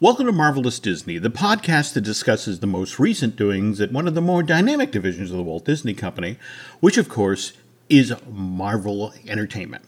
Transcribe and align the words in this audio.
Welcome 0.00 0.26
to 0.26 0.32
Marvelous 0.32 0.80
Disney, 0.80 1.18
the 1.18 1.30
podcast 1.30 1.92
that 1.94 2.00
discusses 2.00 2.58
the 2.58 2.66
most 2.66 2.98
recent 2.98 3.36
doings 3.36 3.80
at 3.80 3.92
one 3.92 4.08
of 4.08 4.16
the 4.16 4.20
more 4.20 4.42
dynamic 4.42 4.90
divisions 4.90 5.30
of 5.30 5.36
the 5.36 5.44
Walt 5.44 5.64
Disney 5.66 5.94
Company, 5.94 6.36
which, 6.80 6.98
of 6.98 7.08
course, 7.08 7.52
is 7.88 8.12
Marvel 8.28 9.14
Entertainment. 9.28 9.84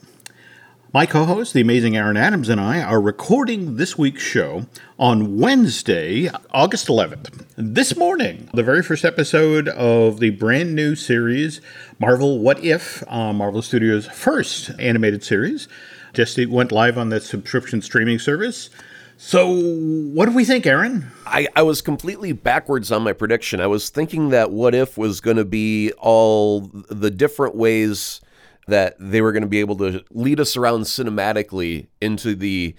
My 0.94 1.06
co 1.06 1.24
host, 1.24 1.54
the 1.54 1.60
amazing 1.60 1.96
Aaron 1.96 2.16
Adams, 2.16 2.48
and 2.48 2.60
I 2.60 2.82
are 2.82 3.00
recording 3.00 3.78
this 3.78 3.98
week's 3.98 4.22
show 4.22 4.66
on 4.96 5.38
Wednesday, 5.40 6.30
August 6.52 6.86
11th. 6.86 7.44
This 7.56 7.96
morning, 7.96 8.48
the 8.54 8.62
very 8.62 8.84
first 8.84 9.04
episode 9.04 9.66
of 9.70 10.20
the 10.20 10.30
brand 10.30 10.76
new 10.76 10.94
series, 10.94 11.60
Marvel 11.98 12.38
What 12.38 12.62
If, 12.62 13.02
uh, 13.08 13.32
Marvel 13.32 13.60
Studios' 13.60 14.06
first 14.06 14.70
animated 14.78 15.24
series, 15.24 15.66
just 16.12 16.38
it 16.38 16.48
went 16.48 16.70
live 16.70 16.96
on 16.96 17.08
the 17.08 17.20
subscription 17.20 17.82
streaming 17.82 18.20
service. 18.20 18.70
So, 19.18 19.50
what 19.50 20.26
do 20.26 20.34
we 20.34 20.44
think, 20.44 20.66
Aaron? 20.66 21.10
I, 21.24 21.48
I 21.56 21.62
was 21.62 21.80
completely 21.80 22.32
backwards 22.32 22.92
on 22.92 23.02
my 23.02 23.14
prediction. 23.14 23.60
I 23.60 23.66
was 23.66 23.88
thinking 23.88 24.28
that 24.28 24.50
What 24.50 24.74
If 24.74 24.98
was 24.98 25.20
going 25.20 25.38
to 25.38 25.44
be 25.44 25.92
all 25.98 26.70
the 26.90 27.10
different 27.10 27.56
ways 27.56 28.20
that 28.68 28.96
they 28.98 29.22
were 29.22 29.32
going 29.32 29.42
to 29.42 29.48
be 29.48 29.60
able 29.60 29.76
to 29.76 30.04
lead 30.10 30.38
us 30.38 30.56
around 30.56 30.82
cinematically 30.82 31.86
into 32.00 32.34
the 32.34 32.74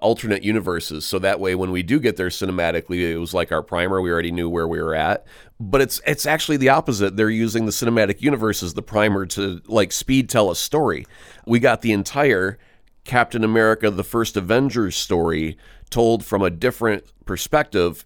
alternate 0.00 0.44
universes. 0.44 1.04
So 1.04 1.18
that 1.18 1.40
way, 1.40 1.56
when 1.56 1.72
we 1.72 1.82
do 1.82 1.98
get 1.98 2.16
there 2.16 2.28
cinematically, 2.28 3.00
it 3.10 3.18
was 3.18 3.34
like 3.34 3.50
our 3.50 3.62
primer. 3.62 4.00
We 4.00 4.12
already 4.12 4.30
knew 4.30 4.48
where 4.48 4.68
we 4.68 4.80
were 4.80 4.94
at. 4.94 5.26
But 5.58 5.80
it's 5.80 6.00
it's 6.06 6.26
actually 6.26 6.58
the 6.58 6.68
opposite. 6.68 7.16
They're 7.16 7.30
using 7.30 7.66
the 7.66 7.72
cinematic 7.72 8.20
universe 8.20 8.62
as 8.62 8.74
the 8.74 8.82
primer 8.82 9.26
to 9.26 9.60
like 9.66 9.90
speed 9.90 10.28
tell 10.28 10.52
a 10.52 10.56
story. 10.56 11.06
We 11.46 11.58
got 11.58 11.82
the 11.82 11.92
entire 11.92 12.58
Captain 13.04 13.44
America 13.44 13.90
the 13.90 14.04
First 14.04 14.36
Avengers 14.36 14.96
story 14.96 15.56
told 15.90 16.24
from 16.24 16.42
a 16.42 16.50
different 16.50 17.04
perspective 17.24 18.04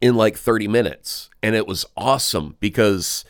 in 0.00 0.14
like 0.14 0.36
30 0.36 0.68
minutes. 0.68 1.30
And 1.42 1.54
it 1.54 1.66
was 1.66 1.86
awesome 1.96 2.56
because 2.60 3.24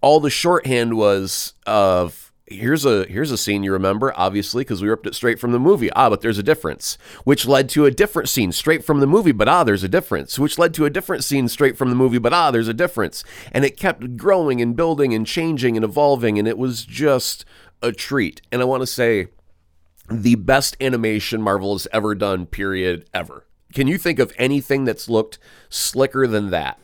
all 0.00 0.20
the 0.20 0.30
shorthand 0.30 0.96
was 0.96 1.54
of 1.66 2.32
here's 2.46 2.84
a 2.84 3.04
here's 3.06 3.30
a 3.30 3.38
scene 3.38 3.62
you 3.62 3.72
remember 3.72 4.12
obviously 4.16 4.62
because 4.62 4.82
we 4.82 4.88
ripped 4.88 5.06
it 5.06 5.14
straight 5.14 5.40
from 5.40 5.52
the 5.52 5.58
movie. 5.58 5.90
Ah 5.92 6.08
but 6.10 6.20
there's 6.20 6.38
a 6.38 6.42
difference 6.42 6.98
which 7.24 7.46
led 7.46 7.68
to 7.70 7.84
a 7.84 7.90
different 7.90 8.28
scene 8.28 8.52
straight 8.52 8.84
from 8.84 9.00
the 9.00 9.06
movie 9.06 9.32
but 9.32 9.48
ah 9.48 9.64
there's 9.64 9.82
a 9.84 9.88
difference 9.88 10.38
which 10.38 10.58
led 10.58 10.74
to 10.74 10.84
a 10.84 10.90
different 10.90 11.24
scene 11.24 11.48
straight 11.48 11.76
from 11.76 11.88
the 11.88 11.94
movie 11.96 12.18
but 12.18 12.32
ah 12.32 12.50
there's 12.50 12.68
a 12.68 12.74
difference. 12.74 13.24
And 13.50 13.64
it 13.64 13.76
kept 13.76 14.16
growing 14.16 14.60
and 14.60 14.76
building 14.76 15.14
and 15.14 15.26
changing 15.26 15.76
and 15.76 15.84
evolving 15.84 16.38
and 16.38 16.46
it 16.46 16.58
was 16.58 16.84
just 16.84 17.44
a 17.82 17.90
treat. 17.90 18.42
And 18.52 18.60
i 18.62 18.64
want 18.64 18.82
to 18.82 18.86
say 18.86 19.28
the 20.20 20.34
best 20.34 20.76
animation 20.80 21.40
Marvel 21.40 21.74
has 21.74 21.88
ever 21.92 22.14
done, 22.14 22.46
period, 22.46 23.08
ever. 23.14 23.46
Can 23.72 23.86
you 23.86 23.96
think 23.96 24.18
of 24.18 24.32
anything 24.36 24.84
that's 24.84 25.08
looked 25.08 25.38
slicker 25.70 26.26
than 26.26 26.50
that? 26.50 26.78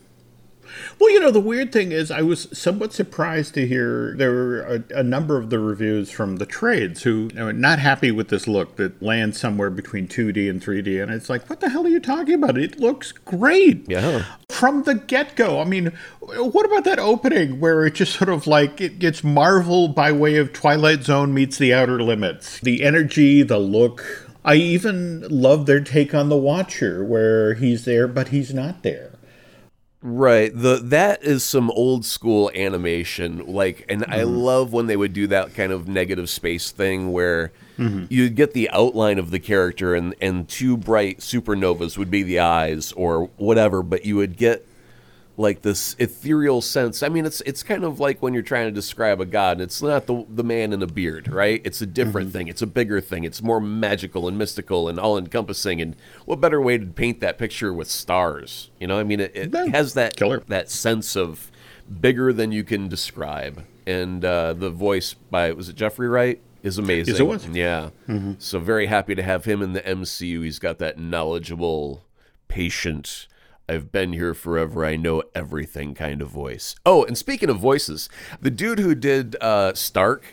Well, 0.98 1.10
you 1.10 1.20
know, 1.20 1.30
the 1.30 1.40
weird 1.40 1.72
thing 1.72 1.92
is, 1.92 2.10
I 2.10 2.22
was 2.22 2.48
somewhat 2.52 2.92
surprised 2.92 3.54
to 3.54 3.66
hear 3.66 4.14
there 4.16 4.32
were 4.32 4.60
a, 4.60 4.98
a 4.98 5.02
number 5.02 5.38
of 5.38 5.50
the 5.50 5.58
reviews 5.58 6.10
from 6.10 6.36
the 6.36 6.46
trades 6.46 7.02
who 7.02 7.30
are 7.38 7.52
not 7.52 7.78
happy 7.78 8.10
with 8.10 8.28
this 8.28 8.46
look 8.46 8.76
that 8.76 9.02
lands 9.02 9.38
somewhere 9.38 9.70
between 9.70 10.08
2D 10.08 10.48
and 10.48 10.62
3D. 10.62 11.02
And 11.02 11.12
it's 11.12 11.28
like, 11.28 11.48
what 11.48 11.60
the 11.60 11.68
hell 11.68 11.86
are 11.86 11.90
you 11.90 12.00
talking 12.00 12.34
about? 12.34 12.58
It 12.58 12.78
looks 12.78 13.12
great. 13.12 13.88
Yeah. 13.88 14.24
From 14.50 14.82
the 14.84 14.94
get 14.94 15.36
go. 15.36 15.60
I 15.60 15.64
mean, 15.64 15.92
what 16.20 16.66
about 16.66 16.84
that 16.84 16.98
opening 16.98 17.60
where 17.60 17.86
it 17.86 17.94
just 17.94 18.14
sort 18.14 18.30
of 18.30 18.46
like 18.46 18.80
it 18.80 18.98
gets 18.98 19.22
Marvel 19.22 19.88
by 19.88 20.12
way 20.12 20.36
of 20.36 20.52
Twilight 20.52 21.04
Zone 21.04 21.32
meets 21.32 21.58
the 21.58 21.72
Outer 21.72 22.02
Limits? 22.02 22.60
The 22.60 22.82
energy, 22.82 23.42
the 23.42 23.58
look. 23.58 24.28
I 24.44 24.54
even 24.54 25.26
love 25.28 25.66
their 25.66 25.80
take 25.80 26.14
on 26.14 26.28
the 26.28 26.36
Watcher, 26.36 27.04
where 27.04 27.54
he's 27.54 27.84
there, 27.84 28.08
but 28.08 28.28
he's 28.28 28.54
not 28.54 28.82
there. 28.82 29.12
Right. 30.00 30.52
The 30.54 30.76
that 30.76 31.24
is 31.24 31.42
some 31.42 31.70
old 31.72 32.04
school 32.04 32.52
animation. 32.54 33.44
Like 33.46 33.84
and 33.88 34.02
mm-hmm. 34.02 34.12
I 34.12 34.22
love 34.22 34.72
when 34.72 34.86
they 34.86 34.96
would 34.96 35.12
do 35.12 35.26
that 35.28 35.54
kind 35.54 35.72
of 35.72 35.88
negative 35.88 36.30
space 36.30 36.70
thing 36.70 37.10
where 37.10 37.50
mm-hmm. 37.76 38.04
you'd 38.08 38.36
get 38.36 38.52
the 38.52 38.70
outline 38.70 39.18
of 39.18 39.30
the 39.30 39.40
character 39.40 39.96
and 39.96 40.14
and 40.20 40.48
two 40.48 40.76
bright 40.76 41.18
supernovas 41.18 41.98
would 41.98 42.12
be 42.12 42.22
the 42.22 42.38
eyes 42.38 42.92
or 42.92 43.24
whatever, 43.38 43.82
but 43.82 44.04
you 44.04 44.14
would 44.16 44.36
get 44.36 44.67
like 45.38 45.62
this 45.62 45.94
ethereal 46.00 46.60
sense. 46.60 47.02
I 47.02 47.08
mean, 47.08 47.24
it's 47.24 47.40
it's 47.42 47.62
kind 47.62 47.84
of 47.84 48.00
like 48.00 48.20
when 48.20 48.34
you're 48.34 48.42
trying 48.42 48.66
to 48.66 48.72
describe 48.72 49.20
a 49.20 49.24
god. 49.24 49.52
And 49.52 49.62
it's 49.62 49.80
not 49.80 50.06
the 50.06 50.26
the 50.28 50.42
man 50.42 50.72
in 50.72 50.82
a 50.82 50.86
beard, 50.86 51.28
right? 51.28 51.62
It's 51.64 51.80
a 51.80 51.86
different 51.86 52.28
mm-hmm. 52.28 52.38
thing. 52.38 52.48
It's 52.48 52.60
a 52.60 52.66
bigger 52.66 53.00
thing. 53.00 53.24
It's 53.24 53.40
more 53.40 53.60
magical 53.60 54.26
and 54.26 54.36
mystical 54.36 54.88
and 54.88 54.98
all 54.98 55.16
encompassing. 55.16 55.80
And 55.80 55.96
what 56.24 56.40
better 56.40 56.60
way 56.60 56.76
to 56.76 56.86
paint 56.86 57.20
that 57.20 57.38
picture 57.38 57.72
with 57.72 57.88
stars? 57.88 58.70
You 58.80 58.88
know, 58.88 58.98
I 58.98 59.04
mean, 59.04 59.20
it, 59.20 59.32
it 59.34 59.54
has 59.54 59.94
that 59.94 60.16
Killer. 60.16 60.42
that 60.48 60.70
sense 60.70 61.16
of 61.16 61.52
bigger 62.00 62.32
than 62.32 62.50
you 62.50 62.64
can 62.64 62.88
describe. 62.88 63.64
And 63.86 64.24
uh, 64.24 64.54
the 64.54 64.70
voice 64.70 65.14
by 65.14 65.52
was 65.52 65.68
it 65.68 65.76
Jeffrey 65.76 66.08
Wright 66.08 66.42
is 66.64 66.78
amazing. 66.78 67.14
Yes, 67.14 67.20
it 67.20 67.26
was. 67.26 67.46
Yeah. 67.46 67.90
Mm-hmm. 68.08 68.32
So 68.38 68.58
very 68.58 68.86
happy 68.86 69.14
to 69.14 69.22
have 69.22 69.44
him 69.44 69.62
in 69.62 69.72
the 69.72 69.82
MCU. 69.82 70.42
He's 70.42 70.58
got 70.58 70.78
that 70.78 70.98
knowledgeable, 70.98 72.04
patient 72.48 73.28
I've 73.68 73.92
been 73.92 74.12
here 74.12 74.34
forever. 74.34 74.84
I 74.84 74.96
know 74.96 75.22
everything 75.34 75.94
kind 75.94 76.22
of 76.22 76.28
voice. 76.28 76.74
Oh, 76.86 77.04
and 77.04 77.18
speaking 77.18 77.50
of 77.50 77.58
voices, 77.58 78.08
the 78.40 78.50
dude 78.50 78.78
who 78.78 78.94
did 78.94 79.36
uh, 79.40 79.74
Stark 79.74 80.24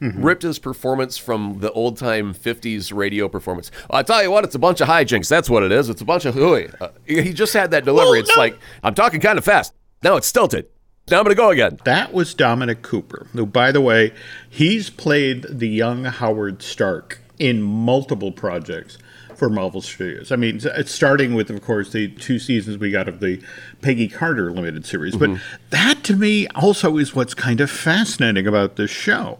mm-hmm. 0.00 0.22
ripped 0.22 0.42
his 0.42 0.58
performance 0.58 1.16
from 1.16 1.60
the 1.60 1.72
old 1.72 1.96
time 1.96 2.34
50s 2.34 2.92
radio 2.92 3.28
performance. 3.28 3.70
Well, 3.88 4.00
I 4.00 4.02
tell 4.02 4.22
you 4.22 4.30
what, 4.30 4.44
it's 4.44 4.54
a 4.54 4.58
bunch 4.58 4.80
of 4.80 4.88
hijinks. 4.88 5.28
That's 5.28 5.48
what 5.48 5.62
it 5.62 5.72
is. 5.72 5.88
It's 5.88 6.02
a 6.02 6.04
bunch 6.04 6.24
of 6.24 6.34
hooey. 6.34 6.68
Uh, 6.80 6.88
he 7.06 7.32
just 7.32 7.54
had 7.54 7.70
that 7.70 7.84
delivery. 7.84 8.10
Well, 8.10 8.20
it's 8.20 8.36
no. 8.36 8.40
like, 8.40 8.58
I'm 8.82 8.94
talking 8.94 9.20
kind 9.20 9.38
of 9.38 9.44
fast. 9.44 9.72
Now 10.02 10.16
it's 10.16 10.26
stilted. 10.26 10.66
Now 11.10 11.18
I'm 11.18 11.24
going 11.24 11.34
to 11.34 11.40
go 11.40 11.50
again. 11.50 11.78
That 11.84 12.12
was 12.12 12.34
Dominic 12.34 12.82
Cooper, 12.82 13.26
who, 13.32 13.46
by 13.46 13.72
the 13.72 13.80
way, 13.80 14.12
he's 14.48 14.88
played 14.88 15.46
the 15.48 15.68
young 15.68 16.04
Howard 16.04 16.62
Stark 16.62 17.20
in 17.38 17.60
multiple 17.60 18.30
projects 18.30 18.98
for 19.42 19.48
Marvel 19.48 19.82
Studios. 19.82 20.30
I 20.30 20.36
mean, 20.36 20.60
it's 20.62 20.92
starting 20.92 21.34
with, 21.34 21.50
of 21.50 21.60
course, 21.62 21.90
the 21.90 22.06
two 22.06 22.38
seasons 22.38 22.78
we 22.78 22.92
got 22.92 23.08
of 23.08 23.18
the 23.18 23.42
Peggy 23.80 24.06
Carter 24.06 24.52
limited 24.52 24.86
series. 24.86 25.16
Mm-hmm. 25.16 25.34
But 25.34 25.42
that 25.70 25.91
to 26.04 26.16
me 26.16 26.46
also 26.48 26.96
is 26.96 27.14
what's 27.14 27.34
kind 27.34 27.60
of 27.60 27.70
fascinating 27.70 28.46
about 28.46 28.76
this 28.76 28.90
show 28.90 29.38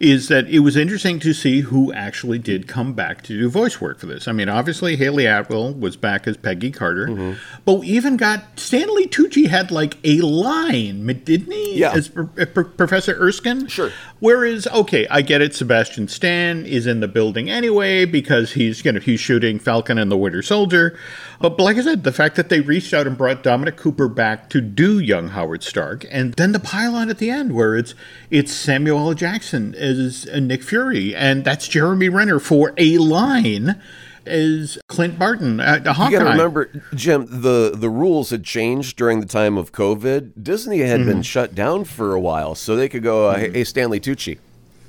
is 0.00 0.28
that 0.28 0.48
it 0.48 0.60
was 0.60 0.76
interesting 0.76 1.20
to 1.20 1.34
see 1.34 1.60
who 1.60 1.92
actually 1.92 2.38
did 2.38 2.66
come 2.66 2.94
back 2.94 3.22
to 3.22 3.38
do 3.38 3.50
voice 3.50 3.80
work 3.82 3.98
for 3.98 4.06
this. 4.06 4.26
I 4.26 4.32
mean, 4.32 4.48
obviously 4.48 4.96
Hayley 4.96 5.26
Atwell 5.26 5.74
was 5.74 5.96
back 5.96 6.26
as 6.26 6.38
Peggy 6.38 6.70
Carter, 6.70 7.06
mm-hmm. 7.06 7.38
but 7.66 7.74
we 7.74 7.88
even 7.88 8.16
got 8.16 8.58
Stanley 8.58 9.06
Tucci 9.06 9.48
had 9.48 9.70
like 9.70 9.98
a 10.02 10.20
line, 10.22 11.06
didn't 11.06 11.52
he? 11.52 11.80
Yeah. 11.80 11.92
As 11.92 12.10
uh, 12.16 12.24
Professor 12.46 13.14
Erskine. 13.14 13.66
Sure. 13.66 13.90
Whereas, 14.20 14.66
okay, 14.68 15.06
I 15.08 15.20
get 15.20 15.42
it. 15.42 15.54
Sebastian 15.54 16.08
Stan 16.08 16.64
is 16.64 16.86
in 16.86 17.00
the 17.00 17.08
building 17.08 17.50
anyway 17.50 18.06
because 18.06 18.52
he's 18.52 18.84
you 18.84 18.92
know 18.92 19.00
he's 19.00 19.20
shooting 19.20 19.58
Falcon 19.58 19.98
and 19.98 20.10
the 20.10 20.16
Winter 20.16 20.42
Soldier. 20.42 20.98
But 21.40 21.58
like 21.58 21.78
I 21.78 21.80
said, 21.80 22.04
the 22.04 22.12
fact 22.12 22.36
that 22.36 22.50
they 22.50 22.60
reached 22.60 22.92
out 22.92 23.06
and 23.06 23.16
brought 23.16 23.42
Dominic 23.42 23.76
Cooper 23.76 24.08
back 24.08 24.50
to 24.50 24.60
do 24.60 24.98
young 24.98 25.28
Howard 25.28 25.62
Stark, 25.62 26.04
and 26.10 26.34
then 26.34 26.52
the 26.52 26.60
pylon 26.60 27.08
at 27.08 27.16
the 27.16 27.30
end 27.30 27.54
where 27.54 27.76
it's 27.76 27.94
it's 28.30 28.52
Samuel 28.52 28.98
L. 28.98 29.14
Jackson 29.14 29.74
as 29.74 30.26
Nick 30.26 30.62
Fury, 30.62 31.16
and 31.16 31.42
that's 31.42 31.66
Jeremy 31.66 32.10
Renner 32.10 32.40
for 32.40 32.74
a 32.76 32.98
line 32.98 33.80
as 34.26 34.78
Clint 34.86 35.18
Barton, 35.18 35.60
uh, 35.60 35.94
Hawkeye. 35.94 36.10
You 36.10 36.18
got 36.18 36.24
to 36.24 36.30
remember, 36.30 36.70
Jim, 36.94 37.26
the 37.30 37.72
the 37.74 37.88
rules 37.88 38.28
had 38.28 38.44
changed 38.44 38.98
during 38.98 39.20
the 39.20 39.26
time 39.26 39.56
of 39.56 39.72
COVID. 39.72 40.32
Disney 40.42 40.80
had 40.80 41.00
mm-hmm. 41.00 41.08
been 41.08 41.22
shut 41.22 41.54
down 41.54 41.84
for 41.84 42.14
a 42.14 42.20
while, 42.20 42.54
so 42.54 42.76
they 42.76 42.88
could 42.88 43.02
go, 43.02 43.28
uh, 43.28 43.38
mm-hmm. 43.38 43.54
"Hey, 43.54 43.64
Stanley 43.64 43.98
Tucci, 43.98 44.38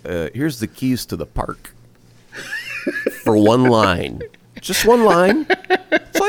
uh, 0.03 0.27
here's 0.33 0.59
the 0.59 0.67
keys 0.67 1.05
to 1.05 1.15
the 1.15 1.25
park 1.25 1.73
for 3.23 3.37
one 3.37 3.63
line." 3.63 4.21
Just 4.59 4.85
one 4.85 5.03
line. 5.03 5.47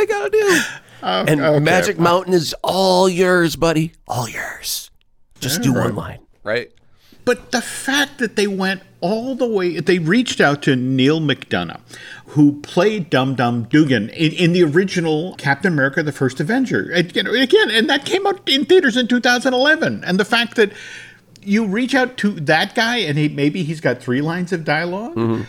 That's 0.07 0.13
all 0.13 0.27
you 0.27 0.31
gotta 0.31 0.31
do. 0.31 0.63
Um, 1.03 1.29
and 1.29 1.41
okay. 1.41 1.59
Magic 1.59 1.99
Mountain 1.99 2.35
is 2.35 2.55
all 2.63 3.09
yours, 3.09 3.57
buddy. 3.57 3.93
All 4.07 4.29
yours. 4.29 4.91
Just 5.41 5.59
all 5.59 5.65
do 5.65 5.73
right. 5.75 5.87
one 5.87 5.97
line, 5.97 6.21
right? 6.45 6.73
But 7.25 7.53
the 7.53 7.61
fact 7.61 8.19
that 8.19 8.37
they 8.37 8.47
went 8.47 8.83
all 9.01 9.35
the 9.35 9.47
way, 9.47 9.81
they 9.81 9.99
reached 9.99 10.41
out 10.41 10.63
to 10.63 10.77
Neal 10.77 11.21
McDonough, 11.21 11.81
who 12.29 12.61
played 12.61 13.11
Dum 13.11 13.35
Dum 13.35 13.65
Dugan 13.65 14.09
in, 14.11 14.33
in, 14.33 14.53
the 14.53 14.63
original 14.63 15.35
Captain 15.37 15.73
America: 15.73 16.03
The 16.03 16.13
First 16.13 16.41
Avenger. 16.41 16.91
Again, 16.93 17.27
again, 17.27 17.71
and 17.71 17.89
that 17.91 18.05
came 18.05 18.27
out 18.27 18.49
in 18.49 18.65
theaters 18.65 18.97
in 18.97 19.09
2011. 19.09 20.05
And 20.05 20.19
the 20.19 20.25
fact 20.25 20.57
that 20.57 20.73
you 21.45 21.67
reach 21.67 21.95
out 21.95 22.17
to 22.19 22.31
that 22.33 22.75
guy 22.75 22.99
and 22.99 23.19
he 23.19 23.29
maybe 23.29 23.65
he's 23.65 23.81
got 23.81 24.01
three 24.01 24.21
lines 24.21 24.53
of 24.53 24.65
dialog 24.65 25.17
mm-hmm. 25.17 25.43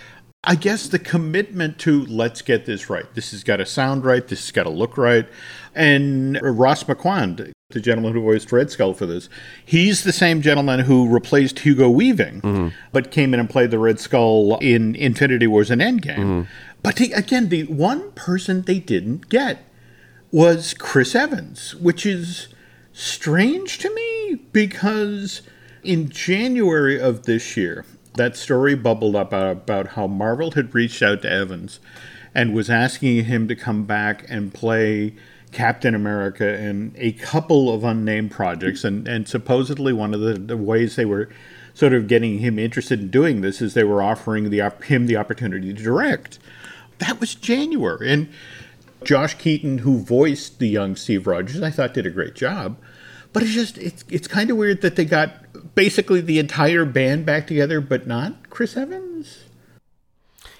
I 0.45 0.55
guess 0.55 0.87
the 0.87 0.99
commitment 0.99 1.79
to 1.79 2.05
let's 2.05 2.41
get 2.41 2.65
this 2.65 2.89
right. 2.89 3.05
This 3.13 3.31
has 3.31 3.43
got 3.43 3.57
to 3.57 3.65
sound 3.65 4.03
right. 4.03 4.27
This 4.27 4.41
has 4.41 4.51
got 4.51 4.63
to 4.63 4.69
look 4.69 4.97
right. 4.97 5.25
And 5.73 6.37
Ross 6.41 6.85
Marquand, 6.85 7.53
the 7.69 7.79
gentleman 7.79 8.13
who 8.13 8.21
voiced 8.21 8.51
Red 8.51 8.69
Skull 8.69 8.93
for 8.93 9.05
this, 9.05 9.29
he's 9.65 10.03
the 10.03 10.11
same 10.11 10.41
gentleman 10.41 10.81
who 10.81 11.07
replaced 11.07 11.59
Hugo 11.59 11.89
Weaving, 11.89 12.41
mm-hmm. 12.41 12.67
but 12.91 13.09
came 13.09 13.33
in 13.33 13.39
and 13.39 13.49
played 13.49 13.71
the 13.71 13.79
Red 13.79 14.01
Skull 14.01 14.57
in 14.57 14.95
Infinity 14.95 15.47
Wars 15.47 15.71
and 15.71 15.81
Endgame. 15.81 16.17
Mm-hmm. 16.17 16.41
But 16.81 16.97
the, 16.97 17.13
again, 17.13 17.47
the 17.47 17.63
one 17.63 18.11
person 18.11 18.63
they 18.63 18.79
didn't 18.79 19.29
get 19.29 19.65
was 20.29 20.73
Chris 20.73 21.15
Evans, 21.15 21.73
which 21.75 22.05
is 22.05 22.49
strange 22.91 23.77
to 23.77 23.93
me 23.93 24.35
because 24.51 25.41
in 25.83 26.09
January 26.09 26.99
of 26.99 27.23
this 27.23 27.55
year, 27.55 27.85
that 28.15 28.37
story 28.37 28.75
bubbled 28.75 29.15
up 29.15 29.33
about 29.33 29.87
how 29.89 30.07
Marvel 30.07 30.51
had 30.51 30.73
reached 30.73 31.01
out 31.01 31.21
to 31.23 31.31
Evans 31.31 31.79
and 32.35 32.53
was 32.53 32.69
asking 32.69 33.25
him 33.25 33.47
to 33.47 33.55
come 33.55 33.85
back 33.85 34.25
and 34.29 34.53
play 34.53 35.15
Captain 35.51 35.93
America 35.93 36.59
in 36.59 36.93
a 36.97 37.11
couple 37.13 37.73
of 37.73 37.83
unnamed 37.83 38.31
projects. 38.31 38.83
And, 38.83 39.07
and 39.07 39.27
supposedly, 39.27 39.93
one 39.93 40.13
of 40.13 40.19
the, 40.19 40.33
the 40.33 40.57
ways 40.57 40.95
they 40.95 41.05
were 41.05 41.29
sort 41.73 41.93
of 41.93 42.07
getting 42.07 42.39
him 42.39 42.59
interested 42.59 42.99
in 42.99 43.09
doing 43.09 43.41
this 43.41 43.61
is 43.61 43.73
they 43.73 43.83
were 43.83 44.01
offering 44.01 44.49
the, 44.49 44.71
him 44.83 45.07
the 45.07 45.17
opportunity 45.17 45.73
to 45.73 45.83
direct. 45.83 46.39
That 46.99 47.19
was 47.19 47.35
January. 47.35 48.11
And 48.11 48.29
Josh 49.03 49.35
Keaton, 49.35 49.79
who 49.79 49.99
voiced 49.99 50.59
the 50.59 50.67
young 50.67 50.95
Steve 50.95 51.27
Rogers, 51.27 51.61
I 51.61 51.71
thought 51.71 51.93
did 51.93 52.05
a 52.05 52.11
great 52.11 52.35
job. 52.35 52.77
But 53.31 53.43
it's 53.43 53.53
just 53.53 53.79
it's 53.79 54.05
it's 54.09 54.27
kind 54.27 54.51
of 54.51 54.57
weird 54.57 54.81
that 54.81 54.95
they 54.95 55.05
got 55.05 55.42
basically 55.75 56.21
the 56.21 56.39
entire 56.39 56.85
band 56.85 57.25
back 57.25 57.47
together, 57.47 57.81
but 57.81 58.07
not 58.07 58.49
Chris 58.49 58.77
Evans. 58.77 59.45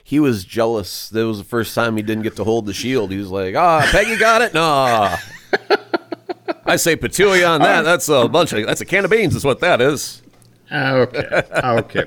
He 0.04 0.20
was 0.20 0.44
jealous. 0.44 1.10
That 1.10 1.26
was 1.26 1.38
the 1.40 1.44
first 1.44 1.74
time 1.74 1.98
he 1.98 2.04
didn't 2.04 2.24
get 2.24 2.36
to 2.36 2.44
hold 2.44 2.66
the 2.66 2.74
shield. 2.74 3.12
He 3.12 3.18
was 3.18 3.32
like, 3.32 3.56
"Ah, 3.56 3.88
Peggy 3.92 4.18
got 4.18 4.42
it." 4.42 4.54
Nah. 4.54 5.18
I 6.66 6.76
say 6.76 6.96
patooey 6.96 7.48
on 7.48 7.62
that. 7.62 7.82
That's 7.84 8.10
a 8.10 8.28
bunch 8.28 8.54
of 8.54 8.66
that's 8.66 8.82
a 8.82 8.86
can 8.86 9.06
of 9.06 9.12
beans. 9.12 9.36
Is 9.36 9.46
what 9.46 9.60
that 9.62 9.82
is. 9.82 10.22
Okay. 10.72 11.44
Okay. 11.64 12.06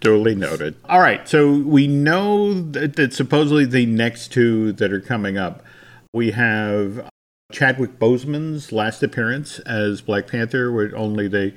totally 0.00 0.34
noted. 0.34 0.74
All 0.88 1.00
right. 1.00 1.28
So 1.28 1.52
we 1.52 1.86
know 1.86 2.54
that, 2.54 2.96
that 2.96 3.12
supposedly 3.12 3.64
the 3.64 3.86
next 3.86 4.28
two 4.32 4.72
that 4.72 4.92
are 4.92 5.00
coming 5.00 5.36
up, 5.38 5.62
we 6.12 6.30
have 6.32 7.09
Chadwick 7.52 7.98
Boseman's 7.98 8.72
last 8.72 9.02
appearance 9.02 9.58
as 9.60 10.00
Black 10.00 10.26
Panther, 10.26 10.72
where 10.72 10.96
only 10.96 11.28
they 11.28 11.54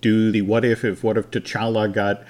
do 0.00 0.30
the 0.30 0.42
what 0.42 0.64
if 0.64 0.84
if 0.84 1.02
what 1.02 1.16
if 1.16 1.30
T'Challa 1.30 1.92
got 1.92 2.22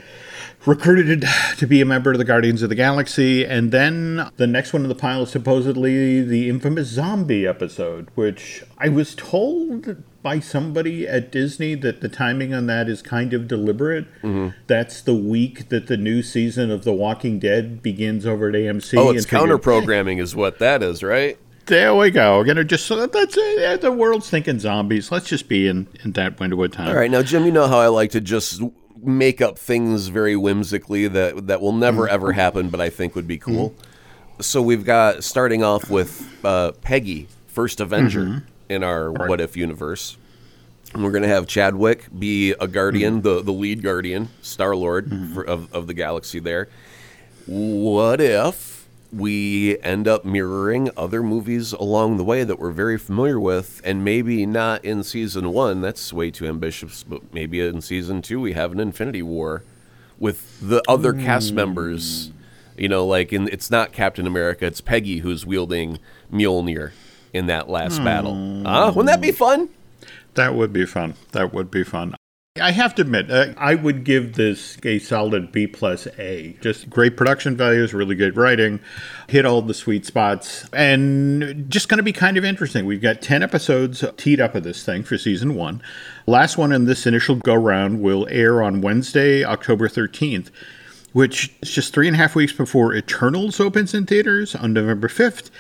recruited 0.64 1.24
to 1.58 1.66
be 1.66 1.80
a 1.80 1.84
member 1.84 2.12
of 2.12 2.18
the 2.18 2.24
Guardians 2.24 2.62
of 2.62 2.68
the 2.68 2.74
Galaxy, 2.74 3.44
and 3.44 3.70
then 3.70 4.28
the 4.36 4.46
next 4.46 4.72
one 4.72 4.82
in 4.82 4.88
the 4.88 4.94
pile 4.94 5.22
is 5.22 5.30
supposedly 5.30 6.22
the 6.22 6.48
infamous 6.48 6.88
zombie 6.88 7.46
episode, 7.46 8.08
which 8.14 8.64
I 8.78 8.88
was 8.88 9.14
told 9.14 10.02
by 10.22 10.40
somebody 10.40 11.06
at 11.06 11.30
Disney 11.30 11.76
that 11.76 12.00
the 12.00 12.08
timing 12.08 12.52
on 12.52 12.66
that 12.66 12.88
is 12.88 13.00
kind 13.00 13.32
of 13.32 13.46
deliberate. 13.46 14.06
Mm-hmm. 14.22 14.58
That's 14.66 15.00
the 15.00 15.14
week 15.14 15.68
that 15.68 15.86
the 15.86 15.96
new 15.96 16.22
season 16.22 16.70
of 16.72 16.82
The 16.82 16.92
Walking 16.92 17.38
Dead 17.38 17.80
begins 17.80 18.26
over 18.26 18.48
at 18.48 18.54
AMC. 18.54 18.98
Oh, 18.98 19.10
it's 19.10 19.24
counter 19.24 19.58
programming, 19.58 20.18
is 20.18 20.34
what 20.34 20.58
that 20.58 20.82
is, 20.82 21.02
right? 21.04 21.38
There 21.66 21.96
we 21.96 22.12
go. 22.12 22.38
We're 22.38 22.44
gonna 22.44 22.62
just 22.62 22.88
that's 22.88 23.36
it. 23.36 23.80
The 23.80 23.90
world's 23.90 24.30
thinking 24.30 24.60
zombies. 24.60 25.10
Let's 25.10 25.26
just 25.26 25.48
be 25.48 25.66
in, 25.66 25.88
in 26.04 26.12
that 26.12 26.38
window 26.38 26.62
of 26.62 26.70
time. 26.70 26.88
All 26.88 26.94
right, 26.94 27.10
now 27.10 27.22
Jim, 27.22 27.44
you 27.44 27.50
know 27.50 27.66
how 27.66 27.78
I 27.78 27.88
like 27.88 28.12
to 28.12 28.20
just 28.20 28.62
make 29.02 29.40
up 29.40 29.58
things 29.58 30.06
very 30.06 30.36
whimsically 30.36 31.08
that 31.08 31.48
that 31.48 31.60
will 31.60 31.72
never 31.72 32.04
mm-hmm. 32.04 32.14
ever 32.14 32.32
happen, 32.32 32.70
but 32.70 32.80
I 32.80 32.88
think 32.88 33.16
would 33.16 33.26
be 33.26 33.38
cool. 33.38 33.70
Mm-hmm. 33.70 34.42
So 34.42 34.62
we've 34.62 34.84
got 34.84 35.24
starting 35.24 35.64
off 35.64 35.90
with 35.90 36.28
uh, 36.44 36.70
Peggy, 36.82 37.26
first 37.48 37.80
Avenger 37.80 38.24
mm-hmm. 38.24 38.46
in 38.68 38.84
our 38.84 39.10
right. 39.10 39.28
What 39.28 39.40
If 39.40 39.56
universe. 39.56 40.16
And 40.94 41.02
we're 41.02 41.10
gonna 41.10 41.26
have 41.26 41.48
Chadwick 41.48 42.06
be 42.16 42.52
a 42.52 42.68
guardian, 42.68 43.14
mm-hmm. 43.14 43.22
the 43.22 43.42
the 43.42 43.52
lead 43.52 43.82
guardian, 43.82 44.28
Star 44.40 44.76
Lord 44.76 45.08
mm-hmm. 45.08 45.40
of 45.40 45.72
of 45.74 45.88
the 45.88 45.94
galaxy. 45.94 46.38
There. 46.38 46.68
What 47.46 48.20
if? 48.20 48.75
We 49.16 49.78
end 49.80 50.06
up 50.06 50.24
mirroring 50.24 50.90
other 50.96 51.22
movies 51.22 51.72
along 51.72 52.16
the 52.16 52.24
way 52.24 52.44
that 52.44 52.58
we're 52.58 52.70
very 52.70 52.98
familiar 52.98 53.40
with, 53.40 53.80
and 53.84 54.04
maybe 54.04 54.44
not 54.46 54.84
in 54.84 55.02
season 55.02 55.52
one. 55.52 55.80
That's 55.80 56.12
way 56.12 56.30
too 56.30 56.46
ambitious, 56.46 57.02
but 57.02 57.32
maybe 57.32 57.60
in 57.60 57.80
season 57.80 58.22
two 58.22 58.40
we 58.40 58.52
have 58.52 58.72
an 58.72 58.80
Infinity 58.80 59.22
War 59.22 59.62
with 60.18 60.60
the 60.60 60.82
other 60.88 61.12
mm. 61.12 61.24
cast 61.24 61.52
members. 61.52 62.30
You 62.76 62.88
know, 62.88 63.06
like 63.06 63.32
in 63.32 63.48
it's 63.48 63.70
not 63.70 63.92
Captain 63.92 64.26
America, 64.26 64.66
it's 64.66 64.80
Peggy 64.80 65.18
who's 65.18 65.46
wielding 65.46 65.98
Mjolnir 66.30 66.92
in 67.32 67.46
that 67.46 67.68
last 67.68 68.00
mm. 68.00 68.04
battle. 68.04 68.62
Ah, 68.66 68.88
uh, 68.88 68.88
wouldn't 68.88 69.06
that 69.06 69.20
be 69.20 69.32
fun? 69.32 69.70
That 70.34 70.54
would 70.54 70.72
be 70.72 70.84
fun. 70.84 71.14
That 71.32 71.54
would 71.54 71.70
be 71.70 71.82
fun. 71.82 72.14
I 72.61 72.73
have 72.73 72.94
to 72.97 73.03
admit, 73.03 73.31
uh, 73.31 73.55
I 73.56 73.75
would 73.75 74.05
give 74.05 74.35
this 74.35 74.79
a 74.85 74.99
solid 74.99 75.53
B 75.53 75.67
plus 75.67 76.06
A. 76.19 76.56
Just 76.61 76.88
great 76.91 77.17
production 77.17 77.56
values, 77.56 77.94
really 77.94 78.14
good 78.14 78.37
writing, 78.37 78.81
hit 79.29 79.44
all 79.44 79.62
the 79.62 79.75
sweet 79.75 80.06
spots, 80.06 80.69
and 80.73 81.67
just 81.69 81.88
going 81.88 81.99
to 81.99 82.05
be 82.05 82.12
kind 82.12 82.37
of 82.37 82.44
interesting. 82.44 82.87
We've 82.87 83.00
got 83.00 83.23
10 83.23 83.43
episodes 83.43 84.05
teed 84.17 84.41
up 84.41 84.55
of 84.55 84.64
this 84.64 84.85
thing 84.85 85.03
for 85.03 85.19
season 85.19 85.55
one. 85.55 85.82
Last 86.26 86.56
one 86.58 86.73
in 86.73 86.85
this 86.87 87.06
initial 87.06 87.37
go 87.37 87.55
round 87.55 88.00
will 88.00 88.26
air 88.31 88.62
on 88.62 88.81
Wednesday, 88.81 89.44
October 89.44 89.88
13th, 89.88 90.50
which 91.12 91.55
is 91.62 91.70
just 91.70 91.94
three 91.94 92.06
and 92.06 92.17
a 92.17 92.19
half 92.19 92.35
weeks 92.35 92.52
before 92.52 92.94
Eternals 92.94 93.61
opens 93.61 93.94
in 93.94 94.06
theaters 94.06 94.55
on 94.55 94.73
November 94.73 95.09
5th. 95.09 95.50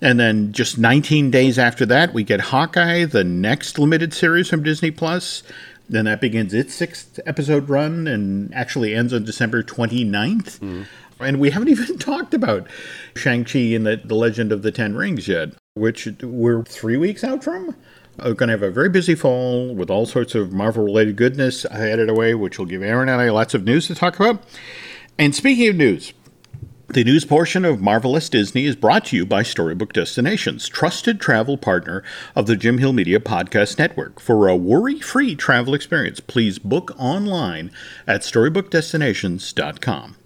And 0.00 0.18
then 0.20 0.52
just 0.52 0.76
19 0.76 1.30
days 1.30 1.58
after 1.58 1.86
that, 1.86 2.12
we 2.12 2.24
get 2.24 2.40
Hawkeye, 2.40 3.04
the 3.04 3.24
next 3.24 3.78
limited 3.78 4.12
series 4.12 4.48
from 4.48 4.62
Disney 4.62 4.90
Plus. 4.90 5.42
Then 5.88 6.06
that 6.06 6.20
begins 6.20 6.54
its 6.54 6.74
sixth 6.74 7.20
episode 7.26 7.68
run 7.68 8.06
and 8.06 8.54
actually 8.54 8.94
ends 8.94 9.12
on 9.12 9.24
December 9.24 9.62
29th. 9.62 10.58
Mm. 10.60 10.86
And 11.20 11.40
we 11.40 11.50
haven't 11.50 11.68
even 11.70 11.98
talked 11.98 12.34
about 12.34 12.66
Shang-Chi 13.16 13.58
and 13.58 13.86
the, 13.86 14.00
the 14.02 14.14
Legend 14.14 14.52
of 14.52 14.62
the 14.62 14.72
Ten 14.72 14.94
Rings 14.94 15.28
yet, 15.28 15.50
which 15.74 16.08
we're 16.22 16.64
three 16.64 16.96
weeks 16.96 17.22
out 17.22 17.44
from. 17.44 17.76
We're 18.18 18.34
going 18.34 18.48
to 18.48 18.52
have 18.52 18.62
a 18.62 18.70
very 18.70 18.88
busy 18.88 19.14
fall 19.14 19.74
with 19.74 19.90
all 19.90 20.06
sorts 20.06 20.34
of 20.34 20.52
Marvel 20.52 20.84
related 20.84 21.16
goodness 21.16 21.64
headed 21.70 22.08
away, 22.08 22.34
which 22.34 22.58
will 22.58 22.66
give 22.66 22.82
Aaron 22.82 23.08
and 23.08 23.20
I 23.20 23.30
lots 23.30 23.54
of 23.54 23.64
news 23.64 23.88
to 23.88 23.94
talk 23.94 24.14
about. 24.16 24.42
And 25.18 25.34
speaking 25.34 25.68
of 25.68 25.76
news, 25.76 26.12
the 26.88 27.04
news 27.04 27.24
portion 27.24 27.64
of 27.64 27.80
Marvelous 27.80 28.28
Disney 28.28 28.66
is 28.66 28.76
brought 28.76 29.06
to 29.06 29.16
you 29.16 29.24
by 29.24 29.42
Storybook 29.42 29.92
Destinations, 29.92 30.68
trusted 30.68 31.20
travel 31.20 31.56
partner 31.56 32.02
of 32.36 32.46
the 32.46 32.56
Jim 32.56 32.78
Hill 32.78 32.92
Media 32.92 33.18
Podcast 33.18 33.78
Network. 33.78 34.20
For 34.20 34.48
a 34.48 34.56
worry 34.56 35.00
free 35.00 35.34
travel 35.34 35.74
experience, 35.74 36.20
please 36.20 36.58
book 36.58 36.92
online 36.98 37.70
at 38.06 38.20
StorybookDestinations.com. 38.20 40.16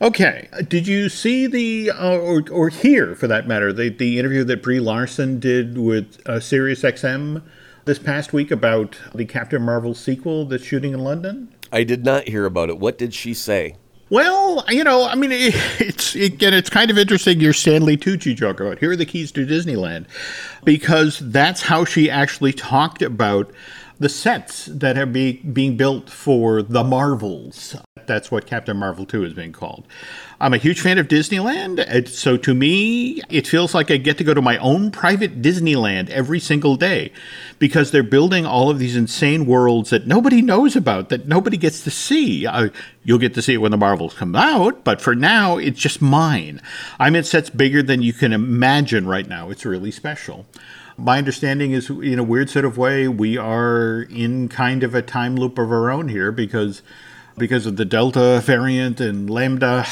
Okay, 0.00 0.48
did 0.68 0.86
you 0.86 1.08
see 1.08 1.46
the, 1.46 1.90
uh, 1.90 2.18
or, 2.18 2.44
or 2.50 2.68
hear 2.68 3.14
for 3.14 3.26
that 3.26 3.48
matter, 3.48 3.72
the, 3.72 3.88
the 3.88 4.18
interview 4.18 4.44
that 4.44 4.62
Brie 4.62 4.80
Larson 4.80 5.40
did 5.40 5.78
with 5.78 6.20
uh, 6.26 6.32
SiriusXM 6.34 7.42
this 7.86 7.98
past 7.98 8.32
week 8.32 8.50
about 8.50 8.98
the 9.14 9.24
Captain 9.24 9.62
Marvel 9.62 9.94
sequel 9.94 10.44
that's 10.44 10.64
shooting 10.64 10.92
in 10.92 11.00
London? 11.00 11.52
I 11.72 11.82
did 11.82 12.04
not 12.04 12.28
hear 12.28 12.44
about 12.44 12.68
it. 12.68 12.78
What 12.78 12.98
did 12.98 13.12
she 13.14 13.34
say? 13.34 13.76
Well, 14.08 14.64
you 14.68 14.84
know, 14.84 15.04
I 15.04 15.16
mean, 15.16 15.32
it, 15.32 15.54
it's 15.80 16.14
again, 16.14 16.54
it's 16.54 16.70
kind 16.70 16.90
of 16.90 16.98
interesting 16.98 17.40
your 17.40 17.52
Stanley 17.52 17.96
Tucci 17.96 18.36
joke 18.36 18.60
about 18.60 18.78
here 18.78 18.92
are 18.92 18.96
the 18.96 19.06
keys 19.06 19.32
to 19.32 19.46
Disneyland, 19.46 20.06
because 20.64 21.18
that's 21.18 21.62
how 21.62 21.84
she 21.84 22.08
actually 22.10 22.52
talked 22.52 23.02
about 23.02 23.50
the 23.98 24.08
sets 24.08 24.66
that 24.66 24.96
are 24.96 25.06
be, 25.06 25.38
being 25.38 25.76
built 25.76 26.10
for 26.10 26.62
the 26.62 26.84
Marvels. 26.84 27.76
That's 28.06 28.30
what 28.30 28.46
Captain 28.46 28.76
Marvel 28.76 29.06
2 29.06 29.24
is 29.24 29.32
being 29.32 29.52
called. 29.52 29.86
I'm 30.38 30.52
a 30.52 30.58
huge 30.58 30.82
fan 30.82 30.98
of 30.98 31.08
Disneyland, 31.08 32.08
so 32.08 32.36
to 32.36 32.54
me, 32.54 33.22
it 33.30 33.46
feels 33.46 33.74
like 33.74 33.90
I 33.90 33.96
get 33.96 34.18
to 34.18 34.24
go 34.24 34.34
to 34.34 34.42
my 34.42 34.58
own 34.58 34.90
private 34.90 35.40
Disneyland 35.40 36.10
every 36.10 36.40
single 36.40 36.76
day 36.76 37.10
because 37.58 37.90
they're 37.90 38.02
building 38.02 38.44
all 38.44 38.68
of 38.68 38.78
these 38.78 38.96
insane 38.96 39.46
worlds 39.46 39.88
that 39.90 40.06
nobody 40.06 40.42
knows 40.42 40.76
about, 40.76 41.08
that 41.08 41.26
nobody 41.26 41.56
gets 41.56 41.82
to 41.84 41.90
see. 41.90 42.46
Uh, 42.46 42.68
you'll 43.02 43.18
get 43.18 43.32
to 43.32 43.40
see 43.40 43.54
it 43.54 43.58
when 43.58 43.70
the 43.70 43.78
Marvels 43.78 44.12
come 44.12 44.36
out, 44.36 44.84
but 44.84 45.00
for 45.00 45.14
now, 45.14 45.56
it's 45.56 45.80
just 45.80 46.02
mine. 46.02 46.60
I'm 46.98 47.16
in 47.16 47.24
sets 47.24 47.48
bigger 47.48 47.82
than 47.82 48.02
you 48.02 48.12
can 48.12 48.34
imagine 48.34 49.06
right 49.06 49.26
now. 49.26 49.48
It's 49.48 49.64
really 49.64 49.90
special 49.90 50.44
my 50.98 51.18
understanding 51.18 51.72
is 51.72 51.90
in 51.90 52.18
a 52.18 52.24
weird 52.24 52.48
sort 52.48 52.64
of 52.64 52.78
way 52.78 53.06
we 53.06 53.36
are 53.36 54.06
in 54.08 54.48
kind 54.48 54.82
of 54.82 54.94
a 54.94 55.02
time 55.02 55.36
loop 55.36 55.58
of 55.58 55.70
our 55.70 55.90
own 55.90 56.08
here 56.08 56.32
because 56.32 56.80
because 57.38 57.66
of 57.66 57.76
the 57.76 57.84
delta 57.84 58.40
variant 58.44 59.00
and 59.00 59.28
lambda 59.28 59.86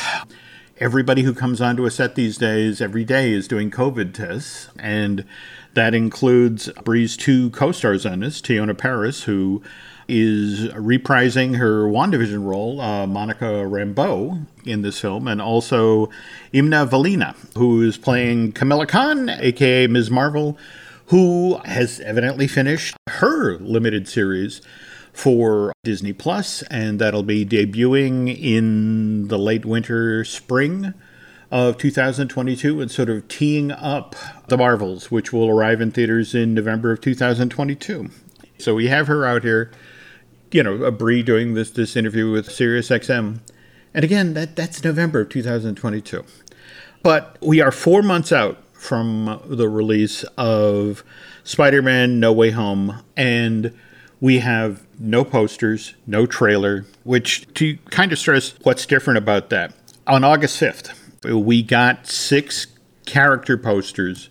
everybody 0.78 1.22
who 1.22 1.34
comes 1.34 1.60
onto 1.60 1.84
a 1.84 1.90
set 1.90 2.14
these 2.14 2.36
days 2.36 2.80
every 2.80 3.04
day 3.04 3.32
is 3.32 3.46
doing 3.46 3.70
covid 3.70 4.12
tests 4.14 4.68
and 4.78 5.24
that 5.74 5.94
includes 5.94 6.68
Brie's 6.84 7.16
two 7.16 7.50
co-stars 7.50 8.06
on 8.06 8.20
this 8.20 8.40
Teyonah 8.40 8.78
Parris 8.78 9.24
who 9.24 9.62
is 10.08 10.68
reprising 10.72 11.56
her 11.56 11.84
WandaVision 11.84 12.44
role, 12.44 12.80
uh, 12.80 13.06
Monica 13.06 13.44
Rambeau, 13.44 14.46
in 14.64 14.82
this 14.82 15.00
film, 15.00 15.26
and 15.26 15.40
also 15.40 16.10
Iman 16.54 16.88
Vellani, 16.88 17.34
who 17.56 17.82
is 17.82 17.96
playing 17.96 18.52
Kamala 18.52 18.86
Khan, 18.86 19.28
aka 19.28 19.86
Ms. 19.86 20.10
Marvel, 20.10 20.58
who 21.06 21.58
has 21.64 22.00
evidently 22.00 22.46
finished 22.46 22.94
her 23.08 23.58
limited 23.58 24.08
series 24.08 24.60
for 25.14 25.72
Disney 25.84 26.12
Plus, 26.12 26.62
and 26.64 26.98
that'll 26.98 27.22
be 27.22 27.46
debuting 27.46 28.28
in 28.28 29.28
the 29.28 29.38
late 29.38 29.64
winter 29.64 30.24
spring 30.24 30.92
of 31.50 31.78
2022 31.78 32.80
and 32.80 32.90
sort 32.90 33.08
of 33.08 33.26
teeing 33.28 33.70
up 33.70 34.16
The 34.48 34.58
Marvels, 34.58 35.10
which 35.10 35.32
will 35.32 35.48
arrive 35.48 35.80
in 35.80 35.92
theaters 35.92 36.34
in 36.34 36.52
November 36.52 36.92
of 36.92 37.00
2022. 37.00 38.10
So 38.58 38.74
we 38.74 38.88
have 38.88 39.06
her 39.06 39.24
out 39.24 39.44
here, 39.44 39.70
you 40.50 40.62
know, 40.62 40.82
a 40.82 40.90
Brie 40.90 41.22
doing 41.22 41.54
this 41.54 41.70
this 41.70 41.96
interview 41.96 42.30
with 42.30 42.48
SiriusXM. 42.48 43.38
And 43.94 44.04
again, 44.04 44.34
that 44.34 44.56
that's 44.56 44.82
November 44.82 45.20
of 45.20 45.28
2022. 45.28 46.24
But 47.04 47.38
we 47.40 47.60
are 47.60 47.70
4 47.70 48.02
months 48.02 48.32
out 48.32 48.58
from 48.72 49.40
the 49.46 49.68
release 49.68 50.24
of 50.36 51.04
Spider-Man 51.44 52.18
No 52.18 52.32
Way 52.32 52.50
Home 52.50 53.00
and 53.16 53.72
we 54.20 54.38
have 54.38 54.86
no 54.98 55.24
posters, 55.24 55.94
no 56.06 56.26
trailer, 56.26 56.84
which 57.04 57.52
to 57.54 57.76
kind 57.90 58.12
of 58.12 58.18
stress 58.18 58.54
what's 58.62 58.86
different 58.86 59.18
about 59.18 59.50
that. 59.50 59.74
On 60.06 60.24
August 60.24 60.60
5th, 60.60 60.94
we 61.24 61.62
got 61.62 62.06
six 62.06 62.66
character 63.06 63.56
posters 63.56 64.30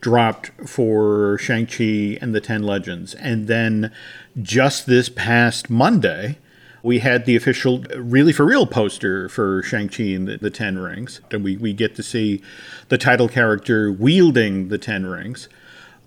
dropped 0.00 0.50
for 0.66 1.38
Shang-Chi 1.38 2.18
and 2.20 2.34
the 2.34 2.40
Ten 2.40 2.62
Legends. 2.62 3.14
And 3.14 3.46
then 3.46 3.92
just 4.40 4.86
this 4.86 5.08
past 5.08 5.68
Monday, 5.68 6.38
we 6.82 7.00
had 7.00 7.26
the 7.26 7.36
official 7.36 7.84
really 7.96 8.32
for 8.32 8.46
real 8.46 8.66
poster 8.66 9.28
for 9.28 9.62
Shang-Chi 9.62 10.04
and 10.04 10.26
the, 10.26 10.38
the 10.38 10.50
Ten 10.50 10.78
Rings. 10.78 11.20
And 11.30 11.44
we, 11.44 11.56
we 11.56 11.72
get 11.72 11.94
to 11.96 12.02
see 12.02 12.42
the 12.88 12.98
title 12.98 13.28
character 13.28 13.92
wielding 13.92 14.68
the 14.68 14.78
Ten 14.78 15.04
Rings, 15.04 15.48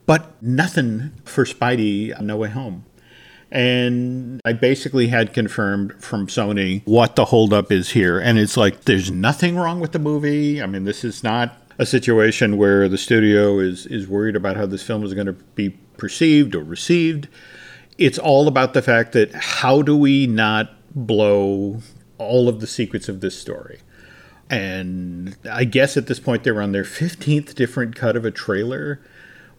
but 0.06 0.42
nothing 0.42 1.12
for 1.24 1.46
Spidey 1.46 2.20
No 2.20 2.38
Way 2.38 2.50
Home. 2.50 2.86
And 3.54 4.42
I 4.44 4.54
basically 4.54 5.10
had 5.10 5.32
confirmed 5.32 5.94
from 6.04 6.26
Sony 6.26 6.82
what 6.86 7.16
the 7.16 7.26
holdup 7.26 7.72
is 7.72 7.92
here. 7.92 8.20
And 8.20 8.40
it's 8.40 8.58
like, 8.58 8.86
there's 8.86 9.12
nothing 9.12 9.56
wrong 9.58 9.80
with 9.80 9.92
the 9.92 10.00
movie. 10.00 10.60
I 10.60 10.66
mean, 10.66 10.86
this 10.86 11.04
is 11.04 11.24
not 11.24 11.56
a 11.78 11.86
situation 11.86 12.58
where 12.58 12.90
the 12.90 12.98
studio 12.98 13.60
is, 13.60 13.86
is 13.86 14.08
worried 14.08 14.36
about 14.36 14.58
how 14.58 14.66
this 14.66 14.82
film 14.82 15.04
is 15.04 15.14
going 15.14 15.28
to 15.28 15.34
be 15.34 15.70
perceived 15.98 16.56
or 16.56 16.64
received. 16.64 17.28
It's 18.00 18.18
all 18.18 18.48
about 18.48 18.74
the 18.74 18.82
fact 18.82 19.12
that 19.12 19.32
how 19.36 19.84
do 19.84 19.96
we 19.96 20.26
not 20.26 20.72
blow 20.96 21.82
all 22.18 22.50
of 22.50 22.60
the 22.60 22.66
secrets 22.66 23.08
of 23.08 23.22
this 23.22 23.40
story? 23.40 23.82
And 24.50 25.38
I 25.50 25.66
guess 25.66 25.96
at 25.96 26.08
this 26.08 26.20
point 26.20 26.44
they're 26.44 26.60
on 26.60 26.72
their 26.72 26.84
15th 26.84 27.54
different 27.54 27.96
cut 27.96 28.16
of 28.16 28.26
a 28.26 28.32
trailer, 28.32 29.00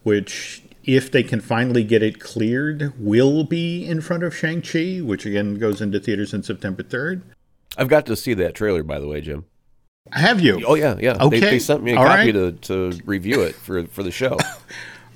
which 0.02 0.63
if 0.84 1.10
they 1.10 1.22
can 1.22 1.40
finally 1.40 1.84
get 1.84 2.02
it 2.02 2.20
cleared, 2.20 2.92
will 2.98 3.44
be 3.44 3.86
in 3.86 4.00
front 4.00 4.22
of 4.22 4.36
Shang-Chi, 4.36 4.98
which 4.98 5.26
again 5.26 5.56
goes 5.56 5.80
into 5.80 5.98
theaters 6.00 6.32
on 6.34 6.42
September 6.42 6.82
3rd. 6.82 7.22
I've 7.76 7.88
got 7.88 8.06
to 8.06 8.16
see 8.16 8.34
that 8.34 8.54
trailer, 8.54 8.82
by 8.82 9.00
the 9.00 9.08
way, 9.08 9.20
Jim. 9.20 9.44
Have 10.12 10.40
you? 10.40 10.62
Oh, 10.66 10.74
yeah, 10.74 10.96
yeah. 11.00 11.16
Okay. 11.20 11.40
They, 11.40 11.50
they 11.50 11.58
sent 11.58 11.82
me 11.82 11.92
a 11.92 11.96
All 11.96 12.04
copy 12.04 12.32
right. 12.32 12.62
to, 12.62 12.92
to 12.92 13.00
review 13.04 13.42
it 13.42 13.54
for, 13.54 13.84
for 13.86 14.02
the 14.02 14.10
show. 14.10 14.38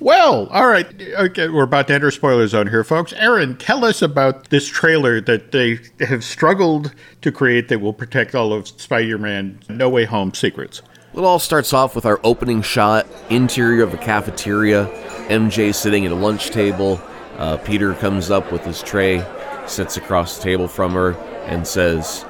Well, 0.00 0.46
all 0.50 0.68
right. 0.68 0.86
Okay, 1.02 1.48
we're 1.48 1.64
about 1.64 1.88
to 1.88 1.94
enter 1.94 2.12
spoiler 2.12 2.46
zone 2.46 2.68
here, 2.68 2.84
folks. 2.84 3.12
Aaron, 3.14 3.56
tell 3.56 3.84
us 3.84 4.00
about 4.00 4.48
this 4.50 4.68
trailer 4.68 5.20
that 5.22 5.50
they 5.50 5.80
have 6.06 6.22
struggled 6.22 6.94
to 7.22 7.32
create 7.32 7.68
that 7.68 7.80
will 7.80 7.92
protect 7.92 8.32
all 8.32 8.52
of 8.52 8.68
Spider-Man 8.68 9.58
No 9.68 9.88
Way 9.88 10.04
Home 10.04 10.32
secrets. 10.34 10.82
It 11.14 11.20
all 11.20 11.38
starts 11.38 11.72
off 11.72 11.94
with 11.96 12.04
our 12.04 12.20
opening 12.22 12.62
shot, 12.62 13.06
interior 13.30 13.82
of 13.82 13.94
a 13.94 13.96
cafeteria, 13.96 14.86
MJ 15.28 15.74
sitting 15.74 16.04
at 16.04 16.12
a 16.12 16.14
lunch 16.14 16.50
table. 16.50 17.00
Uh, 17.38 17.56
Peter 17.56 17.94
comes 17.94 18.30
up 18.30 18.52
with 18.52 18.64
his 18.64 18.82
tray, 18.82 19.24
sits 19.66 19.96
across 19.96 20.36
the 20.36 20.42
table 20.42 20.68
from 20.68 20.92
her, 20.92 21.12
and 21.46 21.66
says, 21.66 22.24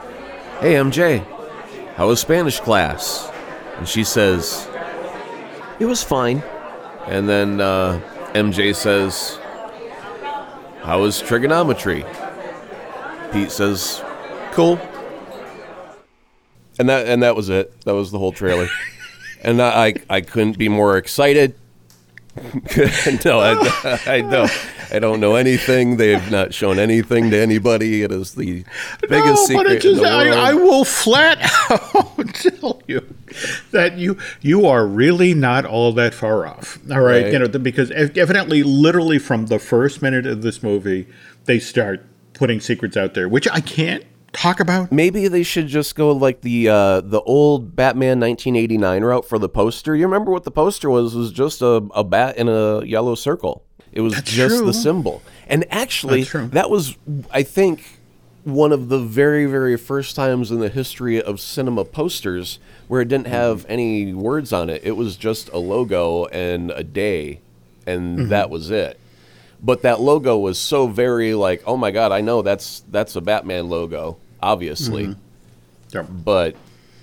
Hey, 0.61 0.75
MJ, 0.75 1.25
how 1.97 2.09
was 2.09 2.21
Spanish 2.21 2.61
class? 2.61 3.29
And 3.77 3.89
she 3.89 4.05
says, 4.05 4.69
It 5.81 5.87
was 5.87 6.03
fine. 6.03 6.43
And 7.07 7.29
then 7.29 7.61
uh, 7.61 8.01
MJ 8.35 8.75
says, 8.75 9.39
How 10.83 11.01
was 11.01 11.21
trigonometry? 11.21 12.05
Pete 13.33 13.51
says, 13.51 14.03
Cool. 14.53 14.79
And 16.79 16.89
that 16.89 17.07
and 17.07 17.23
that 17.23 17.37
was 17.37 17.49
it. 17.49 17.81
That 17.83 17.95
was 17.95 18.11
the 18.11 18.19
whole 18.19 18.33
trailer. 18.33 18.69
and 19.43 19.61
I 19.61 19.95
I, 20.09 20.21
couldn't 20.21 20.59
be 20.59 20.69
more 20.69 20.97
excited. 20.97 21.55
no, 23.25 23.41
I, 23.41 24.01
I 24.07 24.21
don't. 24.21 24.51
I 24.91 25.01
don't 25.01 25.21
know 25.21 25.35
anything. 25.35 25.97
They 25.97 26.13
have 26.13 26.31
not 26.31 26.55
shown 26.55 26.79
anything 26.79 27.31
to 27.31 27.37
anybody. 27.37 28.03
It 28.03 28.13
is 28.13 28.35
the 28.35 28.65
biggest 29.03 29.51
no, 29.51 29.59
secret 29.59 29.83
just, 29.83 29.87
in 29.87 29.97
the 29.97 30.03
world. 30.03 30.29
I, 30.29 30.51
I 30.51 30.55
will 30.55 30.85
flat 30.85 31.39
out 31.71 32.35
tell 32.35 32.81
you 32.87 33.15
that 33.73 33.99
you 33.99 34.17
you 34.41 34.67
are 34.67 34.87
really 34.87 35.35
not 35.35 35.65
all 35.65 35.93
that 35.93 36.15
far 36.15 36.47
off. 36.47 36.79
All 36.91 37.01
right, 37.01 37.25
Right. 37.25 37.33
you 37.33 37.39
know 37.39 37.49
because 37.49 37.91
evidently, 37.91 38.63
literally 38.63 39.19
from 39.19 39.47
the 39.47 39.59
first 39.59 40.01
minute 40.03 40.27
of 40.27 40.43
this 40.43 40.63
movie, 40.63 41.07
they 41.45 41.59
start 41.59 42.05
putting 42.35 42.61
secrets 42.61 42.97
out 42.97 43.15
there, 43.15 43.29
which 43.29 43.49
I 43.49 43.61
can't 43.61 44.05
talk 44.33 44.61
about. 44.61 44.93
Maybe 44.93 45.29
they 45.29 45.43
should 45.43 45.67
just 45.69 45.95
go 45.95 46.13
like 46.13 46.41
the 46.43 46.69
uh, 46.69 47.01
the 47.01 47.21
old 47.23 47.75
Batman 47.77 48.21
1989 48.21 49.03
route 49.05 49.25
for 49.29 49.39
the 49.39 49.49
poster. 49.49 49.95
You 49.97 50.07
remember 50.07 50.31
what 50.31 50.45
the 50.45 50.51
poster 50.51 50.91
was? 50.91 51.15
It 51.15 51.19
was 51.19 51.33
just 51.33 51.63
a, 51.63 51.83
a 51.95 52.05
bat 52.05 52.37
in 52.37 52.49
a 52.49 52.85
yellow 52.85 53.15
circle. 53.15 53.65
It 53.93 54.01
was 54.03 54.15
That's 54.15 54.31
just 54.31 54.57
true. 54.59 54.67
the 54.67 54.75
symbol. 54.75 55.23
And 55.49 55.65
actually, 55.73 56.25
that 56.25 56.69
was, 56.71 56.97
I 57.31 57.43
think, 57.43 57.99
one 58.45 58.71
of 58.71 58.89
the 58.91 58.99
very, 58.99 59.47
very 59.47 59.77
first 59.79 60.15
times 60.15 60.51
in 60.51 60.61
the 60.61 60.69
history 60.69 61.21
of 61.21 61.41
cinema 61.41 61.85
posters 61.85 62.59
where 62.87 63.01
it 63.01 63.09
didn't 63.09 63.27
have 63.29 63.65
any 63.69 64.13
words 64.13 64.53
on 64.53 64.69
it. 64.71 64.83
It 64.85 64.93
was 64.93 65.17
just 65.17 65.49
a 65.51 65.59
logo 65.59 66.27
and 66.27 66.71
a 66.73 66.85
day, 66.85 67.41
and 67.87 68.19
Mm-hmm. 68.19 68.29
that 68.29 68.51
was 68.51 68.71
it. 68.71 69.01
But 69.61 69.83
that 69.83 70.01
logo 70.01 70.39
was 70.39 70.59
so 70.59 70.87
very 70.87 71.35
like, 71.35 71.63
oh 71.67 71.77
my 71.77 71.91
god, 71.91 72.13
I 72.13 72.21
know 72.21 72.43
that's 72.43 72.81
that's 72.91 73.17
a 73.17 73.21
Batman 73.21 73.69
logo, 73.69 74.19
obviously 74.43 75.07
Mm-hmm. 75.07 75.21
So, 75.89 76.03
but 76.03 76.55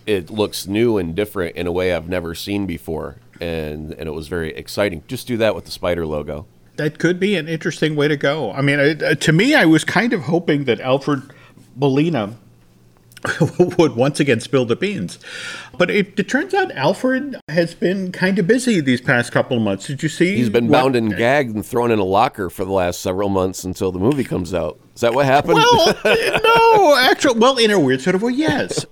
it 0.06 0.30
looks 0.30 0.68
new 0.68 0.98
and 0.98 1.16
different 1.16 1.56
in 1.56 1.66
a 1.66 1.72
way 1.72 1.92
I've 1.94 2.08
never 2.08 2.36
seen 2.36 2.68
before, 2.68 3.18
and 3.42 3.92
and 3.94 4.08
it 4.08 4.14
was 4.14 4.28
very 4.28 4.54
exciting. 4.56 5.04
Just 5.08 5.26
do 5.28 5.38
that 5.38 5.56
with 5.56 5.66
the 5.66 5.72
spider 5.72 6.06
logo. 6.06 6.46
that 6.78 7.00
could 7.00 7.20
be 7.20 7.36
an 7.36 7.48
interesting 7.48 7.96
way 7.96 8.08
to 8.08 8.18
go. 8.18 8.52
I 8.52 8.62
mean, 8.62 8.80
I, 8.80 8.92
uh, 8.92 9.16
to 9.16 9.32
me, 9.32 9.56
I 9.56 9.66
was 9.66 9.84
kind 9.84 10.14
of 10.14 10.22
hoping 10.22 10.66
that 10.66 10.80
Alfred 10.82 11.24
Molina 11.76 12.36
would 13.78 13.96
once 13.96 14.20
again 14.20 14.40
spill 14.40 14.66
the 14.66 14.76
beans. 14.76 15.20
But 15.78 15.90
it, 15.90 16.20
it 16.20 16.30
turns 16.30 16.54
out 16.54 16.72
Alfred 16.74 17.38
has 17.50 17.74
been 17.74 18.12
kind 18.12 18.40
of 18.40 18.48
busy 18.48 18.80
these 18.82 19.02
past 19.02 19.32
couple 19.32 19.58
of 19.58 19.64
months. 19.64 19.88
Did 19.88 20.04
you 20.04 20.10
see? 20.10 20.36
He's 20.36 20.50
been 20.50 20.68
what- 20.68 20.80
bound 20.80 20.96
and 20.96 21.16
gagged 21.18 21.56
and 21.56 21.66
thrown 21.66 21.92
in 21.92 22.00
a 22.00 22.04
locker 22.04 22.50
for 22.50 22.66
the 22.66 22.72
last 22.72 23.02
several 23.02 23.30
months 23.30 23.64
until 23.64 23.92
the 23.92 24.00
movie 24.00 24.24
comes 24.24 24.54
out. 24.54 24.80
Is 24.96 25.02
that 25.02 25.14
what 25.14 25.26
happened? 25.26 25.56
Well, 25.56 25.98
no, 26.06 26.96
actually, 26.98 27.38
well, 27.38 27.58
in 27.58 27.70
a 27.70 27.80
weird 27.80 28.00
sort 28.00 28.16
of 28.16 28.22
way, 28.22 28.32
yes. 28.32 28.86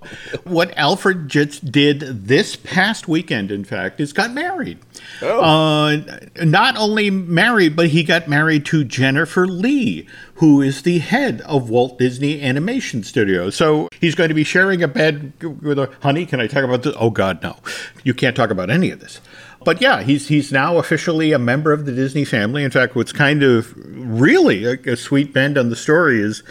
what 0.44 0.76
Alfred 0.76 1.28
just 1.28 1.72
did 1.72 2.00
this 2.26 2.56
past 2.56 3.08
weekend, 3.08 3.50
in 3.50 3.64
fact, 3.64 4.00
is 4.00 4.12
got 4.12 4.32
married. 4.32 4.78
Uh, 5.22 5.98
not 6.42 6.76
only 6.76 7.10
married, 7.10 7.76
but 7.76 7.88
he 7.88 8.02
got 8.02 8.28
married 8.28 8.66
to 8.66 8.84
Jennifer 8.84 9.46
Lee, 9.46 10.06
who 10.34 10.60
is 10.60 10.82
the 10.82 10.98
head 10.98 11.40
of 11.42 11.70
Walt 11.70 11.98
Disney 11.98 12.42
Animation 12.42 13.02
Studios. 13.02 13.54
So 13.56 13.88
he's 14.00 14.14
going 14.14 14.28
to 14.28 14.34
be 14.34 14.44
sharing 14.44 14.82
a 14.82 14.88
bed 14.88 15.32
with 15.62 15.78
a 15.78 15.90
honey. 16.02 16.26
Can 16.26 16.40
I 16.40 16.46
talk 16.46 16.64
about 16.64 16.82
this? 16.82 16.94
Oh 16.98 17.10
God, 17.10 17.42
no! 17.42 17.56
You 18.02 18.14
can't 18.14 18.36
talk 18.36 18.50
about 18.50 18.70
any 18.70 18.90
of 18.90 19.00
this. 19.00 19.20
But 19.64 19.80
yeah, 19.80 20.02
he's 20.02 20.28
he's 20.28 20.52
now 20.52 20.76
officially 20.76 21.32
a 21.32 21.38
member 21.38 21.72
of 21.72 21.86
the 21.86 21.92
Disney 21.92 22.24
family. 22.24 22.64
In 22.64 22.70
fact, 22.70 22.94
what's 22.94 23.12
kind 23.12 23.42
of 23.42 23.72
really 23.76 24.64
a, 24.64 24.72
a 24.92 24.96
sweet 24.96 25.32
bend 25.32 25.56
on 25.56 25.70
the 25.70 25.76
story 25.76 26.20
is 26.20 26.42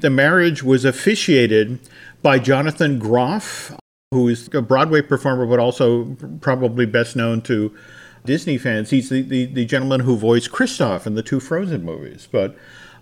the 0.00 0.10
marriage 0.10 0.62
was 0.62 0.84
officiated 0.84 1.78
by 2.22 2.38
Jonathan 2.38 2.98
Groff, 2.98 3.76
who 4.10 4.28
is 4.28 4.48
a 4.54 4.62
Broadway 4.62 5.02
performer, 5.02 5.46
but 5.46 5.58
also 5.58 6.16
probably 6.40 6.86
best 6.86 7.16
known 7.16 7.42
to 7.42 7.76
Disney 8.24 8.58
fans. 8.58 8.90
He's 8.90 9.08
the, 9.10 9.22
the, 9.22 9.46
the 9.46 9.64
gentleman 9.64 10.00
who 10.00 10.16
voiced 10.16 10.50
Kristoff 10.50 11.06
in 11.06 11.14
the 11.14 11.22
two 11.22 11.40
Frozen 11.40 11.84
movies. 11.84 12.26
But 12.30 12.56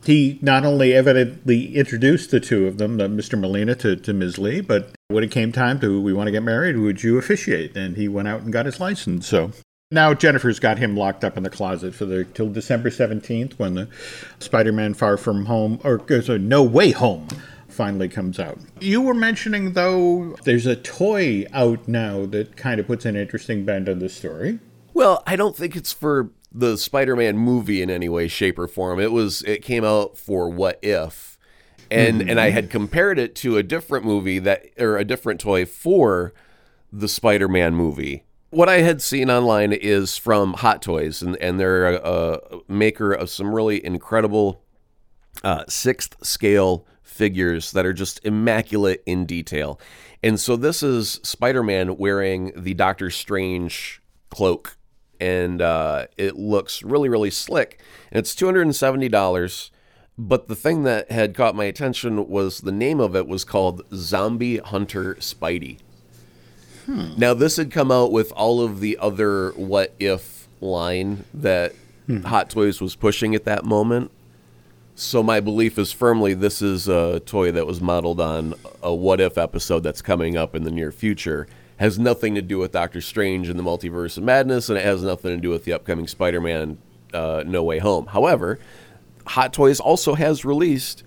he 0.04 0.38
not 0.42 0.64
only 0.64 0.92
evidently 0.94 1.76
introduced 1.76 2.30
the 2.30 2.40
two 2.40 2.66
of 2.66 2.78
them, 2.78 2.98
Mr. 2.98 3.38
Molina 3.38 3.74
to, 3.76 3.96
to 3.96 4.12
Ms. 4.12 4.38
Lee, 4.38 4.60
but 4.60 4.90
when 5.08 5.22
it 5.22 5.30
came 5.30 5.52
time 5.52 5.78
to 5.80 6.00
we 6.00 6.12
want 6.12 6.26
to 6.26 6.32
get 6.32 6.42
married, 6.42 6.76
would 6.76 7.02
you 7.02 7.18
officiate? 7.18 7.76
And 7.76 7.96
he 7.96 8.08
went 8.08 8.28
out 8.28 8.42
and 8.42 8.52
got 8.52 8.66
his 8.66 8.80
license. 8.80 9.28
So 9.28 9.52
now 9.92 10.14
Jennifer's 10.14 10.58
got 10.58 10.78
him 10.78 10.96
locked 10.96 11.22
up 11.22 11.36
in 11.36 11.44
the 11.44 11.50
closet 11.50 11.94
for 11.94 12.04
the 12.04 12.24
till 12.24 12.48
December 12.48 12.90
seventeenth 12.90 13.58
when 13.58 13.74
the 13.74 13.88
Spider-Man 14.40 14.94
Far 14.94 15.16
From 15.16 15.46
Home 15.46 15.78
or 15.84 16.02
uh, 16.10 16.20
sorry, 16.20 16.40
No 16.40 16.62
Way 16.64 16.90
Home 16.90 17.28
finally 17.68 18.08
comes 18.08 18.40
out. 18.40 18.58
You 18.80 19.00
were 19.00 19.14
mentioning 19.14 19.74
though 19.74 20.36
there's 20.44 20.66
a 20.66 20.76
toy 20.76 21.46
out 21.52 21.86
now 21.86 22.26
that 22.26 22.56
kind 22.56 22.80
of 22.80 22.86
puts 22.86 23.04
an 23.04 23.16
interesting 23.16 23.64
bend 23.64 23.88
on 23.88 24.00
the 24.00 24.08
story. 24.08 24.58
Well, 24.94 25.22
I 25.26 25.36
don't 25.36 25.56
think 25.56 25.76
it's 25.76 25.92
for 25.92 26.30
the 26.50 26.76
Spider-Man 26.76 27.38
movie 27.38 27.80
in 27.80 27.90
any 27.90 28.08
way, 28.08 28.28
shape, 28.28 28.58
or 28.58 28.68
form. 28.68 29.00
It 29.00 29.12
was 29.12 29.42
it 29.42 29.62
came 29.62 29.84
out 29.84 30.18
for 30.18 30.50
What 30.50 30.78
If, 30.82 31.38
and 31.90 32.20
and 32.22 32.38
I 32.38 32.50
had 32.50 32.70
compared 32.70 33.18
it 33.18 33.34
to 33.36 33.56
a 33.56 33.62
different 33.62 34.04
movie 34.04 34.38
that 34.40 34.66
or 34.78 34.98
a 34.98 35.04
different 35.04 35.40
toy 35.40 35.64
for 35.64 36.34
the 36.92 37.08
Spider 37.08 37.48
Man 37.48 37.74
movie. 37.74 38.24
What 38.50 38.68
I 38.68 38.82
had 38.82 39.00
seen 39.00 39.30
online 39.30 39.72
is 39.72 40.18
from 40.18 40.52
Hot 40.54 40.82
Toys, 40.82 41.22
and, 41.22 41.36
and 41.36 41.58
they're 41.58 41.94
a, 41.94 42.38
a 42.50 42.60
maker 42.68 43.12
of 43.12 43.30
some 43.30 43.54
really 43.54 43.82
incredible 43.82 44.62
uh, 45.42 45.64
sixth 45.68 46.22
scale 46.22 46.86
figures 47.02 47.72
that 47.72 47.86
are 47.86 47.94
just 47.94 48.22
immaculate 48.24 49.02
in 49.06 49.24
detail. 49.24 49.80
And 50.22 50.38
so 50.38 50.56
this 50.56 50.82
is 50.82 51.18
Spider 51.22 51.62
Man 51.62 51.96
wearing 51.96 52.52
the 52.54 52.74
Doctor 52.74 53.08
Strange 53.08 54.02
cloak, 54.28 54.76
and 55.22 55.62
uh, 55.62 56.06
it 56.16 56.36
looks 56.36 56.82
really, 56.82 57.08
really 57.08 57.30
slick. 57.30 57.80
And 58.10 58.18
it's 58.18 58.34
$270. 58.34 59.70
But 60.18 60.48
the 60.48 60.56
thing 60.56 60.82
that 60.82 61.12
had 61.12 61.36
caught 61.36 61.54
my 61.54 61.64
attention 61.64 62.28
was 62.28 62.62
the 62.62 62.72
name 62.72 62.98
of 62.98 63.14
it 63.14 63.28
was 63.28 63.44
called 63.44 63.82
Zombie 63.94 64.58
Hunter 64.58 65.14
Spidey. 65.14 65.78
Hmm. 66.86 67.12
Now, 67.16 67.34
this 67.34 67.56
had 67.56 67.70
come 67.70 67.92
out 67.92 68.10
with 68.10 68.32
all 68.32 68.60
of 68.60 68.80
the 68.80 68.98
other 68.98 69.52
what 69.52 69.94
if 70.00 70.48
line 70.60 71.24
that 71.32 71.72
hmm. 72.06 72.22
Hot 72.22 72.50
Toys 72.50 72.80
was 72.80 72.96
pushing 72.96 73.32
at 73.36 73.44
that 73.44 73.64
moment. 73.64 74.10
So, 74.96 75.22
my 75.22 75.38
belief 75.38 75.78
is 75.78 75.92
firmly 75.92 76.34
this 76.34 76.60
is 76.60 76.88
a 76.88 77.20
toy 77.20 77.52
that 77.52 77.66
was 77.66 77.80
modeled 77.80 78.20
on 78.20 78.54
a 78.82 78.92
what 78.92 79.20
if 79.20 79.38
episode 79.38 79.80
that's 79.84 80.02
coming 80.02 80.36
up 80.36 80.56
in 80.56 80.64
the 80.64 80.70
near 80.72 80.90
future. 80.90 81.46
Has 81.82 81.98
nothing 81.98 82.36
to 82.36 82.42
do 82.42 82.58
with 82.58 82.70
Doctor 82.70 83.00
Strange 83.00 83.48
and 83.48 83.58
the 83.58 83.62
Multiverse 83.64 84.16
of 84.16 84.22
Madness, 84.22 84.68
and 84.68 84.78
it 84.78 84.84
has 84.84 85.02
nothing 85.02 85.32
to 85.32 85.36
do 85.36 85.50
with 85.50 85.64
the 85.64 85.72
upcoming 85.72 86.06
Spider 86.06 86.40
Man 86.40 86.78
uh, 87.12 87.42
No 87.44 87.64
Way 87.64 87.80
Home. 87.80 88.06
However, 88.06 88.60
Hot 89.26 89.52
Toys 89.52 89.80
also 89.80 90.14
has 90.14 90.44
released 90.44 91.02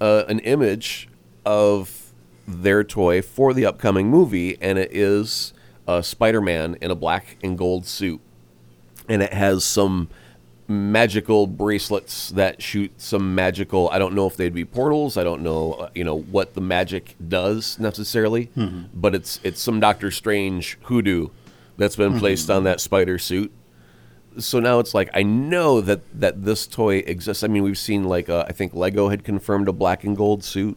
uh, 0.00 0.24
an 0.26 0.40
image 0.40 1.08
of 1.46 2.12
their 2.48 2.82
toy 2.82 3.22
for 3.22 3.54
the 3.54 3.64
upcoming 3.64 4.10
movie, 4.10 4.60
and 4.60 4.76
it 4.76 4.90
is 4.90 5.52
a 5.86 6.02
Spider-Man 6.02 6.78
in 6.80 6.90
a 6.90 6.96
black 6.96 7.36
and 7.44 7.56
gold 7.56 7.86
suit, 7.86 8.20
and 9.08 9.22
it 9.22 9.32
has 9.32 9.62
some 9.62 10.08
magical 10.68 11.46
bracelets 11.46 12.28
that 12.30 12.62
shoot 12.62 12.92
some 13.00 13.34
magical. 13.34 13.88
I 13.90 13.98
don't 13.98 14.14
know 14.14 14.26
if 14.26 14.36
they'd 14.36 14.54
be 14.54 14.66
portals. 14.66 15.16
I 15.16 15.24
don't 15.24 15.42
know, 15.42 15.72
uh, 15.72 15.90
you 15.94 16.04
know, 16.04 16.18
what 16.18 16.54
the 16.54 16.60
magic 16.60 17.16
does 17.26 17.78
necessarily, 17.78 18.50
mm-hmm. 18.56 18.84
but 18.92 19.14
it's 19.14 19.40
it's 19.42 19.60
some 19.60 19.80
Doctor 19.80 20.10
Strange 20.10 20.78
hoodoo 20.82 21.28
that's 21.78 21.96
been 21.96 22.10
mm-hmm. 22.10 22.18
placed 22.20 22.50
on 22.50 22.64
that 22.64 22.80
spider 22.80 23.18
suit. 23.18 23.50
So 24.38 24.60
now 24.60 24.78
it's 24.78 24.94
like 24.94 25.08
I 25.14 25.22
know 25.22 25.80
that 25.80 26.02
that 26.20 26.44
this 26.44 26.66
toy 26.66 26.98
exists. 26.98 27.42
I 27.42 27.48
mean, 27.48 27.62
we've 27.62 27.78
seen 27.78 28.04
like 28.04 28.28
uh, 28.28 28.44
I 28.46 28.52
think 28.52 28.74
Lego 28.74 29.08
had 29.08 29.24
confirmed 29.24 29.68
a 29.68 29.72
black 29.72 30.04
and 30.04 30.16
gold 30.16 30.44
suit. 30.44 30.76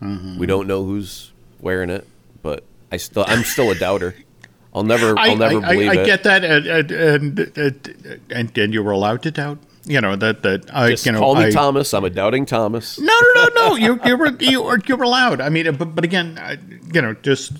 Mm-hmm. 0.00 0.38
We 0.38 0.46
don't 0.46 0.66
know 0.66 0.84
who's 0.84 1.32
wearing 1.60 1.90
it, 1.90 2.08
but 2.42 2.64
I 2.90 2.96
still 2.96 3.24
I'm 3.28 3.44
still 3.44 3.70
a 3.70 3.74
doubter. 3.74 4.14
I'll 4.74 4.84
never 4.84 5.18
I'll 5.18 5.36
never 5.36 5.64
I, 5.64 5.74
believe 5.74 5.88
I, 5.88 5.92
I 5.92 5.94
it. 5.94 6.00
I 6.00 6.04
get 6.04 6.22
that, 6.24 6.44
and 6.44 6.90
and, 6.90 8.28
and 8.30 8.58
and, 8.58 8.74
you 8.74 8.82
were 8.82 8.92
allowed 8.92 9.22
to 9.22 9.30
doubt. 9.30 9.58
You 9.84 10.00
know 10.00 10.16
that 10.16 10.42
that 10.42 10.74
I 10.74 10.90
Just 10.90 11.04
you 11.04 11.12
know 11.12 11.18
call 11.18 11.34
me 11.34 11.46
I, 11.46 11.50
Thomas. 11.50 11.92
I'm 11.92 12.04
a 12.04 12.10
doubting 12.10 12.46
Thomas. 12.46 12.98
No, 12.98 13.12
no, 13.34 13.44
no, 13.44 13.68
no. 13.68 13.76
you 13.76 14.00
you 14.04 14.16
were 14.16 14.30
you 14.40 14.62
were 14.62 14.80
you 14.86 14.96
were 14.96 15.04
allowed. 15.04 15.40
I 15.40 15.50
mean, 15.50 15.74
but 15.76 15.94
but 15.94 16.04
again, 16.04 16.38
you 16.92 17.02
know, 17.02 17.14
just 17.14 17.52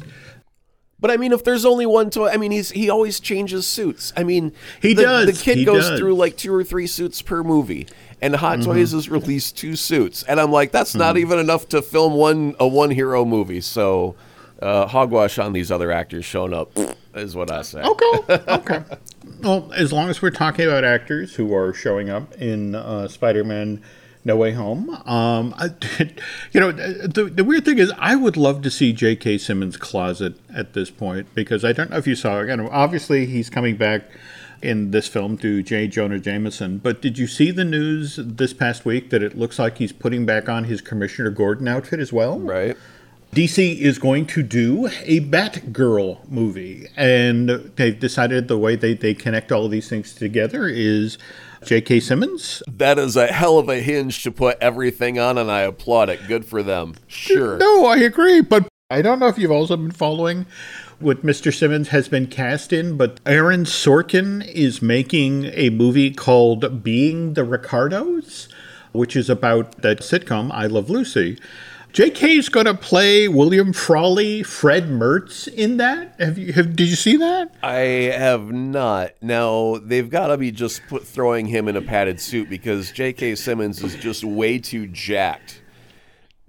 but 1.02 1.10
I 1.10 1.16
mean, 1.16 1.32
if 1.32 1.42
there's 1.42 1.64
only 1.64 1.84
one 1.84 2.10
toy, 2.10 2.28
I 2.28 2.36
mean, 2.36 2.52
he's 2.52 2.70
he 2.70 2.88
always 2.88 3.18
changes 3.18 3.66
suits. 3.66 4.12
I 4.16 4.22
mean, 4.22 4.52
he 4.80 4.94
the, 4.94 5.02
does. 5.02 5.26
The 5.26 5.44
kid 5.44 5.58
he 5.58 5.64
goes 5.64 5.88
does. 5.88 5.98
through 5.98 6.14
like 6.14 6.36
two 6.36 6.54
or 6.54 6.62
three 6.62 6.86
suits 6.86 7.20
per 7.20 7.42
movie, 7.42 7.88
and 8.22 8.36
Hot 8.36 8.60
mm-hmm. 8.60 8.70
Toys 8.70 8.92
has 8.92 9.10
released 9.10 9.58
two 9.58 9.74
suits, 9.74 10.22
and 10.22 10.40
I'm 10.40 10.52
like, 10.52 10.70
that's 10.70 10.90
mm-hmm. 10.90 11.00
not 11.00 11.16
even 11.18 11.40
enough 11.40 11.68
to 11.70 11.82
film 11.82 12.14
one 12.14 12.54
a 12.60 12.68
one 12.68 12.90
hero 12.90 13.24
movie. 13.24 13.60
So, 13.60 14.14
uh, 14.62 14.86
hogwash 14.86 15.40
on 15.40 15.52
these 15.52 15.72
other 15.72 15.90
actors 15.90 16.24
showing 16.24 16.54
up 16.54 16.72
is 17.14 17.36
what 17.36 17.50
I 17.50 17.62
say. 17.62 17.82
Okay, 17.82 18.42
okay. 18.48 18.82
well, 19.40 19.72
as 19.74 19.92
long 19.92 20.08
as 20.08 20.22
we're 20.22 20.30
talking 20.30 20.66
about 20.66 20.84
actors 20.84 21.34
who 21.34 21.54
are 21.54 21.72
showing 21.72 22.10
up 22.10 22.32
in 22.40 22.74
uh, 22.74 23.08
Spider-Man 23.08 23.82
no 24.24 24.36
Way 24.36 24.52
Home. 24.52 24.90
Um, 24.90 25.54
I, 25.56 25.70
you 26.52 26.60
know, 26.60 26.72
the, 26.72 27.24
the 27.24 27.44
weird 27.44 27.64
thing 27.64 27.78
is, 27.78 27.92
I 27.98 28.16
would 28.16 28.36
love 28.36 28.62
to 28.62 28.70
see 28.70 28.92
J.K. 28.92 29.38
Simmons' 29.38 29.76
closet 29.76 30.34
at 30.54 30.74
this 30.74 30.90
point 30.90 31.26
because 31.34 31.64
I 31.64 31.72
don't 31.72 31.90
know 31.90 31.96
if 31.96 32.06
you 32.06 32.14
saw. 32.14 32.40
You 32.40 32.56
know, 32.56 32.68
obviously 32.70 33.26
he's 33.26 33.50
coming 33.50 33.76
back 33.76 34.04
in 34.62 34.92
this 34.92 35.08
film 35.08 35.36
to 35.38 35.62
J. 35.62 35.88
Jonah 35.88 36.20
Jameson. 36.20 36.78
But 36.78 37.02
did 37.02 37.18
you 37.18 37.26
see 37.26 37.50
the 37.50 37.64
news 37.64 38.18
this 38.22 38.54
past 38.54 38.84
week 38.84 39.10
that 39.10 39.22
it 39.22 39.36
looks 39.36 39.58
like 39.58 39.78
he's 39.78 39.92
putting 39.92 40.24
back 40.24 40.48
on 40.48 40.64
his 40.64 40.80
Commissioner 40.80 41.30
Gordon 41.30 41.66
outfit 41.66 41.98
as 41.98 42.12
well? 42.12 42.38
Right. 42.38 42.76
DC 43.34 43.78
is 43.78 43.98
going 43.98 44.26
to 44.26 44.42
do 44.42 44.88
a 45.04 45.20
Batgirl 45.20 46.28
movie, 46.28 46.86
and 46.98 47.48
they've 47.76 47.98
decided 47.98 48.46
the 48.46 48.58
way 48.58 48.76
they, 48.76 48.92
they 48.92 49.14
connect 49.14 49.50
all 49.50 49.68
these 49.68 49.88
things 49.88 50.12
together 50.14 50.68
is 50.68 51.16
J.K. 51.64 52.00
Simmons. 52.00 52.62
That 52.68 52.98
is 52.98 53.16
a 53.16 53.28
hell 53.28 53.58
of 53.58 53.70
a 53.70 53.80
hinge 53.80 54.22
to 54.24 54.30
put 54.30 54.58
everything 54.60 55.18
on, 55.18 55.38
and 55.38 55.50
I 55.50 55.60
applaud 55.60 56.10
it. 56.10 56.28
Good 56.28 56.44
for 56.44 56.62
them. 56.62 56.94
Sure. 57.06 57.56
No, 57.56 57.86
I 57.86 57.96
agree. 57.96 58.42
But 58.42 58.68
I 58.90 59.00
don't 59.00 59.18
know 59.18 59.28
if 59.28 59.38
you've 59.38 59.50
also 59.50 59.78
been 59.78 59.92
following 59.92 60.44
what 61.00 61.24
Mr. 61.24 61.56
Simmons 61.56 61.88
has 61.88 62.10
been 62.10 62.26
cast 62.26 62.70
in, 62.70 62.98
but 62.98 63.18
Aaron 63.24 63.64
Sorkin 63.64 64.46
is 64.46 64.82
making 64.82 65.46
a 65.54 65.70
movie 65.70 66.10
called 66.10 66.84
Being 66.84 67.32
the 67.32 67.44
Ricardos, 67.44 68.50
which 68.92 69.16
is 69.16 69.30
about 69.30 69.80
that 69.80 70.00
sitcom 70.00 70.50
I 70.52 70.66
Love 70.66 70.90
Lucy. 70.90 71.38
J.K. 71.92 72.36
is 72.36 72.48
going 72.48 72.64
to 72.64 72.74
play 72.74 73.28
William 73.28 73.74
Frawley, 73.74 74.42
Fred 74.42 74.84
Mertz 74.84 75.46
in 75.46 75.76
that. 75.76 76.18
Have 76.18 76.38
you? 76.38 76.54
Have, 76.54 76.74
did 76.74 76.88
you 76.88 76.96
see 76.96 77.18
that? 77.18 77.54
I 77.62 77.80
have 78.16 78.50
not. 78.50 79.10
Now 79.20 79.76
they've 79.76 80.08
got 80.08 80.28
to 80.28 80.38
be 80.38 80.50
just 80.50 80.80
put, 80.88 81.06
throwing 81.06 81.44
him 81.44 81.68
in 81.68 81.76
a 81.76 81.82
padded 81.82 82.18
suit 82.18 82.48
because 82.48 82.92
J.K. 82.92 83.34
Simmons 83.34 83.82
is 83.82 83.94
just 83.96 84.24
way 84.24 84.58
too 84.58 84.86
jacked 84.86 85.60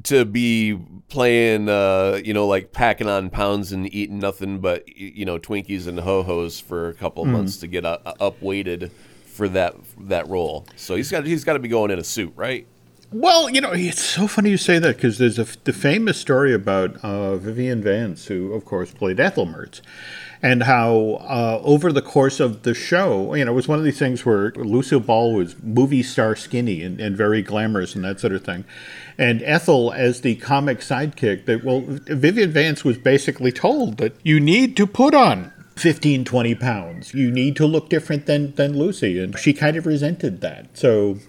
to 0.03 0.23
be 0.23 0.79
playing, 1.09 1.67
uh, 1.67 2.21
you 2.23 2.33
know, 2.33 2.47
like 2.47 2.71
packing 2.71 3.09
on 3.09 3.29
pounds 3.29 3.73
and 3.73 3.93
eating 3.93 4.19
nothing 4.19 4.59
but 4.59 4.87
you 4.97 5.25
know 5.25 5.37
Twinkies 5.37 5.87
and 5.87 5.99
ho 5.99 6.23
hos 6.23 6.61
for 6.61 6.87
a 6.87 6.93
couple 6.93 7.21
of 7.21 7.27
mm. 7.27 7.33
months 7.33 7.57
to 7.57 7.67
get 7.67 7.83
uh, 7.83 7.97
up 8.05 8.41
weighted 8.41 8.93
for 9.25 9.49
that 9.49 9.75
that 9.99 10.29
role. 10.29 10.65
So 10.77 10.95
he's 10.95 11.11
got 11.11 11.25
he's 11.25 11.43
got 11.43 11.53
to 11.53 11.59
be 11.59 11.67
going 11.67 11.91
in 11.91 11.99
a 11.99 12.03
suit, 12.03 12.31
right? 12.37 12.65
Well, 13.13 13.47
you 13.47 13.61
know, 13.61 13.73
it's 13.73 14.01
so 14.01 14.27
funny 14.27 14.49
you 14.49 14.57
say 14.57 14.79
that 14.79 14.95
because 14.95 15.19
there's 15.19 15.37
a, 15.37 15.45
the 15.65 15.71
famous 15.71 16.17
story 16.17 16.51
about 16.51 16.97
uh, 17.03 17.35
Vivian 17.35 17.83
Vance, 17.83 18.25
who, 18.25 18.51
of 18.53 18.65
course, 18.65 18.91
played 18.91 19.19
Ethel 19.19 19.45
Mertz, 19.45 19.81
and 20.41 20.63
how 20.63 21.19
uh, 21.21 21.61
over 21.63 21.91
the 21.91 22.01
course 22.01 22.39
of 22.39 22.63
the 22.63 22.73
show, 22.73 23.35
you 23.35 23.45
know, 23.45 23.51
it 23.51 23.55
was 23.55 23.67
one 23.67 23.77
of 23.77 23.85
these 23.85 23.99
things 23.99 24.25
where 24.25 24.49
Lucille 24.53 24.99
Ball 24.99 25.35
was 25.35 25.55
movie 25.61 26.01
star 26.01 26.35
skinny 26.35 26.81
and, 26.81 26.99
and 26.99 27.15
very 27.15 27.43
glamorous 27.43 27.93
and 27.93 28.03
that 28.03 28.19
sort 28.19 28.33
of 28.33 28.43
thing. 28.43 28.65
And 29.15 29.43
Ethel, 29.43 29.93
as 29.93 30.21
the 30.21 30.35
comic 30.37 30.79
sidekick, 30.79 31.45
that, 31.45 31.63
well, 31.63 31.83
Vivian 31.85 32.51
Vance 32.51 32.83
was 32.83 32.97
basically 32.97 33.51
told 33.51 33.97
that 33.97 34.15
you 34.23 34.39
need 34.39 34.75
to 34.77 34.87
put 34.87 35.13
on 35.13 35.53
15, 35.75 36.25
20 36.25 36.55
pounds. 36.55 37.13
You 37.13 37.29
need 37.29 37.55
to 37.57 37.67
look 37.67 37.89
different 37.89 38.25
than, 38.25 38.55
than 38.55 38.75
Lucy. 38.75 39.21
And 39.21 39.37
she 39.37 39.53
kind 39.53 39.77
of 39.77 39.85
resented 39.85 40.41
that. 40.41 40.75
So 40.75 41.19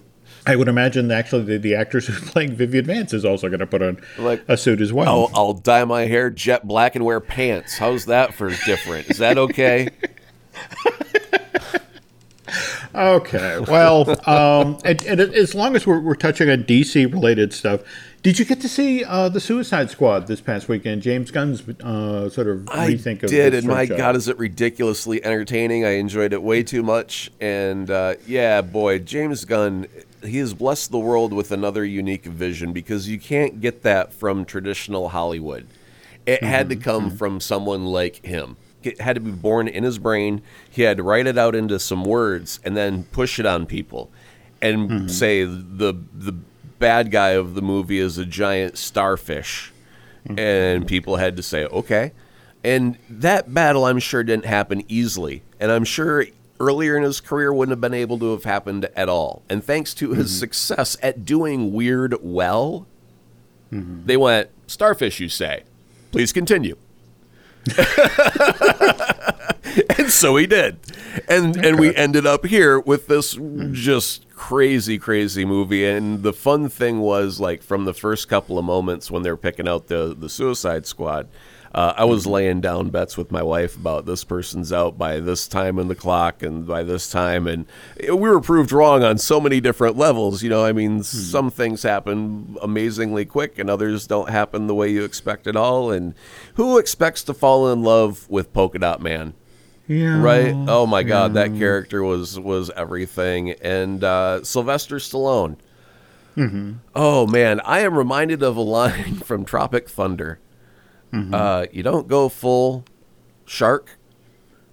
I 0.47 0.55
would 0.55 0.67
imagine 0.67 1.11
actually 1.11 1.43
the, 1.43 1.57
the 1.57 1.75
actress 1.75 2.07
who's 2.07 2.19
playing 2.31 2.55
Vivian 2.55 2.85
Vance 2.85 3.13
is 3.13 3.25
also 3.25 3.47
going 3.47 3.59
to 3.59 3.67
put 3.67 3.81
on 3.81 3.99
like, 4.17 4.43
a 4.47 4.57
suit 4.57 4.81
as 4.81 4.93
well. 4.93 5.07
I'll, 5.07 5.31
I'll 5.33 5.53
dye 5.53 5.85
my 5.85 6.05
hair 6.05 6.29
jet 6.29 6.67
black 6.67 6.95
and 6.95 7.05
wear 7.05 7.19
pants. 7.19 7.77
How's 7.77 8.05
that 8.05 8.33
for 8.33 8.49
different? 8.65 9.09
Is 9.09 9.17
that 9.17 9.37
okay? 9.37 9.89
okay. 12.95 13.59
Well, 13.59 14.29
um, 14.29 14.77
and, 14.85 15.03
and, 15.03 15.19
as 15.19 15.55
long 15.55 15.75
as 15.75 15.87
we're, 15.87 15.99
we're 15.99 16.15
touching 16.15 16.49
on 16.49 16.63
DC 16.63 17.11
related 17.11 17.53
stuff, 17.53 17.81
did 18.25 18.39
you 18.39 18.45
get 18.45 18.59
to 18.61 18.69
see 18.69 19.03
uh, 19.03 19.29
the 19.29 19.39
Suicide 19.39 19.91
Squad 19.91 20.25
this 20.25 20.41
past 20.41 20.67
weekend? 20.67 21.03
James 21.03 21.29
Gunn's 21.29 21.61
uh, 21.81 22.27
sort 22.29 22.47
of 22.47 22.61
rethink 22.61 23.21
I 23.21 23.25
of 23.25 23.29
did, 23.29 23.53
and 23.53 23.67
my 23.67 23.85
God, 23.85 24.15
is 24.15 24.27
it 24.27 24.35
ridiculously 24.39 25.23
entertaining? 25.23 25.85
I 25.85 25.97
enjoyed 25.97 26.33
it 26.33 26.41
way 26.41 26.63
too 26.63 26.81
much, 26.81 27.29
and 27.39 27.87
uh, 27.91 28.15
yeah, 28.25 28.61
boy, 28.61 28.97
James 28.97 29.45
Gunn 29.45 29.85
he 30.27 30.37
has 30.39 30.53
blessed 30.53 30.91
the 30.91 30.99
world 30.99 31.33
with 31.33 31.51
another 31.51 31.83
unique 31.83 32.25
vision 32.25 32.73
because 32.73 33.07
you 33.07 33.19
can't 33.19 33.61
get 33.61 33.83
that 33.83 34.13
from 34.13 34.45
traditional 34.45 35.09
Hollywood. 35.09 35.67
It 36.25 36.37
mm-hmm. 36.37 36.45
had 36.45 36.69
to 36.69 36.75
come 36.75 37.07
mm-hmm. 37.07 37.17
from 37.17 37.39
someone 37.39 37.85
like 37.85 38.25
him. 38.25 38.57
It 38.83 39.01
had 39.01 39.15
to 39.15 39.19
be 39.19 39.31
born 39.31 39.67
in 39.67 39.83
his 39.83 39.97
brain. 39.97 40.41
He 40.69 40.83
had 40.83 40.97
to 40.97 41.03
write 41.03 41.27
it 41.27 41.37
out 41.37 41.55
into 41.55 41.79
some 41.79 42.03
words 42.03 42.59
and 42.63 42.77
then 42.77 43.03
push 43.05 43.39
it 43.39 43.45
on 43.45 43.65
people 43.65 44.11
and 44.61 44.89
mm-hmm. 44.89 45.07
say 45.07 45.43
the 45.43 45.95
the 46.13 46.33
bad 46.79 47.11
guy 47.11 47.29
of 47.29 47.55
the 47.55 47.61
movie 47.61 47.99
is 47.99 48.17
a 48.17 48.25
giant 48.25 48.77
starfish. 48.77 49.71
Mm-hmm. 50.27 50.39
And 50.39 50.87
people 50.87 51.17
had 51.17 51.37
to 51.37 51.43
say, 51.43 51.65
"Okay." 51.65 52.11
And 52.63 52.97
that 53.09 53.53
battle 53.53 53.85
I'm 53.85 53.99
sure 53.99 54.23
didn't 54.23 54.45
happen 54.45 54.83
easily. 54.87 55.43
And 55.59 55.71
I'm 55.71 55.83
sure 55.83 56.25
earlier 56.59 56.95
in 56.97 57.03
his 57.03 57.21
career 57.21 57.53
wouldn't 57.53 57.71
have 57.71 57.81
been 57.81 57.93
able 57.93 58.17
to 58.19 58.31
have 58.31 58.43
happened 58.43 58.89
at 58.95 59.09
all. 59.09 59.43
And 59.49 59.63
thanks 59.63 59.93
to 59.95 60.11
his 60.11 60.31
mm-hmm. 60.31 60.39
success 60.39 60.97
at 61.01 61.25
doing 61.25 61.73
weird 61.73 62.15
well, 62.21 62.87
mm-hmm. 63.71 64.05
they 64.05 64.17
went, 64.17 64.49
Starfish, 64.67 65.19
you 65.19 65.29
say? 65.29 65.63
Please 66.11 66.31
continue. 66.31 66.77
and 69.97 70.09
so 70.09 70.35
he 70.35 70.45
did. 70.45 70.77
And 71.27 71.57
and 71.65 71.79
we 71.79 71.95
ended 71.95 72.27
up 72.27 72.45
here 72.45 72.79
with 72.79 73.07
this 73.07 73.37
just 73.71 74.29
crazy 74.29 74.99
crazy 74.99 75.45
movie 75.45 75.85
and 75.85 76.21
the 76.21 76.33
fun 76.33 76.69
thing 76.69 76.99
was 76.99 77.39
like 77.39 77.63
from 77.63 77.85
the 77.85 77.93
first 77.93 78.27
couple 78.27 78.59
of 78.59 78.65
moments 78.65 79.09
when 79.09 79.23
they're 79.23 79.37
picking 79.37 79.67
out 79.67 79.87
the 79.87 80.13
the 80.17 80.29
suicide 80.29 80.85
squad 80.85 81.27
uh, 81.75 81.93
I 81.97 82.05
was 82.05 82.25
laying 82.25 82.61
down 82.61 82.89
bets 82.89 83.17
with 83.17 83.33
my 83.33 83.43
wife 83.43 83.75
about 83.75 84.05
this 84.05 84.23
person's 84.23 84.71
out 84.71 84.97
by 84.97 85.19
this 85.19 85.45
time 85.45 85.77
in 85.77 85.89
the 85.89 85.95
clock 85.95 86.41
and 86.41 86.65
by 86.65 86.83
this 86.83 87.09
time, 87.09 87.47
and 87.47 87.65
we 87.99 88.15
were 88.15 88.39
proved 88.39 88.71
wrong 88.71 89.03
on 89.03 89.17
so 89.17 89.41
many 89.41 89.59
different 89.59 89.97
levels. 89.97 90.41
You 90.41 90.49
know, 90.49 90.63
I 90.63 90.71
mean, 90.71 91.03
some 91.03 91.51
things 91.51 91.83
happen 91.83 92.55
amazingly 92.61 93.25
quick, 93.25 93.59
and 93.59 93.69
others 93.69 94.07
don't 94.07 94.29
happen 94.29 94.67
the 94.67 94.73
way 94.73 94.89
you 94.89 95.03
expect 95.03 95.47
at 95.47 95.57
all. 95.57 95.91
And 95.91 96.15
who 96.53 96.77
expects 96.77 97.23
to 97.23 97.33
fall 97.33 97.69
in 97.73 97.83
love 97.83 98.25
with 98.29 98.53
Polka 98.53 98.79
Dot 98.79 99.01
Man? 99.01 99.33
Yeah. 99.85 100.21
right? 100.21 100.55
Oh 100.55 100.87
my 100.87 101.03
God, 101.03 101.33
that 101.33 101.57
character 101.57 102.01
was 102.01 102.39
was 102.39 102.71
everything. 102.71 103.51
And 103.51 104.01
uh, 104.01 104.45
Sylvester 104.45 104.95
Stallone. 104.95 105.57
Oh 106.95 107.27
man, 107.27 107.59
I 107.65 107.79
am 107.81 107.97
reminded 107.97 108.41
of 108.43 108.55
a 108.55 108.61
line 108.61 109.15
from 109.25 109.43
Tropic 109.43 109.89
Thunder. 109.89 110.39
Uh, 111.33 111.65
you 111.71 111.83
don't 111.83 112.07
go 112.07 112.29
full 112.29 112.83
shark. 113.45 113.97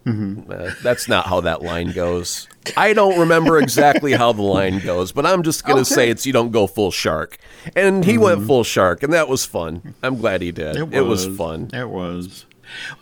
Uh, 0.04 0.72
that's 0.82 1.06
not 1.08 1.26
how 1.26 1.40
that 1.42 1.62
line 1.62 1.92
goes. 1.92 2.48
I 2.76 2.92
don't 2.92 3.20
remember 3.20 3.58
exactly 3.58 4.12
how 4.12 4.32
the 4.32 4.42
line 4.42 4.80
goes, 4.80 5.12
but 5.12 5.24
I'm 5.24 5.44
just 5.44 5.64
gonna 5.64 5.84
say 5.84 6.10
it's 6.10 6.26
you 6.26 6.32
don't 6.32 6.50
go 6.50 6.66
full 6.66 6.90
shark. 6.90 7.38
And 7.76 8.04
he 8.04 8.18
went 8.18 8.44
full 8.46 8.64
shark, 8.64 9.02
and 9.04 9.12
that 9.12 9.28
was 9.28 9.44
fun. 9.44 9.94
I'm 10.02 10.16
glad 10.16 10.42
he 10.42 10.50
did. 10.50 10.76
It 10.76 11.02
was, 11.02 11.28
fun. 11.36 11.70
It 11.72 11.88
was. 11.88 12.46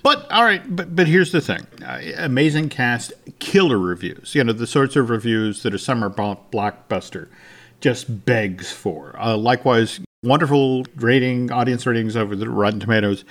But 0.03 0.31
all 0.31 0.45
right, 0.45 0.63
but 0.75 0.95
but 0.95 1.07
here's 1.07 1.33
the 1.33 1.41
thing: 1.41 1.67
uh, 1.85 2.01
amazing 2.19 2.69
cast, 2.69 3.13
killer 3.39 3.79
reviews. 3.79 4.35
You 4.35 4.45
know 4.45 4.53
the 4.53 4.67
sorts 4.67 4.97
of 4.97 5.09
reviews 5.09 5.63
that 5.63 5.73
a 5.73 5.79
summer 5.79 6.11
blockbuster 6.11 7.29
just 7.81 8.27
begs 8.27 8.71
for. 8.73 9.15
Uh, 9.19 9.37
likewise, 9.37 10.01
wonderful 10.23 10.85
rating, 10.97 11.51
audience 11.51 11.87
ratings 11.87 12.17
over 12.17 12.37
the 12.37 12.49
Rotten 12.49 12.81
Tomatoes, 12.81 13.25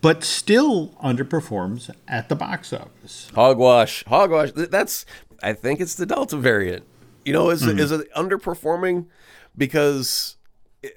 but 0.00 0.24
still 0.24 0.88
underperforms 1.02 1.94
at 2.08 2.28
the 2.28 2.34
box 2.34 2.72
office. 2.72 3.30
Hogwash, 3.34 4.04
hogwash. 4.06 4.50
That's 4.54 5.06
I 5.42 5.52
think 5.52 5.80
it's 5.80 5.94
the 5.94 6.06
Delta 6.06 6.36
variant. 6.36 6.84
You 7.24 7.32
know, 7.32 7.50
is 7.50 7.62
mm-hmm. 7.62 7.78
is 7.78 7.92
it 7.92 8.12
underperforming 8.14 9.06
because 9.56 10.36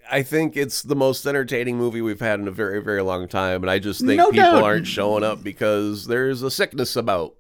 I 0.09 0.23
think 0.23 0.57
it's 0.57 0.81
the 0.81 0.95
most 0.95 1.25
entertaining 1.27 1.77
movie 1.77 2.01
we've 2.01 2.19
had 2.19 2.39
in 2.39 2.47
a 2.47 2.51
very 2.51 2.81
very 2.81 3.03
long 3.03 3.27
time, 3.27 3.61
and 3.63 3.69
I 3.69 3.79
just 3.79 4.01
think 4.01 4.17
No 4.17 4.31
people 4.31 4.51
doubt. 4.51 4.63
aren't 4.63 4.87
showing 4.87 5.23
up 5.23 5.43
because 5.43 6.07
there's 6.07 6.41
a 6.41 6.51
sickness 6.51 6.95
about. 6.95 7.35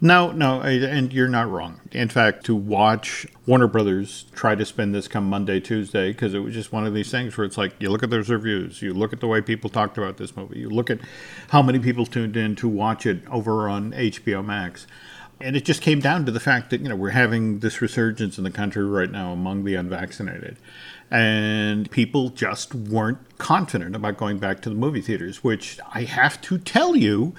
No, 0.00 0.30
no, 0.30 0.60
and 0.60 1.12
you're 1.12 1.28
not 1.28 1.50
wrong. 1.50 1.80
In 1.90 2.08
fact, 2.08 2.46
to 2.46 2.54
watch 2.54 3.26
Warner 3.46 3.66
Brothers 3.66 4.26
try 4.32 4.54
to 4.54 4.64
spin 4.64 4.92
this 4.92 5.08
come 5.08 5.24
Monday, 5.28 5.58
Tuesday, 5.58 6.12
because 6.12 6.34
it 6.34 6.38
was 6.38 6.54
just 6.54 6.72
one 6.72 6.86
of 6.86 6.94
these 6.94 7.10
things 7.10 7.36
where 7.36 7.44
it's 7.44 7.58
like 7.58 7.72
you 7.80 7.90
look 7.90 8.04
at 8.04 8.10
those 8.10 8.30
reviews, 8.30 8.80
you 8.80 8.94
look 8.94 9.12
at 9.12 9.18
the 9.18 9.26
way 9.26 9.40
people 9.40 9.68
talked 9.68 9.98
about 9.98 10.16
this 10.16 10.36
movie, 10.36 10.60
you 10.60 10.70
look 10.70 10.88
at 10.88 11.00
how 11.48 11.62
many 11.62 11.80
people 11.80 12.06
tuned 12.06 12.36
in 12.36 12.54
to 12.56 12.68
watch 12.68 13.06
it 13.06 13.22
over 13.28 13.68
on 13.68 13.90
HBO 13.90 14.44
Max. 14.44 14.86
And 15.40 15.56
it 15.56 15.64
just 15.64 15.82
came 15.82 16.00
down 16.00 16.26
to 16.26 16.32
the 16.32 16.40
fact 16.40 16.70
that, 16.70 16.80
you 16.80 16.88
know, 16.88 16.96
we're 16.96 17.10
having 17.10 17.60
this 17.60 17.80
resurgence 17.80 18.38
in 18.38 18.44
the 18.44 18.50
country 18.50 18.84
right 18.84 19.10
now 19.10 19.32
among 19.32 19.64
the 19.64 19.76
unvaccinated. 19.76 20.56
And 21.10 21.90
people 21.90 22.30
just 22.30 22.74
weren't 22.74 23.38
confident 23.38 23.96
about 23.96 24.16
going 24.16 24.38
back 24.38 24.60
to 24.62 24.68
the 24.68 24.74
movie 24.74 25.00
theaters, 25.00 25.42
which 25.44 25.78
I 25.94 26.02
have 26.02 26.40
to 26.42 26.58
tell 26.58 26.96
you 26.96 27.34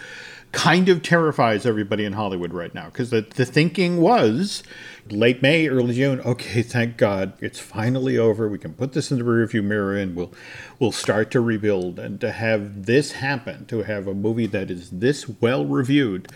kind 0.52 0.90
of 0.90 1.04
terrifies 1.04 1.66
everybody 1.66 2.06
in 2.06 2.14
Hollywood 2.14 2.54
right 2.54 2.74
now. 2.74 2.86
Because 2.86 3.10
the, 3.10 3.22
the 3.22 3.46
thinking 3.46 3.98
was 3.98 4.64
late 5.10 5.42
May, 5.42 5.68
early 5.68 5.96
June, 5.96 6.20
okay, 6.22 6.62
thank 6.62 6.98
God, 6.98 7.34
it's 7.40 7.60
finally 7.60 8.18
over. 8.18 8.48
We 8.48 8.60
can 8.60 8.74
put 8.74 8.94
this 8.94 9.12
in 9.12 9.18
the 9.18 9.24
rearview 9.24 9.64
mirror 9.64 9.96
and 9.96 10.16
we'll 10.16 10.34
we'll 10.80 10.92
start 10.92 11.32
to 11.32 11.42
rebuild. 11.42 12.00
And 12.00 12.20
to 12.22 12.32
have 12.32 12.86
this 12.86 13.14
happen, 13.14 13.66
to 13.68 13.84
have 13.84 14.08
a 14.08 14.14
movie 14.14 14.48
that 14.48 14.72
is 14.72 14.90
this 14.90 15.28
well 15.42 15.66
reviewed 15.66 16.32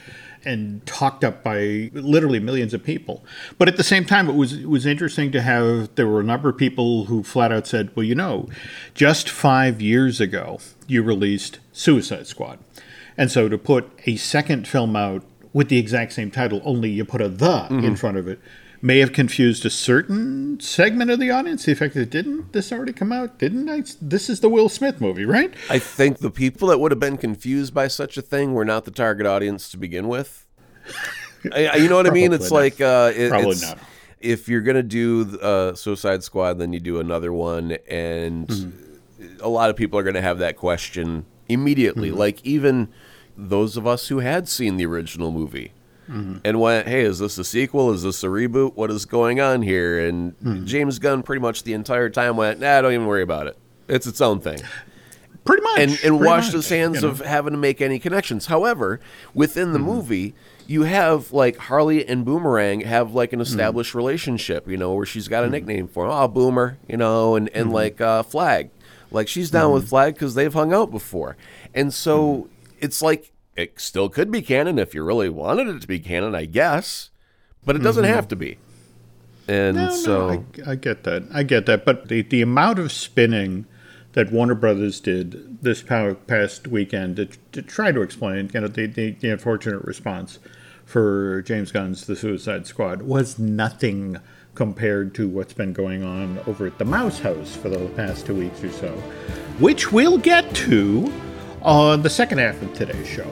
and 0.46 0.86
talked 0.86 1.24
up 1.24 1.44
by 1.44 1.90
literally 1.94 2.40
millions 2.40 2.74
of 2.74 2.84
people. 2.84 3.24
But 3.58 3.68
at 3.68 3.78
the 3.78 3.84
same 3.84 4.06
time, 4.06 4.30
it 4.30 4.36
was 4.36 4.54
it 4.54 4.70
was 4.70 4.86
interesting 4.86 5.32
to 5.32 5.42
have 5.42 5.94
there 5.96 6.08
were 6.08 6.20
a 6.20 6.24
number 6.24 6.50
of 6.50 6.58
people 6.58 7.06
who 7.06 7.24
flat 7.24 7.52
out 7.52 7.68
said, 7.68 7.96
"Well, 7.96 8.04
you 8.04 8.16
know, 8.16 8.50
just 8.94 9.30
five 9.30 9.82
years 9.82 10.20
ago, 10.20 10.60
you 10.88 11.02
released 11.04 11.60
Suicide 11.72 12.28
Squad, 12.28 12.60
and 13.18 13.32
so 13.32 13.50
to 13.50 13.58
put 13.58 13.90
a 14.06 14.16
second 14.16 14.68
film 14.68 14.96
out 14.96 15.24
with 15.54 15.70
the 15.70 15.78
exact 15.78 16.14
same 16.14 16.32
title, 16.32 16.62
only 16.66 16.90
you 16.90 17.06
put 17.06 17.22
a 17.22 17.30
the 17.30 17.68
in 17.70 17.96
front 17.96 18.18
of 18.18 18.28
it." 18.28 18.40
May 18.86 19.00
have 19.00 19.14
confused 19.14 19.66
a 19.66 19.70
certain 19.70 20.60
segment 20.60 21.10
of 21.10 21.18
the 21.18 21.30
audience. 21.32 21.64
The 21.64 21.74
fact 21.74 21.94
that 21.94 22.10
didn't 22.10 22.52
this 22.52 22.70
already 22.74 22.92
come 22.92 23.14
out? 23.14 23.40
Didn't 23.40 23.70
I? 23.70 23.84
This 24.02 24.30
is 24.30 24.42
the 24.42 24.50
Will 24.50 24.68
Smith 24.68 25.00
movie, 25.00 25.24
right? 25.24 25.54
I 25.70 25.80
think 25.80 26.18
the 26.20 26.30
people 26.30 26.68
that 26.68 26.80
would 26.82 26.92
have 26.92 27.00
been 27.00 27.16
confused 27.16 27.74
by 27.74 27.88
such 27.88 28.18
a 28.18 28.22
thing 28.22 28.54
were 28.54 28.66
not 28.66 28.84
the 28.84 28.92
target 28.92 29.26
audience 29.26 29.70
to 29.72 29.78
begin 29.78 30.10
with. 30.10 30.46
I- 31.54 31.78
you 31.78 31.88
know 31.88 31.96
what 31.96 32.08
I 32.08 32.12
mean? 32.12 32.34
It's 32.34 32.52
not. 32.52 32.58
like 32.58 32.82
uh, 32.82 33.12
it- 33.16 33.30
Probably 33.30 33.52
it's- 33.52 33.62
not. 33.62 33.78
If 34.20 34.48
you're 34.50 34.62
gonna 34.62 34.84
do 34.84 35.38
uh, 35.42 35.76
Suicide 35.76 36.24
Squad, 36.24 36.54
then 36.54 36.72
you 36.74 36.80
do 36.82 37.00
another 37.00 37.32
one, 37.34 37.78
and 37.90 38.48
Mm-hmm. 38.48 39.38
a 39.42 39.48
lot 39.50 39.70
of 39.70 39.76
people 39.78 39.98
are 40.00 40.04
gonna 40.04 40.22
have 40.22 40.40
that 40.40 40.58
question 40.58 41.26
immediately. 41.54 42.10
Mm-hmm. 42.10 42.18
Like 42.20 42.46
even 42.46 42.90
those 43.38 43.78
of 43.78 43.88
us 43.88 44.10
who 44.10 44.20
had 44.20 44.48
seen 44.50 44.78
the 44.78 44.86
original 44.86 45.32
movie. 45.32 45.72
Mm-hmm. 46.10 46.40
And 46.44 46.60
went, 46.60 46.86
hey, 46.90 47.04
is 47.04 47.20
this 47.20 47.38
a 47.38 47.46
sequel? 47.46 47.90
Is 47.94 48.04
this 48.04 48.26
a 48.26 48.28
reboot? 48.28 48.74
What 48.76 48.92
is 48.92 49.06
going 49.06 49.40
on 49.40 49.62
here? 49.62 50.06
And 50.06 50.38
Mm-hmm. 50.40 50.66
James 50.66 51.00
Gunn 51.00 51.24
pretty 51.24 51.40
much 51.40 51.64
the 51.64 51.72
entire 51.72 52.10
time 52.10 52.36
went, 52.36 52.60
nah, 52.60 52.82
don't 52.82 52.92
even 52.92 53.08
worry 53.08 53.24
about 53.24 53.48
it. 53.48 53.58
It's 53.88 54.06
its 54.06 54.20
own 54.20 54.42
thing 54.42 54.60
Pretty 55.46 55.64
much. 55.64 55.80
and 55.80 55.92
and 55.92 56.00
pretty 56.00 56.12
washed 56.18 56.48
much, 56.48 56.54
his 56.56 56.70
hands 56.70 56.96
you 56.98 57.02
know. 57.04 57.08
of 57.10 57.20
having 57.20 57.52
to 57.54 57.58
make 57.58 57.80
any 57.82 58.00
connections. 58.00 58.48
However, 58.48 59.00
within 59.34 59.66
Mm-hmm. 59.68 59.74
the 59.74 59.80
movie, 59.80 60.36
you 60.68 60.84
have 60.84 61.32
like 61.32 61.56
Harley 61.58 62.06
and 62.06 62.26
Boomerang 62.26 62.82
have 62.82 63.14
like 63.14 63.32
an 63.32 63.40
Mm-hmm. 63.40 63.44
established 63.44 63.96
relationship, 63.96 64.68
you 64.70 64.76
know, 64.76 64.94
where 64.94 65.06
she's 65.06 65.30
got 65.30 65.46
a 65.46 65.50
nickname 65.50 65.88
for 65.88 66.04
him, 66.06 66.12
oh 66.12 66.28
Boomer, 66.28 66.78
you 66.88 66.98
know, 66.98 67.36
and 67.36 67.48
and 67.50 67.68
Mm-hmm. 67.68 67.74
like 67.76 68.02
uh, 68.02 68.24
Flag, 68.24 68.70
like 69.14 69.28
she's 69.30 69.50
down 69.50 69.72
with 69.72 69.88
Flag 69.90 70.16
because 70.16 70.36
they've 70.36 70.54
hung 70.54 70.74
out 70.74 70.92
before, 70.92 71.38
and 71.74 71.94
so 71.94 72.34
Mm-hmm. 72.34 72.76
it's 72.82 73.02
like 73.02 73.32
it 73.56 73.80
still 73.80 74.10
could 74.10 74.32
be 74.32 74.42
canon 74.42 74.80
if 74.80 74.94
you 74.94 75.04
really 75.04 75.30
wanted 75.30 75.68
it 75.68 75.82
to 75.82 75.88
be 75.88 76.00
canon, 76.00 76.36
I 76.36 76.46
guess, 76.46 77.12
but 77.66 77.76
it 77.76 77.80
doesn't 77.80 78.04
have 78.04 78.28
to 78.30 78.36
be. 78.36 78.58
And 79.48 79.78
Mm-hmm. 79.78 79.86
No, 79.88 79.96
so 79.96 80.30
no, 80.30 80.46
I, 80.68 80.72
I 80.72 80.76
get 80.76 81.04
that. 81.04 81.24
I 81.34 81.44
get 81.44 81.66
that. 81.68 81.86
But 81.86 82.08
the, 82.10 82.22
the 82.24 82.42
amount 82.42 82.80
of 82.80 82.92
spinning 82.92 83.66
that 84.14 84.32
Warner 84.32 84.56
Brothers 84.56 85.00
did 85.00 85.62
this 85.64 85.82
past 85.84 86.68
weekend 86.68 87.16
to, 87.18 87.26
to 87.52 87.62
try 87.62 87.92
to 87.92 88.02
explain, 88.02 88.50
you 88.54 88.62
know, 88.62 88.68
the, 88.68 88.86
the, 88.88 89.12
the 89.12 89.30
unfortunate 89.30 89.84
response 89.84 90.40
for 90.86 91.42
James 91.44 91.72
Gunn's 91.72 92.06
The 92.06 92.16
Suicide 92.16 92.66
Squad 92.68 93.04
was 93.04 93.38
nothing 93.40 94.18
compared 94.56 95.16
to 95.16 95.28
what's 95.28 95.54
been 95.54 95.74
going 95.74 96.04
on 96.04 96.40
over 96.48 96.68
at 96.68 96.78
the 96.78 96.86
Mouse 96.86 97.20
House 97.20 97.56
for 97.56 97.70
the 97.70 97.88
past 97.90 98.26
two 98.26 98.36
weeks 98.36 98.64
or 98.64 98.72
so, 98.72 98.92
which 99.60 99.92
we'll 99.92 100.18
get 100.18 100.54
to 100.56 101.12
on 101.62 102.02
the 102.02 102.10
second 102.10 102.38
half 102.38 102.62
of 102.62 102.74
today's 102.74 103.08
show. 103.08 103.32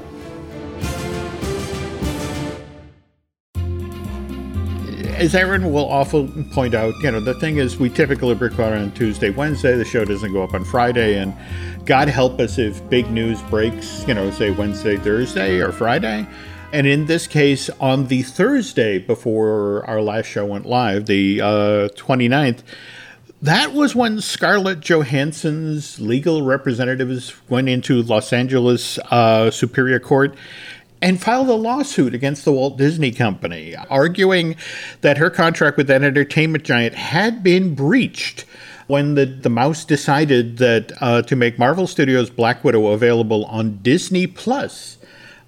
as 5.21 5.35
Aaron 5.35 5.71
will 5.71 5.87
often 5.87 6.49
point 6.49 6.73
out, 6.73 6.95
you 7.03 7.11
know, 7.11 7.19
the 7.19 7.35
thing 7.35 7.57
is, 7.57 7.77
we 7.77 7.89
typically 7.89 8.33
record 8.33 8.73
on 8.73 8.91
Tuesday, 8.93 9.29
Wednesday. 9.29 9.75
The 9.75 9.85
show 9.85 10.03
doesn't 10.03 10.33
go 10.33 10.41
up 10.41 10.55
on 10.55 10.65
Friday, 10.65 11.19
and 11.19 11.31
God 11.85 12.07
help 12.07 12.39
us 12.39 12.57
if 12.57 12.87
big 12.89 13.11
news 13.11 13.39
breaks, 13.43 14.03
you 14.07 14.15
know, 14.15 14.31
say 14.31 14.49
Wednesday, 14.49 14.97
Thursday, 14.97 15.59
or 15.59 15.71
Friday. 15.71 16.25
And 16.73 16.87
in 16.87 17.05
this 17.05 17.27
case, 17.27 17.69
on 17.81 18.07
the 18.07 18.23
Thursday 18.23 18.97
before 18.97 19.85
our 19.85 20.01
last 20.01 20.27
show 20.27 20.45
went 20.45 20.65
live, 20.65 21.05
the 21.05 21.41
uh, 21.41 21.89
29th, 21.95 22.59
that 23.41 23.73
was 23.73 23.93
when 23.93 24.21
Scarlett 24.21 24.79
Johansson's 24.79 25.99
legal 25.99 26.43
representatives 26.43 27.33
went 27.49 27.67
into 27.67 28.01
Los 28.03 28.31
Angeles 28.31 28.99
uh, 29.09 29.51
Superior 29.51 29.99
Court 29.99 30.33
and 31.01 31.19
filed 31.19 31.49
a 31.49 31.55
lawsuit 31.55 32.13
against 32.13 32.45
the 32.45 32.53
Walt 32.53 32.77
Disney 32.77 33.11
Company, 33.11 33.75
arguing 33.89 34.55
that 35.01 35.17
her 35.17 35.29
contract 35.29 35.75
with 35.75 35.87
that 35.87 36.03
entertainment 36.03 36.63
giant 36.63 36.95
had 36.95 37.43
been 37.43 37.75
breached 37.75 38.45
when 38.87 39.15
the, 39.15 39.25
the 39.25 39.49
mouse 39.49 39.83
decided 39.83 40.57
that 40.59 40.91
uh, 41.01 41.21
to 41.23 41.35
make 41.35 41.57
Marvel 41.57 41.87
Studios' 41.87 42.29
Black 42.29 42.63
Widow 42.63 42.87
available 42.87 43.45
on 43.45 43.79
Disney 43.81 44.27
Plus 44.27 44.97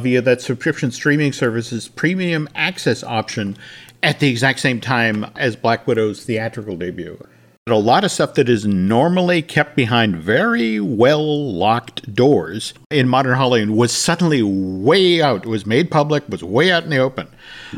via 0.03 0.21
that 0.21 0.41
subscription 0.41 0.91
streaming 0.91 1.33
service's 1.33 1.87
premium 1.87 2.47
access 2.53 3.03
option 3.03 3.57
at 4.03 4.19
the 4.19 4.29
exact 4.29 4.59
same 4.59 4.79
time 4.79 5.25
as 5.35 5.55
Black 5.55 5.87
Widow's 5.87 6.25
theatrical 6.25 6.75
debut. 6.75 7.17
A 7.65 7.75
lot 7.75 8.03
of 8.03 8.11
stuff 8.11 8.33
that 8.33 8.49
is 8.49 8.65
normally 8.65 9.41
kept 9.41 9.77
behind 9.77 10.17
very 10.17 10.81
well 10.81 11.53
locked 11.53 12.13
doors 12.13 12.73
in 12.91 13.07
modern 13.07 13.37
Hollywood 13.37 13.69
was 13.69 13.93
suddenly 13.93 14.43
way 14.43 15.21
out. 15.21 15.45
Was 15.45 15.65
made 15.65 15.89
public, 15.89 16.27
was 16.27 16.43
way 16.43 16.73
out 16.73 16.83
in 16.83 16.89
the 16.89 16.97
open. 16.97 17.29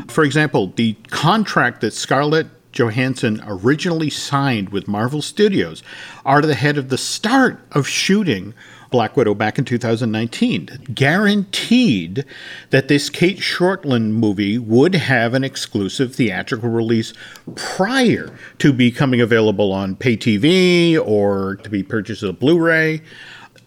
For 0.08 0.24
example, 0.24 0.72
the 0.74 0.94
contract 1.10 1.82
that 1.82 1.92
Scarlett 1.92 2.48
Johansson 2.72 3.40
originally 3.46 4.10
signed 4.10 4.70
with 4.70 4.88
Marvel 4.88 5.22
Studios 5.22 5.84
are 6.24 6.42
the 6.42 6.56
head 6.56 6.78
of 6.78 6.88
the 6.88 6.98
start 6.98 7.60
of 7.70 7.86
shooting 7.86 8.54
Black 8.90 9.16
Widow 9.16 9.34
back 9.34 9.58
in 9.58 9.64
2019 9.64 10.86
guaranteed 10.94 12.24
that 12.70 12.88
this 12.88 13.10
Cate 13.10 13.38
Shortland 13.38 14.12
movie 14.12 14.58
would 14.58 14.94
have 14.94 15.34
an 15.34 15.44
exclusive 15.44 16.14
theatrical 16.14 16.68
release 16.68 17.12
prior 17.54 18.36
to 18.58 18.72
becoming 18.72 19.20
available 19.20 19.72
on 19.72 19.96
pay 19.96 20.16
TV 20.16 20.98
or 20.98 21.56
to 21.56 21.70
be 21.70 21.82
purchased 21.82 22.22
as 22.22 22.30
a 22.30 22.32
Blu 22.32 22.58
ray 22.58 23.02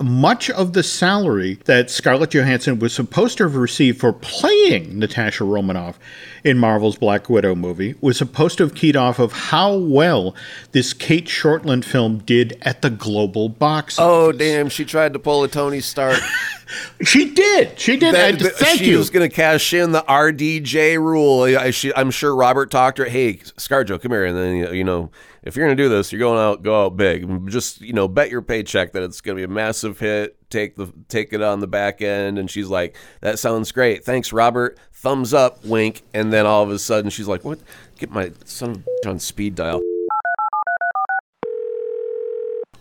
much 0.01 0.49
of 0.49 0.71
the 0.73 0.81
salary 0.81 1.59
that 1.65 1.89
Scarlett 1.89 2.33
Johansson 2.33 2.79
was 2.79 2.93
supposed 2.93 3.37
to 3.37 3.43
have 3.43 3.55
received 3.55 3.99
for 3.99 4.13
playing 4.13 4.97
Natasha 4.97 5.43
Romanoff 5.43 5.99
in 6.45 6.57
Marvel's 6.57 6.95
Black 6.97 7.29
Widow 7.29 7.53
movie 7.53 7.95
was 7.99 8.17
supposed 8.17 8.57
to 8.59 8.63
have 8.63 8.73
keyed 8.75 8.95
off 8.95 9.19
of 9.19 9.33
how 9.33 9.75
well 9.75 10.33
this 10.71 10.93
Cate 10.93 11.25
Shortland 11.25 11.83
film 11.83 12.19
did 12.19 12.57
at 12.61 12.81
the 12.81 12.89
global 12.89 13.49
box 13.49 13.97
Oh, 13.99 14.31
damn. 14.31 14.69
She 14.69 14.85
tried 14.85 15.11
to 15.13 15.19
pull 15.19 15.43
a 15.43 15.49
Tony 15.49 15.81
Stark. 15.81 16.19
she 17.03 17.31
did. 17.33 17.77
She 17.77 17.97
did. 17.97 18.15
That- 18.15 18.29
and 18.31 18.39
that- 18.39 18.55
thank 18.55 18.79
she 18.79 18.91
you. 18.91 18.97
was 18.99 19.09
going 19.09 19.29
to 19.29 19.35
cash 19.35 19.73
in 19.73 19.91
the 19.91 20.03
RDJ 20.03 20.97
rule. 20.97 21.43
I, 21.43 21.71
she, 21.71 21.93
I'm 21.93 22.11
sure 22.11 22.33
Robert 22.33 22.71
talked 22.71 22.97
to 22.97 23.03
her. 23.03 23.09
Hey, 23.09 23.33
ScarJo, 23.35 24.01
come 24.01 24.11
here. 24.11 24.23
And 24.23 24.37
then, 24.37 24.73
you 24.73 24.85
know, 24.85 25.09
if 25.43 25.55
you're 25.55 25.65
going 25.65 25.75
to 25.75 25.83
do 25.83 25.89
this, 25.89 26.11
you're 26.11 26.19
going 26.19 26.39
out, 26.39 26.63
go 26.63 26.85
out 26.85 26.97
big. 26.97 27.49
Just, 27.49 27.81
you 27.81 27.93
know, 27.93 28.07
bet 28.07 28.29
your 28.29 28.41
paycheck 28.41 28.93
that 28.93 29.03
it's 29.03 29.21
going 29.21 29.37
to 29.37 29.39
be 29.39 29.45
a 29.45 29.53
massive 29.53 29.99
hit. 29.99 30.37
Take 30.49 30.75
the 30.75 30.91
take 31.07 31.31
it 31.31 31.41
on 31.41 31.59
the 31.59 31.67
back 31.67 32.01
end. 32.01 32.39
And 32.39 32.49
she's 32.49 32.67
like, 32.67 32.95
that 33.21 33.39
sounds 33.39 33.71
great. 33.71 34.03
Thanks, 34.03 34.33
Robert. 34.33 34.79
Thumbs 34.93 35.33
up, 35.33 35.63
wink. 35.63 36.01
And 36.13 36.33
then 36.33 36.45
all 36.45 36.63
of 36.63 36.71
a 36.71 36.79
sudden 36.79 37.09
she's 37.09 37.27
like, 37.27 37.45
what? 37.45 37.59
Get 37.97 38.11
my 38.11 38.31
son 38.45 38.83
on 39.05 39.19
speed 39.19 39.55
dial. 39.55 39.81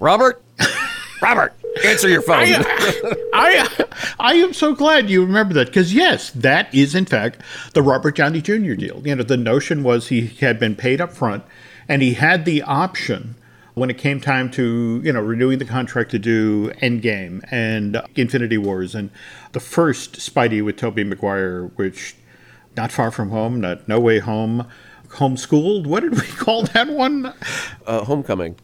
Robert? 0.00 0.42
Robert, 1.22 1.52
answer 1.84 2.08
your 2.08 2.22
phone. 2.22 2.46
I 3.34 3.86
I 4.20 4.34
am 4.34 4.52
so 4.52 4.74
glad 4.74 5.10
you 5.10 5.24
remember 5.24 5.54
that 5.54 5.66
because 5.66 5.92
yes, 5.92 6.30
that 6.30 6.72
is 6.72 6.94
in 6.94 7.06
fact 7.06 7.40
the 7.74 7.82
Robert 7.82 8.16
Downey 8.16 8.40
Jr. 8.40 8.74
deal. 8.74 9.02
You 9.04 9.16
know, 9.16 9.24
the 9.24 9.36
notion 9.36 9.82
was 9.82 10.08
he 10.08 10.26
had 10.26 10.60
been 10.60 10.76
paid 10.76 11.00
up 11.00 11.12
front, 11.12 11.44
and 11.88 12.02
he 12.02 12.14
had 12.14 12.44
the 12.44 12.62
option 12.62 13.34
when 13.74 13.90
it 13.90 13.98
came 13.98 14.20
time 14.20 14.50
to 14.50 15.00
you 15.04 15.12
know 15.12 15.20
renewing 15.20 15.58
the 15.58 15.64
contract 15.64 16.10
to 16.10 16.18
do 16.18 16.70
Endgame 16.82 17.44
and 17.50 18.00
Infinity 18.16 18.58
Wars 18.58 18.94
and 18.94 19.10
the 19.52 19.60
first 19.60 20.14
Spidey 20.16 20.64
with 20.64 20.76
Tobey 20.76 21.04
Maguire, 21.04 21.66
which 21.76 22.14
not 22.76 22.90
far 22.92 23.10
from 23.10 23.30
home, 23.30 23.60
not 23.60 23.86
No 23.88 23.98
Way 24.00 24.18
Home, 24.18 24.66
homeschooled. 25.08 25.86
What 25.86 26.00
did 26.00 26.14
we 26.20 26.26
call 26.26 26.62
that 26.64 26.88
one? 26.88 27.32
uh, 27.86 28.04
homecoming. 28.04 28.56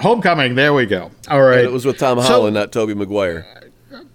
Homecoming. 0.00 0.54
There 0.56 0.72
we 0.74 0.86
go. 0.86 1.10
All 1.28 1.42
right. 1.42 1.58
And 1.60 1.68
it 1.68 1.72
was 1.72 1.84
with 1.86 1.98
Tom 1.98 2.18
So- 2.20 2.26
Holland, 2.26 2.54
not 2.54 2.72
Tobey 2.72 2.94
Maguire. 2.94 3.46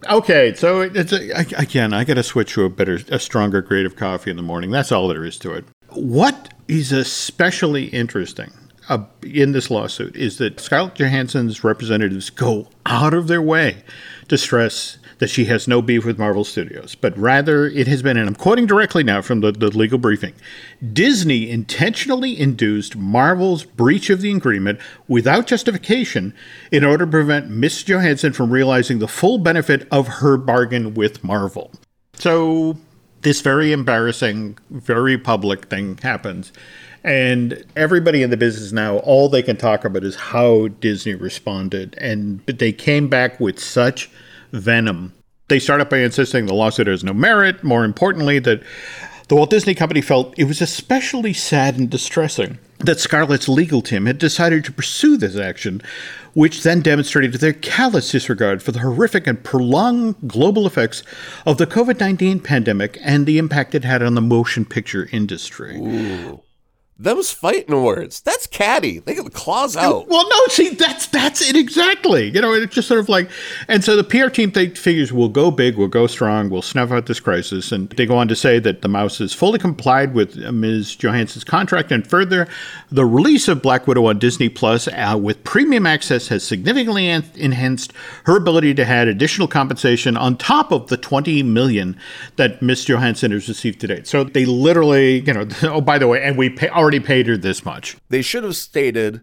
Okay, 0.10 0.54
so 0.56 0.82
it's 0.82 1.14
a, 1.14 1.38
I- 1.38 1.62
again, 1.62 1.94
I 1.94 2.04
got 2.04 2.16
to 2.16 2.24
switch 2.24 2.54
to 2.54 2.66
a 2.66 2.70
better, 2.70 3.00
a 3.10 3.18
stronger 3.20 3.62
grade 3.62 3.86
of 3.86 3.96
coffee 3.96 4.30
in 4.30 4.36
the 4.38 4.44
morning. 4.44 4.72
That's 4.72 4.92
all 4.92 5.08
there 5.08 5.24
is 5.26 5.38
to 5.40 5.54
it. 5.54 5.66
What 5.92 6.54
is 6.68 6.92
especially 6.92 7.86
interesting 7.86 8.52
uh, 8.90 9.06
in 9.24 9.52
this 9.52 9.70
lawsuit 9.70 10.16
is 10.16 10.38
that 10.38 10.60
Scarlett 10.60 10.96
Johansson's 10.96 11.64
representatives 11.64 12.30
go 12.30 12.68
out 12.86 13.14
of 13.14 13.28
their 13.28 13.42
way 13.42 13.84
to 14.28 14.38
stress 14.38 14.98
that 15.20 15.30
she 15.30 15.46
has 15.46 15.68
no 15.68 15.82
beef 15.82 16.06
with 16.06 16.18
Marvel 16.18 16.46
Studios, 16.46 16.96
but 16.96 17.16
rather 17.18 17.68
it 17.68 17.88
has 17.88 18.02
been, 18.02 18.18
and 18.18 18.28
I'm 18.28 18.36
quoting 18.36 18.66
directly 18.66 19.04
now 19.04 19.22
from 19.22 19.42
the, 19.42 19.52
the 19.52 19.68
legal 19.68 19.98
briefing 20.00 20.34
Disney 20.94 21.50
intentionally 21.50 22.40
induced 22.40 22.96
Marvel's 22.96 23.66
breach 23.66 24.10
of 24.10 24.22
the 24.22 24.32
agreement 24.32 24.80
without 25.08 25.46
justification 25.46 26.34
in 26.72 26.84
order 26.84 27.06
to 27.06 27.12
prevent 27.12 27.50
Miss 27.50 27.84
Johansson 27.84 28.32
from 28.32 28.50
realizing 28.50 29.00
the 29.00 29.08
full 29.08 29.40
benefit 29.40 29.88
of 29.92 30.08
her 30.08 30.38
bargain 30.38 30.94
with 30.94 31.24
Marvel. 31.24 31.72
So, 32.14 32.78
this 33.22 33.42
very 33.42 33.72
embarrassing, 33.72 34.58
very 34.70 35.18
public 35.18 35.66
thing 35.66 35.98
happens. 35.98 36.52
And 37.04 37.64
everybody 37.76 38.24
in 38.24 38.30
the 38.30 38.38
business 38.38 38.72
now, 38.72 38.98
all 38.98 39.30
they 39.30 39.42
can 39.42 39.58
talk 39.58 39.86
about 39.86 40.04
is 40.04 40.16
how 40.16 40.68
Disney 40.68 41.16
responded. 41.16 41.96
And 41.98 42.46
they 42.46 42.72
came 42.74 43.08
back 43.08 43.40
with 43.40 43.60
such 43.60 44.10
venom. 44.52 45.14
They 45.48 45.60
started 45.60 45.90
by 45.90 46.00
insisting 46.00 46.46
the 46.46 46.54
lawsuit 46.54 46.88
has 46.88 47.04
no 47.04 47.14
merit. 47.14 47.64
More 47.64 47.86
importantly, 47.86 48.40
that 48.40 48.62
the 49.30 49.36
Walt 49.36 49.50
Disney 49.50 49.76
Company 49.76 50.02
felt 50.02 50.38
it 50.38 50.44
was 50.44 50.62
especially 50.62 51.34
sad 51.34 51.78
and 51.78 51.90
distressing 51.90 52.60
that 52.80 53.00
Scarlett's 53.00 53.50
legal 53.50 53.82
team 53.82 54.06
had 54.06 54.18
decided 54.18 54.64
to 54.66 54.72
pursue 54.72 55.18
this 55.18 55.36
action, 55.36 55.82
which 56.34 56.64
then 56.64 56.82
demonstrated 56.82 57.34
their 57.34 57.54
callous 57.54 58.12
disregard 58.12 58.64
for 58.64 58.72
the 58.72 58.80
horrific 58.80 59.28
and 59.28 59.44
prolonged 59.44 60.16
global 60.28 60.66
effects 60.66 61.04
of 61.46 61.58
the 61.58 61.68
COVID 61.68 62.00
19 62.00 62.40
pandemic 62.40 62.98
and 63.02 63.26
the 63.26 63.38
impact 63.38 63.76
it 63.76 63.84
had 63.84 64.02
on 64.02 64.16
the 64.16 64.22
motion 64.22 64.66
picture 64.66 65.10
industry. 65.12 65.78
Them's 67.02 67.32
fighting 67.32 67.82
words. 67.82 68.20
That's 68.20 68.46
catty. 68.46 69.00
They 69.00 69.16
get 69.16 69.24
the 69.24 69.32
claws 69.32 69.78
out. 69.78 70.10
Well, 70.10 70.28
no, 70.28 70.46
see, 70.48 70.72
that's 70.72 71.08
that's 71.08 71.42
it 71.42 71.56
exactly. 71.56 72.30
You 72.30 72.42
know, 72.42 72.52
it's 72.52 72.76
just 72.76 72.90
sort 72.90 73.00
of 73.00 73.08
like, 73.08 73.30
and 73.70 73.82
so 73.82 73.96
the 73.96 74.04
PR 74.04 74.28
team 74.28 74.52
they 74.52 74.72
figures 74.72 75.14
we'll 75.14 75.30
go 75.30 75.50
big, 75.50 75.78
we'll 75.78 75.88
go 75.88 76.08
strong, 76.08 76.50
we'll 76.50 76.62
snuff 76.62 76.92
out 76.92 77.06
this 77.06 77.22
crisis, 77.22 77.72
and 77.72 77.90
they 77.92 78.06
go 78.06 78.18
on 78.18 78.28
to 78.28 78.36
say 78.36 78.60
that 78.60 78.82
the 78.82 78.90
mouse 78.90 79.20
has 79.20 79.34
fully 79.34 79.58
complied 79.58 80.14
with 80.14 80.36
Ms. 80.36 80.94
Johansson's 80.98 81.46
contract, 81.46 81.90
and 81.94 82.06
further, 82.06 82.50
the 82.92 83.06
release 83.06 83.48
of 83.48 83.62
Black 83.62 83.88
Widow 83.88 84.06
on 84.08 84.20
Disney 84.20 84.50
Plus 84.50 84.90
uh, 84.90 85.18
with 85.18 85.42
premium 85.46 85.86
access 85.86 86.28
has 86.28 86.44
significantly 86.44 87.08
en- 87.08 87.24
enhanced 87.36 87.94
her 88.26 88.36
ability 88.36 88.74
to 88.74 88.86
add 88.86 89.08
additional 89.08 89.48
compensation 89.48 90.18
on 90.18 90.36
top 90.36 90.74
of 90.74 90.88
the 90.88 90.98
twenty 90.98 91.44
million 91.44 91.98
that 92.36 92.62
Ms. 92.62 92.84
Johansson 92.90 93.32
has 93.32 93.48
received 93.48 93.80
to 93.80 93.88
date. 93.88 94.06
So 94.06 94.26
they 94.26 94.44
literally, 94.44 95.22
you 95.22 95.34
know, 95.34 95.48
oh 95.64 95.80
by 95.80 95.98
the 95.98 96.10
way, 96.10 96.22
and 96.22 96.38
we 96.38 96.50
pay, 96.50 96.68
already 96.90 97.06
paid 97.06 97.28
her 97.28 97.38
this 97.38 97.64
much. 97.64 97.98
They 98.10 98.22
should 98.24 98.44
have 98.44 98.56
stated 98.56 99.22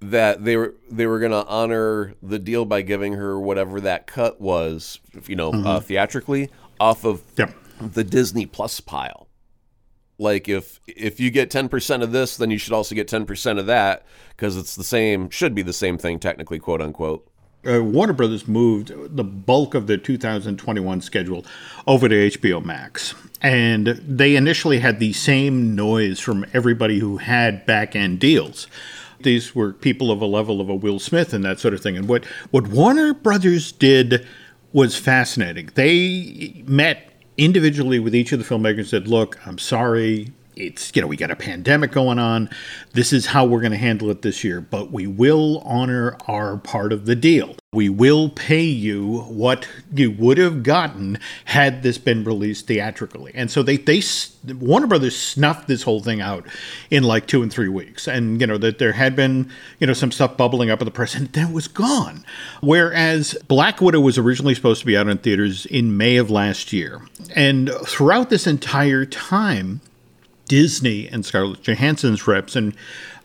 that 0.00 0.44
they 0.44 0.56
were 0.56 0.74
they 0.90 1.06
were 1.06 1.18
going 1.18 1.32
to 1.32 1.44
honor 1.46 2.14
the 2.22 2.38
deal 2.38 2.64
by 2.64 2.82
giving 2.82 3.14
her 3.14 3.40
whatever 3.40 3.80
that 3.80 4.06
cut 4.06 4.40
was, 4.40 5.00
you 5.26 5.34
know, 5.34 5.50
uh, 5.52 5.80
theatrically 5.80 6.50
off 6.78 7.04
of 7.04 7.22
Yep. 7.36 7.52
the 7.80 8.04
Disney 8.04 8.46
Plus 8.46 8.78
pile. 8.80 9.28
Like 10.18 10.48
if 10.48 10.78
if 10.86 11.18
you 11.18 11.30
get 11.32 11.50
10% 11.50 12.02
of 12.02 12.12
this, 12.12 12.36
then 12.36 12.50
you 12.52 12.58
should 12.58 12.72
also 12.72 12.94
get 12.94 13.08
10% 13.08 13.58
of 13.58 13.66
that 13.66 14.06
because 14.28 14.56
it's 14.56 14.76
the 14.76 14.84
same 14.84 15.30
should 15.30 15.54
be 15.54 15.62
the 15.62 15.72
same 15.72 15.98
thing 15.98 16.20
technically, 16.20 16.60
quote 16.60 16.80
unquote. 16.80 17.28
Uh, 17.66 17.82
Warner 17.82 18.12
Brothers 18.12 18.46
moved 18.48 18.92
the 19.16 19.24
bulk 19.24 19.74
of 19.74 19.86
their 19.86 19.96
2021 19.96 21.00
schedule 21.00 21.44
over 21.86 22.08
to 22.08 22.30
HBO 22.30 22.64
Max. 22.64 23.14
And 23.40 23.86
they 23.86 24.36
initially 24.36 24.78
had 24.78 25.00
the 25.00 25.12
same 25.12 25.74
noise 25.74 26.20
from 26.20 26.46
everybody 26.52 26.98
who 26.98 27.18
had 27.18 27.66
back 27.66 27.94
end 27.94 28.20
deals. 28.20 28.66
These 29.20 29.54
were 29.54 29.72
people 29.72 30.10
of 30.10 30.20
a 30.20 30.26
level 30.26 30.60
of 30.60 30.68
a 30.68 30.74
Will 30.74 30.98
Smith 30.98 31.32
and 31.32 31.44
that 31.44 31.58
sort 31.58 31.74
of 31.74 31.80
thing. 31.80 31.96
And 31.96 32.08
what, 32.08 32.24
what 32.50 32.68
Warner 32.68 33.14
Brothers 33.14 33.72
did 33.72 34.26
was 34.72 34.96
fascinating. 34.96 35.70
They 35.74 36.62
met 36.66 37.10
individually 37.36 37.98
with 37.98 38.14
each 38.14 38.32
of 38.32 38.38
the 38.38 38.44
filmmakers 38.44 38.78
and 38.78 38.86
said, 38.86 39.08
Look, 39.08 39.38
I'm 39.46 39.58
sorry. 39.58 40.32
It's, 40.56 40.94
you 40.94 41.02
know, 41.02 41.08
we 41.08 41.16
got 41.16 41.30
a 41.30 41.36
pandemic 41.36 41.92
going 41.92 42.18
on. 42.18 42.48
This 42.92 43.12
is 43.12 43.26
how 43.26 43.44
we're 43.44 43.60
going 43.60 43.72
to 43.72 43.78
handle 43.78 44.10
it 44.10 44.22
this 44.22 44.44
year, 44.44 44.60
but 44.60 44.90
we 44.90 45.06
will 45.06 45.58
honor 45.64 46.16
our 46.28 46.56
part 46.58 46.92
of 46.92 47.06
the 47.06 47.16
deal. 47.16 47.56
We 47.72 47.88
will 47.88 48.28
pay 48.28 48.62
you 48.62 49.22
what 49.22 49.68
you 49.92 50.12
would 50.12 50.38
have 50.38 50.62
gotten 50.62 51.18
had 51.46 51.82
this 51.82 51.98
been 51.98 52.22
released 52.22 52.68
theatrically. 52.68 53.32
And 53.34 53.50
so 53.50 53.64
they, 53.64 53.76
they, 53.76 54.00
Warner 54.60 54.86
Brothers 54.86 55.16
snuffed 55.16 55.66
this 55.66 55.82
whole 55.82 56.00
thing 56.00 56.20
out 56.20 56.46
in 56.90 57.02
like 57.02 57.26
two 57.26 57.42
and 57.42 57.52
three 57.52 57.68
weeks. 57.68 58.06
And, 58.06 58.40
you 58.40 58.46
know, 58.46 58.58
that 58.58 58.78
there 58.78 58.92
had 58.92 59.16
been, 59.16 59.50
you 59.80 59.88
know, 59.88 59.92
some 59.92 60.12
stuff 60.12 60.36
bubbling 60.36 60.70
up 60.70 60.80
in 60.80 60.84
the 60.84 60.92
press 60.92 61.16
and 61.16 61.28
then 61.32 61.48
it 61.48 61.52
was 61.52 61.66
gone. 61.66 62.24
Whereas 62.60 63.36
Black 63.48 63.80
Widow 63.80 64.00
was 64.00 64.18
originally 64.18 64.54
supposed 64.54 64.80
to 64.80 64.86
be 64.86 64.96
out 64.96 65.08
in 65.08 65.18
theaters 65.18 65.66
in 65.66 65.96
May 65.96 66.16
of 66.16 66.30
last 66.30 66.72
year. 66.72 67.02
And 67.34 67.70
throughout 67.86 68.30
this 68.30 68.46
entire 68.46 69.04
time, 69.04 69.80
Disney 70.46 71.08
and 71.08 71.24
Scarlett 71.24 71.62
Johansson's 71.62 72.26
reps 72.26 72.56
and 72.56 72.74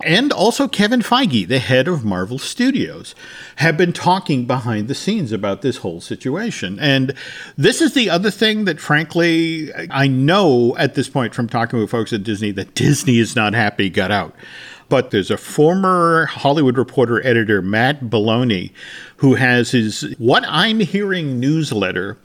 and 0.02 0.32
also 0.32 0.70
Kevin 0.70 1.02
Feige, 1.02 1.46
the 1.46 1.60
head 1.60 1.90
of 1.90 2.06
Marvel 2.06 2.40
Studios, 2.40 3.16
have 3.58 3.76
been 3.76 3.92
talking 3.92 4.46
behind 4.46 4.88
the 4.88 4.96
scenes 4.96 5.34
about 5.34 5.62
this 5.62 5.78
whole 5.78 6.00
situation. 6.00 6.80
And 6.80 7.14
this 7.58 7.82
is 7.82 7.94
the 7.94 8.10
other 8.10 8.32
thing 8.32 8.66
that 8.66 8.80
frankly 8.80 9.72
I 9.92 10.08
know 10.08 10.76
at 10.78 10.96
this 10.96 11.10
point 11.10 11.36
from 11.36 11.50
talking 11.50 11.80
with 11.80 11.92
folks 11.92 12.14
at 12.14 12.24
Disney 12.24 12.52
that 12.52 12.76
Disney 12.76 13.20
is 13.20 13.36
not 13.36 13.54
happy 13.54 13.90
got 13.90 14.12
out. 14.12 14.34
But 14.88 15.12
there's 15.12 15.30
a 15.30 15.38
former 15.38 16.26
Hollywood 16.26 16.76
Reporter 16.76 17.24
editor, 17.24 17.62
Matt 17.62 18.06
Belloni, 18.06 18.72
who 19.18 19.36
has 19.36 19.70
his 19.70 20.16
What 20.18 20.44
I'm 20.48 20.80
Hearing 20.80 21.40
newsletter. 21.40 22.18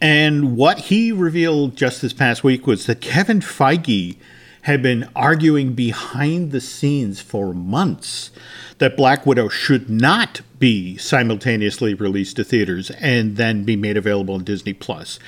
And 0.00 0.56
what 0.56 0.78
he 0.78 1.10
revealed 1.12 1.76
just 1.76 2.02
this 2.02 2.12
past 2.12 2.44
week 2.44 2.66
was 2.66 2.86
that 2.86 3.00
Kevin 3.00 3.40
Feige 3.40 4.16
had 4.62 4.82
been 4.82 5.08
arguing 5.16 5.72
behind 5.72 6.52
the 6.52 6.60
scenes 6.60 7.20
for 7.20 7.54
months 7.54 8.30
that 8.78 8.96
Black 8.96 9.26
Widow 9.26 9.48
should 9.48 9.88
not 9.88 10.40
be 10.58 10.96
simultaneously 10.96 11.94
released 11.94 12.36
to 12.36 12.44
theaters 12.44 12.90
and 12.92 13.36
then 13.36 13.64
be 13.64 13.76
made 13.76 13.96
available 13.96 14.34
on 14.34 14.44
Disney 14.44 14.72
Plus. 14.72 15.18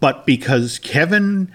But 0.00 0.26
because 0.26 0.78
Kevin 0.78 1.50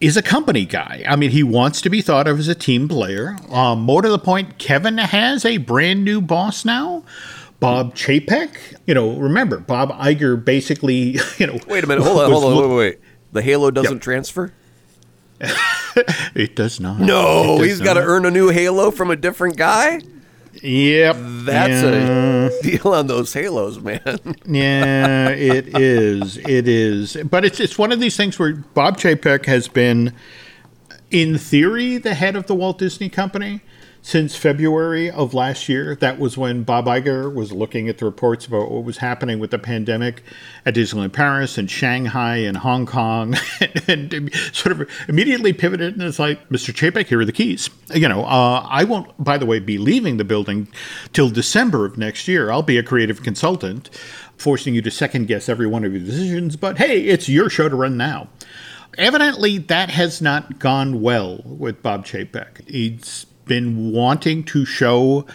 is 0.00 0.16
a 0.16 0.22
company 0.22 0.64
guy. 0.64 1.04
I 1.08 1.16
mean, 1.16 1.30
he 1.30 1.42
wants 1.42 1.80
to 1.82 1.90
be 1.90 2.00
thought 2.00 2.28
of 2.28 2.38
as 2.38 2.48
a 2.48 2.54
team 2.54 2.88
player. 2.88 3.36
Um, 3.50 3.80
more 3.80 4.00
to 4.02 4.08
the 4.08 4.18
point, 4.18 4.58
Kevin 4.58 4.98
has 4.98 5.44
a 5.44 5.56
brand 5.56 6.04
new 6.04 6.20
boss 6.20 6.64
now. 6.64 7.02
Bob 7.60 7.94
Chapek, 7.94 8.76
you 8.86 8.94
know, 8.94 9.16
remember 9.16 9.58
Bob 9.58 9.90
Iger 9.90 10.42
basically, 10.42 11.18
you 11.38 11.46
know. 11.46 11.58
Wait 11.66 11.84
a 11.84 11.86
minute, 11.86 12.04
hold 12.04 12.20
on, 12.20 12.30
hold 12.30 12.44
on, 12.44 12.56
wait, 12.56 12.68
wait, 12.68 12.76
wait. 12.76 12.98
The 13.32 13.42
Halo 13.42 13.70
doesn't 13.70 13.94
yep. 13.94 14.02
transfer. 14.02 14.52
it 16.34 16.56
does 16.56 16.80
not. 16.80 17.00
No, 17.00 17.58
does 17.58 17.66
he's 17.66 17.80
got 17.80 17.94
to 17.94 18.00
earn 18.00 18.26
a 18.26 18.30
new 18.30 18.48
Halo 18.48 18.90
from 18.90 19.10
a 19.10 19.16
different 19.16 19.56
guy. 19.56 20.00
Yep, 20.62 21.16
that's 21.44 21.82
yeah. 21.82 22.48
a 22.48 22.62
deal 22.62 22.92
on 22.92 23.06
those 23.06 23.32
Halos, 23.32 23.78
man. 23.78 24.00
yeah, 24.44 25.28
it 25.28 25.78
is. 25.78 26.36
It 26.38 26.66
is. 26.66 27.16
But 27.30 27.44
it's 27.44 27.60
it's 27.60 27.78
one 27.78 27.92
of 27.92 28.00
these 28.00 28.16
things 28.16 28.38
where 28.38 28.54
Bob 28.54 28.96
Chapek 28.96 29.46
has 29.46 29.68
been, 29.68 30.14
in 31.10 31.38
theory, 31.38 31.98
the 31.98 32.14
head 32.14 32.34
of 32.34 32.46
the 32.46 32.54
Walt 32.54 32.78
Disney 32.78 33.08
Company 33.08 33.60
since 34.08 34.34
February 34.34 35.10
of 35.10 35.34
last 35.34 35.68
year. 35.68 35.94
That 35.94 36.18
was 36.18 36.38
when 36.38 36.62
Bob 36.62 36.86
Iger 36.86 37.32
was 37.32 37.52
looking 37.52 37.90
at 37.90 37.98
the 37.98 38.06
reports 38.06 38.46
about 38.46 38.70
what 38.70 38.82
was 38.84 38.96
happening 38.96 39.38
with 39.38 39.50
the 39.50 39.58
pandemic 39.58 40.22
at 40.64 40.74
Disneyland 40.74 41.12
Paris 41.12 41.58
and 41.58 41.70
Shanghai 41.70 42.36
and 42.36 42.56
Hong 42.56 42.86
Kong, 42.86 43.36
and, 43.86 44.14
and, 44.14 44.34
sort 44.54 44.72
of 44.72 44.90
immediately 45.08 45.52
pivoted 45.52 45.92
and 45.92 46.02
it's 46.02 46.18
like, 46.18 46.48
Mr. 46.48 46.72
Chapek, 46.72 47.08
here 47.08 47.20
are 47.20 47.26
the 47.26 47.32
keys. 47.32 47.68
You 47.94 48.08
know, 48.08 48.24
uh, 48.24 48.66
I 48.66 48.84
won't, 48.84 49.12
by 49.22 49.36
the 49.36 49.44
way, 49.44 49.58
be 49.58 49.76
leaving 49.76 50.16
the 50.16 50.24
building 50.24 50.68
till 51.12 51.28
December 51.28 51.84
of 51.84 51.98
next 51.98 52.26
year. 52.26 52.50
I'll 52.50 52.62
be 52.62 52.78
a 52.78 52.82
creative 52.82 53.22
consultant, 53.22 53.90
forcing 54.38 54.74
you 54.74 54.80
to 54.80 54.90
second 54.90 55.26
guess 55.26 55.50
every 55.50 55.66
one 55.66 55.84
of 55.84 55.92
your 55.92 56.00
decisions. 56.00 56.56
But 56.56 56.78
hey, 56.78 57.02
it's 57.02 57.28
your 57.28 57.50
show 57.50 57.68
to 57.68 57.76
run 57.76 57.98
now 57.98 58.28
evidently 58.96 59.58
that 59.58 59.90
has 59.90 60.20
not 60.20 60.58
gone 60.58 61.00
well 61.00 61.40
with 61.44 61.82
Bob 61.82 62.04
Chapek. 62.04 62.68
He's 62.68 63.26
been 63.48 63.92
wanting 63.92 64.44
to 64.44 64.64
show 64.64 65.26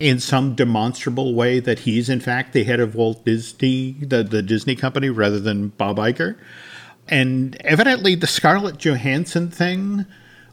in 0.00 0.18
some 0.18 0.54
demonstrable 0.54 1.34
way 1.34 1.60
that 1.60 1.80
he's 1.80 2.08
in 2.08 2.20
fact 2.20 2.54
the 2.54 2.64
head 2.64 2.80
of 2.80 2.94
Walt 2.94 3.24
Disney, 3.24 3.92
the, 4.00 4.22
the 4.24 4.42
Disney 4.42 4.74
company, 4.74 5.10
rather 5.10 5.38
than 5.38 5.68
Bob 5.68 5.98
Iger. 5.98 6.36
And 7.06 7.56
evidently, 7.62 8.14
the 8.14 8.26
Scarlett 8.26 8.78
Johansson 8.78 9.50
thing 9.50 10.06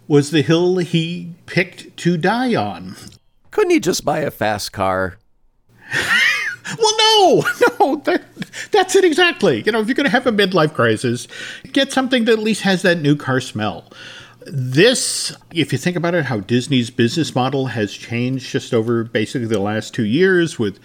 was 0.07 0.31
the 0.31 0.41
hill 0.41 0.77
he 0.77 1.33
picked 1.45 1.95
to 1.97 2.17
die 2.17 2.55
on. 2.55 2.95
Couldn't 3.51 3.71
he 3.71 3.79
just 3.79 4.03
buy 4.03 4.19
a 4.19 4.31
fast 4.31 4.71
car? 4.71 5.17
well, 6.77 6.97
no, 6.97 7.45
no, 7.79 7.95
that, 8.05 8.23
that's 8.71 8.95
it 8.95 9.05
exactly. 9.05 9.63
You 9.65 9.71
know, 9.71 9.79
if 9.79 9.87
you're 9.87 9.95
going 9.95 10.05
to 10.05 10.09
have 10.09 10.27
a 10.27 10.31
midlife 10.31 10.73
crisis, 10.73 11.27
get 11.71 11.91
something 11.91 12.25
that 12.25 12.33
at 12.33 12.39
least 12.39 12.61
has 12.61 12.81
that 12.81 12.99
new 12.99 13.15
car 13.15 13.39
smell. 13.39 13.85
This, 14.49 15.35
if 15.51 15.71
you 15.71 15.77
think 15.77 15.97
about 15.97 16.15
it, 16.15 16.25
how 16.25 16.39
Disney's 16.39 16.89
business 16.89 17.35
model 17.35 17.67
has 17.67 17.93
changed 17.93 18.49
just 18.49 18.73
over 18.73 19.03
basically 19.03 19.47
the 19.47 19.59
last 19.59 19.93
two 19.93 20.05
years 20.05 20.57
with 20.57 20.79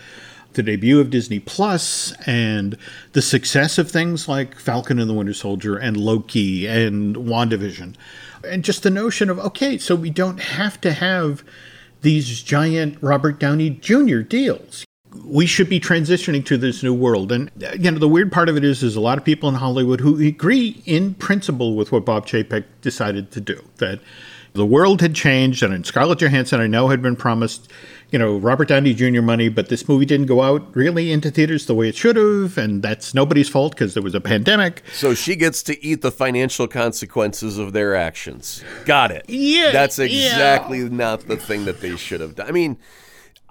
the 0.54 0.62
debut 0.62 1.00
of 1.00 1.10
Disney 1.10 1.38
Plus 1.38 2.12
and 2.26 2.76
the 3.12 3.22
success 3.22 3.78
of 3.78 3.90
things 3.90 4.28
like 4.28 4.58
Falcon 4.58 4.98
and 4.98 5.08
the 5.08 5.14
Winter 5.14 5.32
Soldier 5.32 5.76
and 5.76 5.96
Loki 5.96 6.66
and 6.66 7.16
WandaVision. 7.16 7.94
And 8.44 8.64
just 8.64 8.82
the 8.82 8.90
notion 8.90 9.30
of, 9.30 9.38
okay, 9.38 9.78
so 9.78 9.94
we 9.94 10.10
don't 10.10 10.40
have 10.40 10.80
to 10.80 10.92
have 10.92 11.44
these 12.02 12.42
giant 12.42 12.98
Robert 13.00 13.38
Downey 13.38 13.70
Jr. 13.70 14.20
deals 14.20 14.84
we 15.24 15.46
should 15.46 15.68
be 15.68 15.80
transitioning 15.80 16.44
to 16.46 16.56
this 16.56 16.82
new 16.82 16.94
world. 16.94 17.32
And 17.32 17.50
you 17.78 17.90
know, 17.90 17.98
the 17.98 18.08
weird 18.08 18.32
part 18.32 18.48
of 18.48 18.56
it 18.56 18.64
is, 18.64 18.80
there's 18.80 18.96
a 18.96 19.00
lot 19.00 19.18
of 19.18 19.24
people 19.24 19.48
in 19.48 19.56
Hollywood 19.56 20.00
who 20.00 20.20
agree 20.20 20.82
in 20.84 21.14
principle 21.14 21.76
with 21.76 21.92
what 21.92 22.04
Bob 22.04 22.26
Chapek 22.26 22.64
decided 22.80 23.30
to 23.32 23.40
do. 23.40 23.62
That 23.78 24.00
the 24.54 24.66
world 24.66 25.00
had 25.00 25.14
changed, 25.14 25.62
and 25.62 25.86
Scarlett 25.86 26.20
Johansson, 26.20 26.60
I 26.60 26.66
know, 26.66 26.88
had 26.88 27.00
been 27.00 27.16
promised, 27.16 27.70
you 28.10 28.18
know, 28.18 28.36
Robert 28.36 28.68
Downey 28.68 28.92
Jr. 28.92 29.22
money, 29.22 29.48
but 29.48 29.68
this 29.68 29.88
movie 29.88 30.04
didn't 30.04 30.26
go 30.26 30.42
out 30.42 30.74
really 30.76 31.10
into 31.10 31.30
theaters 31.30 31.66
the 31.66 31.74
way 31.74 31.88
it 31.88 31.96
should 31.96 32.16
have, 32.16 32.58
and 32.58 32.82
that's 32.82 33.14
nobody's 33.14 33.48
fault 33.48 33.72
because 33.72 33.94
there 33.94 34.02
was 34.02 34.14
a 34.14 34.20
pandemic. 34.20 34.82
So 34.92 35.14
she 35.14 35.36
gets 35.36 35.62
to 35.64 35.82
eat 35.84 36.02
the 36.02 36.12
financial 36.12 36.68
consequences 36.68 37.56
of 37.58 37.72
their 37.72 37.94
actions. 37.94 38.62
Got 38.84 39.10
it. 39.10 39.24
Yeah, 39.28 39.70
that's 39.70 39.98
exactly 39.98 40.80
yeah. 40.80 40.88
not 40.88 41.28
the 41.28 41.36
thing 41.36 41.64
that 41.64 41.80
they 41.80 41.96
should 41.96 42.20
have 42.20 42.34
done. 42.34 42.48
I 42.48 42.52
mean 42.52 42.76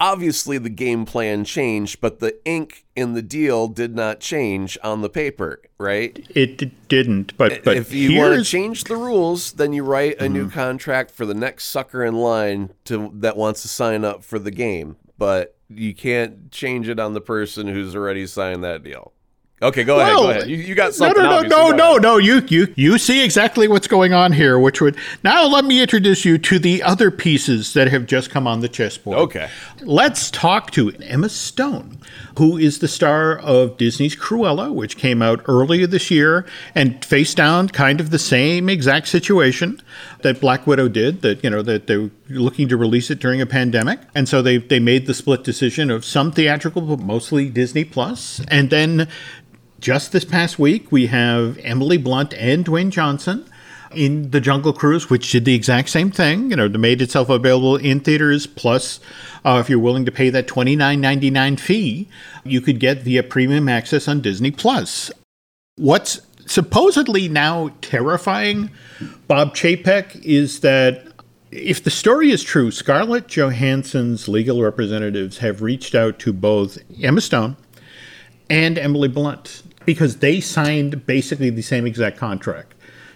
obviously 0.02 0.58
the 0.58 0.68
game 0.68 1.06
plan 1.06 1.44
changed, 1.44 2.00
but 2.00 2.18
the 2.18 2.36
ink 2.44 2.84
in 2.96 3.12
the 3.14 3.22
deal 3.22 3.68
did 3.68 3.94
not 3.94 4.18
change 4.18 4.76
on 4.82 5.00
the 5.00 5.08
paper, 5.08 5.62
right? 5.78 6.26
It 6.34 6.58
d- 6.58 6.72
didn't. 6.88 7.36
But 7.36 7.62
but 7.62 7.76
if 7.76 7.92
you 7.94 8.18
want 8.18 8.34
to 8.34 8.44
change 8.44 8.84
the 8.84 8.96
rules, 8.96 9.52
then 9.52 9.72
you 9.72 9.84
write 9.84 10.14
a 10.14 10.24
mm-hmm. 10.24 10.32
new 10.32 10.50
contract 10.50 11.12
for 11.12 11.24
the 11.24 11.34
next 11.34 11.66
sucker 11.66 12.04
in 12.04 12.16
line 12.16 12.70
to 12.84 13.12
that 13.14 13.36
wants 13.36 13.62
to 13.62 13.68
sign 13.68 14.04
up 14.04 14.24
for 14.24 14.40
the 14.40 14.50
game. 14.50 14.96
But 15.16 15.56
you 15.68 15.94
can't 15.94 16.50
change 16.50 16.88
it 16.88 16.98
on 16.98 17.14
the 17.14 17.20
person 17.20 17.68
who's 17.68 17.94
already 17.94 18.26
signed 18.26 18.64
that 18.64 18.82
deal. 18.82 19.12
Okay, 19.62 19.84
go 19.84 20.00
ahead. 20.00 20.16
Go 20.16 20.30
ahead. 20.30 20.48
You, 20.48 20.56
you 20.56 20.74
got 20.74 20.92
something. 20.92 21.22
No, 21.22 21.40
no, 21.40 21.48
no, 21.48 21.68
no, 21.68 21.76
no, 21.76 21.96
no. 21.96 22.16
You, 22.16 22.42
you, 22.48 22.72
you 22.76 22.98
see 22.98 23.24
exactly 23.24 23.68
what's 23.68 23.86
going 23.86 24.12
on 24.12 24.32
here. 24.32 24.58
Which 24.58 24.80
would 24.80 24.96
now 25.22 25.46
let 25.46 25.64
me 25.64 25.80
introduce 25.80 26.24
you 26.24 26.36
to 26.38 26.58
the 26.58 26.82
other 26.82 27.12
pieces 27.12 27.72
that 27.74 27.88
have 27.88 28.06
just 28.06 28.30
come 28.30 28.48
on 28.48 28.60
the 28.60 28.68
chessboard. 28.68 29.18
Okay. 29.18 29.48
Let's 29.82 30.30
talk 30.30 30.72
to 30.72 30.90
Emma 31.00 31.28
Stone, 31.28 31.98
who 32.38 32.56
is 32.58 32.80
the 32.80 32.88
star 32.88 33.38
of 33.38 33.76
Disney's 33.76 34.16
Cruella, 34.16 34.72
which 34.74 34.96
came 34.96 35.22
out 35.22 35.42
earlier 35.46 35.86
this 35.86 36.10
year 36.10 36.44
and 36.74 37.04
faced 37.04 37.36
down 37.36 37.68
kind 37.68 38.00
of 38.00 38.10
the 38.10 38.18
same 38.18 38.68
exact 38.68 39.06
situation 39.06 39.80
that 40.22 40.40
Black 40.40 40.66
Widow 40.66 40.88
did. 40.88 41.22
That 41.22 41.44
you 41.44 41.50
know 41.50 41.62
that 41.62 41.86
they 41.86 41.96
were 41.96 42.10
looking 42.28 42.68
to 42.68 42.76
release 42.76 43.10
it 43.10 43.20
during 43.20 43.40
a 43.40 43.46
pandemic, 43.46 44.00
and 44.12 44.28
so 44.28 44.42
they 44.42 44.56
they 44.56 44.80
made 44.80 45.06
the 45.06 45.14
split 45.14 45.44
decision 45.44 45.88
of 45.88 46.04
some 46.04 46.32
theatrical, 46.32 46.82
but 46.82 46.98
mostly 46.98 47.48
Disney 47.48 47.84
Plus, 47.84 48.40
and 48.48 48.70
then 48.70 49.08
just 49.82 50.12
this 50.12 50.24
past 50.24 50.58
week, 50.58 50.90
we 50.90 51.08
have 51.08 51.58
Emily 51.58 51.98
Blunt 51.98 52.32
and 52.34 52.64
Dwayne 52.64 52.90
Johnson 52.90 53.44
in 53.90 54.30
The 54.30 54.40
Jungle 54.40 54.72
Cruise, 54.72 55.10
which 55.10 55.30
did 55.32 55.44
the 55.44 55.54
exact 55.54 55.90
same 55.90 56.10
thing. 56.10 56.50
You 56.50 56.56
know, 56.56 56.68
made 56.68 57.02
itself 57.02 57.28
available 57.28 57.76
in 57.76 58.00
theaters. 58.00 58.46
Plus, 58.46 59.00
uh, 59.44 59.58
if 59.60 59.68
you're 59.68 59.80
willing 59.80 60.06
to 60.06 60.12
pay 60.12 60.30
that 60.30 60.46
twenty 60.46 60.76
nine 60.76 61.00
ninety 61.00 61.28
nine 61.28 61.56
fee, 61.56 62.08
you 62.44 62.60
could 62.60 62.78
get 62.80 63.02
via 63.02 63.22
premium 63.22 63.68
access 63.68 64.08
on 64.08 64.22
Disney 64.22 64.52
Plus. 64.52 65.10
What's 65.76 66.20
supposedly 66.46 67.28
now 67.28 67.72
terrifying 67.82 68.70
Bob 69.26 69.54
Chapek 69.54 70.22
is 70.22 70.60
that 70.60 71.08
if 71.50 71.82
the 71.82 71.90
story 71.90 72.30
is 72.30 72.42
true, 72.42 72.70
Scarlett 72.70 73.26
Johansson's 73.26 74.28
legal 74.28 74.62
representatives 74.62 75.38
have 75.38 75.60
reached 75.60 75.94
out 75.94 76.18
to 76.20 76.32
both 76.32 76.78
Emma 77.02 77.20
Stone 77.20 77.56
and 78.48 78.78
Emily 78.78 79.08
Blunt 79.08 79.62
because 79.84 80.18
they 80.18 80.40
signed 80.40 81.06
basically 81.06 81.50
the 81.50 81.62
same 81.62 81.86
exact 81.86 82.16
contract. 82.16 82.74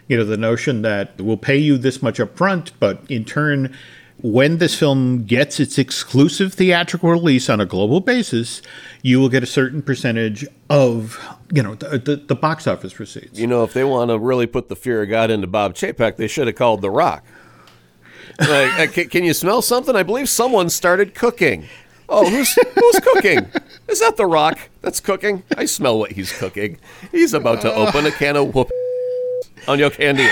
You 0.08 0.16
know, 0.16 0.24
the 0.24 0.36
notion 0.36 0.82
that 0.82 1.20
we'll 1.20 1.36
pay 1.36 1.56
you 1.56 1.78
this 1.78 2.00
much 2.00 2.20
up 2.20 2.36
front, 2.36 2.72
but 2.78 3.02
in 3.08 3.24
turn, 3.24 3.74
when 4.22 4.58
this 4.58 4.78
film 4.78 5.24
gets 5.24 5.60
its 5.60 5.78
exclusive 5.78 6.54
theatrical 6.54 7.10
release 7.10 7.50
on 7.50 7.60
a 7.60 7.66
global 7.66 8.00
basis, 8.00 8.62
you 9.02 9.20
will 9.20 9.28
get 9.28 9.42
a 9.42 9.46
certain 9.46 9.82
percentage 9.82 10.46
of, 10.70 11.18
you 11.52 11.62
know, 11.62 11.74
the, 11.74 11.98
the, 11.98 12.16
the 12.16 12.34
box 12.34 12.66
office 12.66 12.98
receipts. 12.98 13.38
You 13.38 13.46
know, 13.46 13.62
if 13.62 13.72
they 13.72 13.84
want 13.84 14.10
to 14.10 14.18
really 14.18 14.46
put 14.46 14.68
the 14.68 14.76
fear 14.76 15.02
of 15.02 15.10
God 15.10 15.30
into 15.30 15.46
Bob 15.46 15.74
Chapek, 15.74 16.16
they 16.16 16.28
should 16.28 16.46
have 16.46 16.56
called 16.56 16.80
The 16.80 16.90
Rock. 16.90 17.24
Like, 18.40 18.98
uh, 18.98 19.04
can 19.08 19.24
you 19.24 19.34
smell 19.34 19.60
something? 19.60 19.94
I 19.94 20.02
believe 20.02 20.28
someone 20.28 20.70
started 20.70 21.14
cooking. 21.14 21.66
Oh, 22.08 22.28
who's 22.28 22.54
who's 22.54 23.00
cooking? 23.00 23.50
Is 23.88 24.00
that 24.00 24.16
the 24.16 24.26
Rock 24.26 24.58
that's 24.82 25.00
cooking? 25.00 25.42
I 25.56 25.64
smell 25.66 25.98
what 25.98 26.12
he's 26.12 26.32
cooking. 26.32 26.78
He's 27.12 27.34
about 27.34 27.60
to 27.62 27.72
open 27.72 28.06
a 28.06 28.10
can 28.10 28.36
of 28.36 28.54
whoop 28.54 28.70
on 29.68 29.78
your 29.78 29.90
candy. 29.90 30.28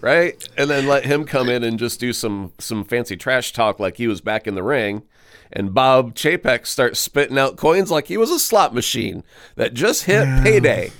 right? 0.00 0.46
And 0.58 0.68
then 0.68 0.86
let 0.86 1.04
him 1.06 1.24
come 1.24 1.48
in 1.48 1.64
and 1.64 1.78
just 1.78 2.00
do 2.00 2.12
some 2.12 2.52
some 2.58 2.84
fancy 2.84 3.16
trash 3.16 3.52
talk 3.52 3.80
like 3.80 3.96
he 3.96 4.06
was 4.06 4.20
back 4.20 4.46
in 4.46 4.54
the 4.54 4.62
ring. 4.62 5.04
And 5.52 5.74
Bob 5.74 6.14
Chapek 6.14 6.66
starts 6.66 6.98
spitting 6.98 7.38
out 7.38 7.56
coins 7.56 7.90
like 7.90 8.06
he 8.06 8.16
was 8.16 8.30
a 8.30 8.38
slot 8.38 8.74
machine 8.74 9.22
that 9.56 9.74
just 9.74 10.04
hit 10.04 10.24
payday. 10.42 10.92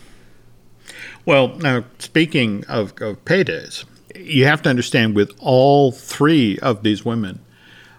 Well, 1.25 1.49
now 1.57 1.85
speaking 1.99 2.65
of, 2.69 2.91
of 3.01 3.25
paydays, 3.25 3.85
you 4.15 4.45
have 4.45 4.61
to 4.63 4.71
understand 4.71 5.15
with 5.17 5.31
all 5.39 5.91
three 5.93 6.59
of 6.59 6.83
these 6.83 7.05
women, 7.05 7.41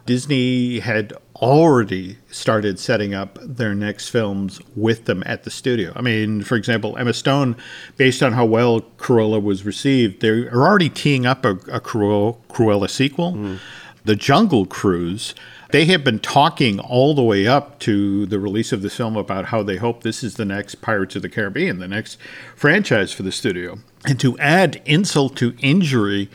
Disney 0.06 0.80
had 0.80 1.14
already 1.44 2.18
started 2.32 2.80
setting 2.80 3.14
up 3.14 3.38
their 3.42 3.76
next 3.76 4.08
films 4.08 4.62
with 4.78 5.06
them 5.06 5.22
at 5.26 5.44
the 5.44 5.52
studio. 5.52 5.92
I 5.94 6.02
mean, 6.02 6.42
for 6.42 6.56
example, 6.56 6.98
Emma 6.98 7.14
Stone, 7.14 7.58
based 7.98 8.24
on 8.24 8.32
how 8.32 8.46
well 8.46 8.82
Cruella 8.98 9.44
was 9.44 9.66
received, 9.66 10.22
they're 10.22 10.50
already 10.54 10.90
teeing 10.90 11.26
up 11.26 11.44
a, 11.44 11.52
a 11.52 11.82
Cruella, 11.82 12.38
Cruella 12.48 12.90
sequel. 12.90 13.34
Mm. 13.34 13.60
The 14.06 14.16
Jungle 14.16 14.66
Cruise, 14.66 15.36
they 15.72 15.86
have 15.86 16.04
been 16.04 16.20
talking 16.20 16.80
all 16.80 17.14
the 17.14 17.24
way 17.24 17.46
up 17.46 17.80
to 17.80 18.26
the 18.26 18.40
release 18.40 18.72
of 18.72 18.82
the 18.82 18.90
film 18.90 19.18
about 19.18 19.46
how 19.46 19.64
they 19.64 19.78
hope 19.78 20.04
this 20.04 20.24
is 20.24 20.36
the 20.36 20.46
next 20.46 20.76
Pirates 20.76 21.18
of 21.18 21.24
the 21.24 21.30
Caribbean, 21.30 21.80
the 21.80 21.88
next 21.90 22.18
franchise 22.56 23.12
for 23.12 23.24
the 23.24 23.32
studio. 23.32 23.80
And 24.06 24.20
to 24.22 24.38
add 24.40 24.82
insult 24.86 25.36
to 25.38 25.56
injury, 25.60 26.30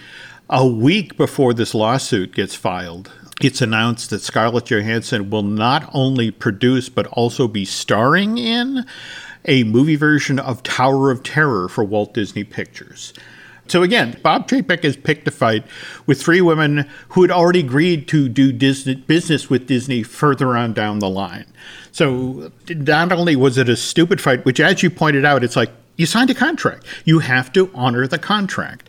a 0.51 0.67
week 0.67 1.17
before 1.17 1.55
this 1.55 1.75
lawsuit 1.75 2.35
gets 2.35 2.55
filed, 2.55 3.11
it's 3.41 3.61
announced 3.61 4.11
that 4.11 4.21
Scarlett 4.21 4.71
Johansson 4.71 5.31
will 5.31 5.43
not 5.43 5.89
only 5.93 6.31
produce 6.31 6.89
but 6.89 7.07
also 7.09 7.49
be 7.49 7.65
starring 7.65 8.39
in 8.39 8.85
a 9.45 9.65
movie 9.65 9.97
version 9.97 10.39
of 10.39 10.63
Tower 10.63 11.11
of 11.11 11.23
Terror 11.23 11.69
for 11.69 11.85
Walt 11.85 12.15
Disney 12.15 12.45
Pictures. 12.45 13.13
So 13.69 13.83
again, 13.83 14.19
Bob 14.23 14.49
Chapek 14.49 14.83
has 14.83 14.97
picked 14.97 15.29
a 15.29 15.31
fight 15.31 15.65
with 16.07 16.23
three 16.23 16.41
women 16.41 16.89
who 17.11 17.23
had 17.23 17.31
already 17.31 17.61
agreed 17.61 18.09
to 18.09 18.29
do 18.29 18.51
Disney, 18.51 18.95
business 18.95 19.51
with 19.51 19.67
Disney 19.67 20.03
further 20.03 20.57
on 20.57 20.73
down 20.73 21.01
the 21.01 21.11
line. 21.11 21.45
So 21.93 22.51
not 22.69 23.13
only 23.13 23.37
was 23.37 23.59
it 23.59 23.69
a 23.69 23.77
stupid 23.77 24.21
fight, 24.21 24.45
which, 24.45 24.59
as 24.59 24.83
you 24.83 24.89
pointed 24.89 25.25
out, 25.25 25.45
it's 25.45 25.57
like 25.57 25.71
you 25.97 26.07
signed 26.07 26.31
a 26.31 26.35
contract. 26.35 26.87
You 27.05 27.19
have 27.19 27.53
to 27.53 27.71
honor 27.75 28.07
the 28.07 28.19
contract. 28.19 28.89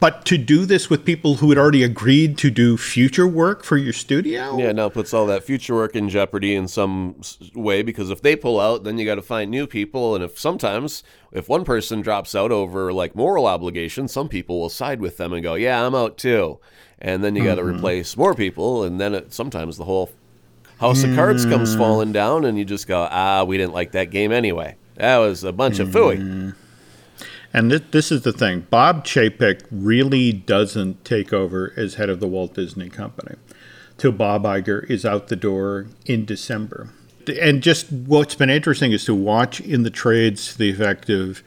But 0.00 0.24
to 0.26 0.36
do 0.36 0.66
this 0.66 0.90
with 0.90 1.04
people 1.04 1.36
who 1.36 1.48
had 1.50 1.58
already 1.58 1.82
agreed 1.82 2.36
to 2.38 2.50
do 2.50 2.76
future 2.76 3.26
work 3.26 3.64
for 3.64 3.76
your 3.76 3.92
studio? 3.92 4.58
Yeah, 4.58 4.72
now 4.72 4.88
puts 4.88 5.14
all 5.14 5.26
that 5.26 5.44
future 5.44 5.74
work 5.74 5.96
in 5.96 6.08
jeopardy 6.08 6.54
in 6.54 6.68
some 6.68 7.20
way 7.54 7.82
because 7.82 8.10
if 8.10 8.20
they 8.20 8.36
pull 8.36 8.60
out, 8.60 8.84
then 8.84 8.98
you 8.98 9.04
got 9.04 9.14
to 9.14 9.22
find 9.22 9.50
new 9.50 9.66
people. 9.66 10.14
And 10.14 10.24
if 10.24 10.38
sometimes, 10.38 11.04
if 11.32 11.48
one 11.48 11.64
person 11.64 12.02
drops 12.02 12.34
out 12.34 12.52
over 12.52 12.92
like 12.92 13.14
moral 13.14 13.46
obligation, 13.46 14.08
some 14.08 14.28
people 14.28 14.60
will 14.60 14.68
side 14.68 15.00
with 15.00 15.16
them 15.16 15.32
and 15.32 15.42
go, 15.42 15.54
yeah, 15.54 15.86
I'm 15.86 15.94
out 15.94 16.18
too. 16.18 16.58
And 16.98 17.22
then 17.22 17.36
you 17.36 17.44
got 17.44 17.56
to 17.56 17.62
mm-hmm. 17.62 17.76
replace 17.76 18.16
more 18.16 18.34
people. 18.34 18.84
And 18.84 19.00
then 19.00 19.14
it, 19.14 19.32
sometimes 19.32 19.76
the 19.76 19.84
whole 19.84 20.10
house 20.80 21.04
of 21.04 21.14
cards 21.14 21.46
comes 21.46 21.74
mm. 21.74 21.78
falling 21.78 22.12
down 22.12 22.44
and 22.44 22.58
you 22.58 22.64
just 22.64 22.86
go, 22.86 23.06
ah, 23.10 23.44
we 23.44 23.56
didn't 23.56 23.72
like 23.72 23.92
that 23.92 24.10
game 24.10 24.32
anyway. 24.32 24.76
That 24.96 25.18
was 25.18 25.44
a 25.44 25.52
bunch 25.52 25.76
mm. 25.76 25.80
of 25.80 25.88
fooey. 25.88 26.54
And 27.54 27.70
th- 27.70 27.84
this 27.92 28.10
is 28.10 28.22
the 28.22 28.32
thing 28.32 28.66
Bob 28.68 29.04
Chapek 29.06 29.62
really 29.70 30.32
doesn't 30.32 31.04
take 31.04 31.32
over 31.32 31.72
as 31.76 31.94
head 31.94 32.10
of 32.10 32.20
the 32.20 32.26
Walt 32.26 32.54
Disney 32.54 32.90
Company 32.90 33.36
till 33.96 34.12
Bob 34.12 34.42
Iger 34.42 34.90
is 34.90 35.06
out 35.06 35.28
the 35.28 35.36
door 35.36 35.86
in 36.04 36.24
December. 36.24 36.88
And 37.40 37.62
just 37.62 37.90
what's 37.90 38.34
been 38.34 38.50
interesting 38.50 38.92
is 38.92 39.04
to 39.06 39.14
watch 39.14 39.60
in 39.60 39.84
the 39.84 39.90
trades 39.90 40.56
the 40.56 40.68
effect 40.68 41.08
of 41.08 41.42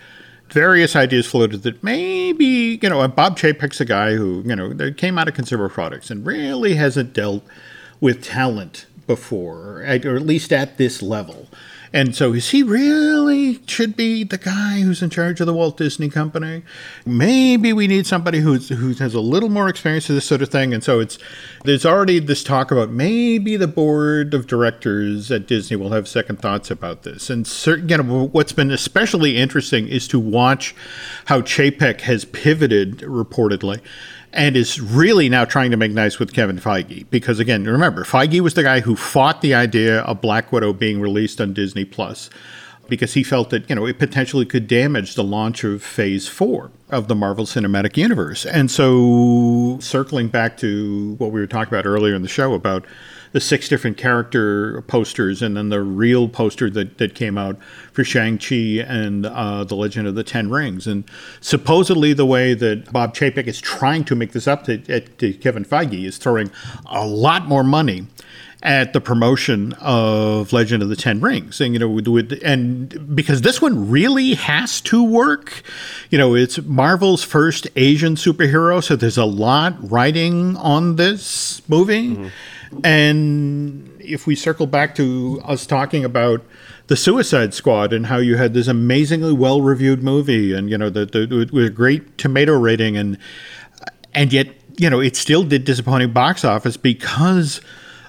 various 0.50 0.96
ideas 0.96 1.28
floated 1.28 1.64
that 1.64 1.84
maybe, 1.84 2.80
you 2.82 2.90
know, 2.90 3.06
Bob 3.10 3.38
Chapek's 3.38 3.82
a 3.82 3.86
guy 3.86 4.16
who, 4.16 4.42
you 4.46 4.56
know, 4.56 4.92
came 4.94 5.18
out 5.20 5.28
of 5.28 5.34
consumer 5.34 5.68
products 5.68 6.10
and 6.10 6.26
really 6.26 6.76
hasn't 6.76 7.14
dealt 7.14 7.44
with 8.00 8.24
talent 8.24 8.86
before, 9.08 9.82
or 9.82 9.84
at 9.84 10.06
least 10.06 10.54
at 10.54 10.78
this 10.78 11.02
level. 11.02 11.48
And 11.94 12.16
so, 12.16 12.34
is 12.34 12.50
he 12.50 12.64
really 12.64 13.60
should 13.68 13.96
be 13.96 14.24
the 14.24 14.38
guy 14.38 14.82
who's 14.82 15.02
in 15.02 15.10
charge 15.10 15.40
of 15.40 15.48
the 15.48 15.54
Walt 15.54 15.78
Disney 15.78 16.10
Company? 16.10 16.64
Maybe 17.06 17.72
we 17.74 17.88
need 17.88 18.06
somebody 18.06 18.40
who's 18.40 18.70
who 18.70 18.94
has 18.94 19.14
a 19.14 19.22
little 19.22 19.50
more 19.50 19.70
experience 19.70 20.08
with 20.08 20.18
this 20.18 20.26
sort 20.26 20.42
of 20.42 20.50
thing. 20.50 20.74
And 20.74 20.84
so, 20.84 21.00
it's 21.00 21.18
there's 21.64 21.86
already 21.86 22.20
this 22.20 22.44
talk 22.44 22.72
about 22.72 22.90
maybe 22.90 23.56
the 23.56 23.68
board 23.68 24.34
of 24.34 24.48
directors 24.48 25.32
at 25.32 25.48
Disney 25.48 25.78
will 25.78 25.92
have 25.92 26.08
second 26.08 26.40
thoughts 26.40 26.70
about 26.70 27.04
this. 27.04 27.30
And 27.30 27.48
certain, 27.48 27.90
you 27.90 27.98
know, 27.98 28.28
what's 28.28 28.52
been 28.52 28.72
especially 28.72 29.38
interesting 29.38 29.88
is 29.88 30.08
to 30.10 30.20
watch 30.20 30.76
how 31.26 31.42
Chapek 31.42 32.02
has 32.02 32.26
pivoted 32.26 33.00
reportedly 33.00 33.82
and 34.34 34.56
is 34.56 34.80
really 34.80 35.30
now 35.30 35.46
trying 35.46 35.72
to 35.72 35.78
make 35.78 35.92
nice 35.92 36.20
with 36.20 36.34
Kevin 36.34 36.60
Feige. 36.60 37.10
Because 37.10 37.40
again, 37.40 37.64
remember, 37.64 38.04
Feige 38.04 38.42
was 38.42 38.54
the 38.54 38.64
guy 38.64 38.82
who 38.82 38.96
fought 38.96 39.42
the 39.42 39.54
idea 39.54 40.02
of 40.02 40.22
Black 40.22 40.52
Widow 40.52 40.74
being 40.74 41.02
released 41.02 41.42
on 41.42 41.54
Disney 41.54 41.86
Plus 41.86 42.30
because 42.88 43.14
he 43.14 43.24
felt 43.24 43.50
that, 43.50 43.70
you 43.70 43.76
know, 43.76 43.86
it 43.86 44.00
potentially 44.00 44.46
could 44.46 44.68
damage 44.68 45.16
the 45.16 45.24
launch 45.24 45.64
of 45.64 45.84
phase 45.84 46.28
four 46.28 46.72
of 46.90 47.08
the 47.08 47.16
Marvel 47.16 47.46
Cinematic 47.46 47.98
Universe. 47.98 48.46
And 48.46 48.72
so 48.72 49.78
circling 49.82 50.30
back 50.30 50.58
to 50.58 51.16
what 51.18 51.32
we 51.32 51.40
were 51.40 51.48
talking 51.48 51.74
about 51.74 51.86
earlier 51.86 52.16
in 52.16 52.22
the 52.22 52.28
show 52.28 52.54
about 52.54 52.86
the 53.38 53.42
six 53.42 53.70
different 53.70 53.98
character 53.98 54.82
posters 54.88 55.44
and 55.44 55.56
then 55.56 55.70
the 55.70 55.80
real 55.80 56.28
poster 56.28 56.72
that, 56.72 56.98
that 56.98 57.14
came 57.14 57.38
out 57.38 57.56
for 57.94 58.04
Shang-Chi 58.04 58.84
and 58.84 59.28
uh, 59.28 59.64
The 59.64 59.76
Legend 59.76 60.08
of 60.08 60.16
the 60.16 60.24
Ten 60.24 60.50
Rings. 60.50 60.88
And 60.88 61.04
supposedly 61.40 62.14
the 62.14 62.26
way 62.26 62.56
that 62.56 62.92
Bob 62.92 63.14
Chapek 63.14 63.46
is 63.46 63.62
trying 63.62 64.06
to 64.06 64.16
make 64.16 64.32
this 64.32 64.48
up 64.48 64.64
to, 64.64 64.80
to 64.80 65.34
Kevin 65.36 65.66
Feige 65.66 66.04
is 66.04 66.18
throwing 66.18 66.50
a 66.88 67.06
lot 67.06 67.46
more 67.46 67.64
money 67.64 68.08
at 68.64 68.94
the 68.94 69.00
promotion 69.00 69.74
of 69.74 70.52
Legend 70.52 70.82
of 70.82 70.90
the 70.90 70.96
Ten 70.96 71.22
Rings, 71.22 71.62
and 71.62 71.74
you 71.74 71.80
know, 71.80 71.88
with, 71.88 72.08
with, 72.08 72.42
and 72.44 73.16
because 73.16 73.44
this 73.44 73.62
one 73.62 73.92
really 73.92 74.34
has 74.34 74.82
to 74.82 75.04
work, 75.04 75.62
you 76.10 76.18
know, 76.18 76.34
it's 76.34 76.60
Marvel's 76.64 77.24
first 77.24 77.68
Asian 77.76 78.16
superhero, 78.16 78.84
so 78.84 78.96
there's 78.96 79.16
a 79.20 79.26
lot 79.26 79.76
riding 79.92 80.58
on 80.58 80.96
this 80.96 81.62
movie. 81.70 82.16
Mm-hmm. 82.16 82.28
And 82.84 83.96
if 84.00 84.28
we 84.28 84.36
circle 84.36 84.68
back 84.68 84.96
to 84.96 85.42
us 85.44 85.66
talking 85.66 86.04
about 86.06 86.44
the 86.88 86.96
Suicide 86.96 87.54
Squad 87.54 87.94
and 87.94 88.08
how 88.08 88.18
you 88.18 88.38
had 88.38 88.54
this 88.54 88.68
amazingly 88.68 89.34
well 89.34 89.62
reviewed 89.62 90.04
movie 90.04 90.54
and 90.54 90.70
you 90.70 90.78
know 90.78 90.90
the, 90.90 91.06
the 91.06 91.50
with 91.52 91.66
a 91.66 91.70
great 91.70 92.18
tomato 92.18 92.58
rating 92.58 92.98
and 92.98 93.18
and 94.14 94.32
yet 94.32 94.48
you 94.78 94.90
know 94.90 95.00
it 95.00 95.16
still 95.16 95.44
did 95.44 95.66
disappointing 95.66 96.14
box 96.14 96.46
office 96.46 96.78
because 96.78 97.62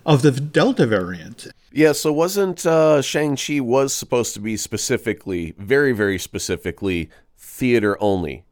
of 0.06 0.22
the 0.22 0.30
Delta 0.30 0.86
variant. 0.86 1.48
Yeah, 1.70 1.92
so 1.92 2.12
wasn't 2.12 2.64
uh, 2.64 3.02
Shang 3.02 3.36
Chi 3.36 3.60
was 3.60 3.92
supposed 3.92 4.32
to 4.34 4.40
be 4.40 4.56
specifically, 4.56 5.54
very 5.58 5.92
very 5.92 6.18
specifically, 6.18 7.10
theater 7.36 7.96
only? 8.00 8.44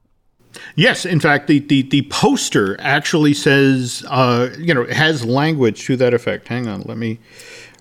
Yes, 0.75 1.05
in 1.05 1.21
fact, 1.21 1.47
the, 1.47 1.61
the, 1.61 1.83
the 1.83 2.03
poster 2.03 2.77
actually 2.81 3.35
says, 3.35 4.05
uh, 4.09 4.55
you 4.59 4.75
know, 4.75 4.83
it 4.83 4.93
has 4.93 5.25
language 5.25 5.85
to 5.87 5.97
that 5.97 6.15
effect. 6.15 6.49
Hang 6.49 6.67
on, 6.69 6.83
let 6.83 6.99
me 6.99 7.19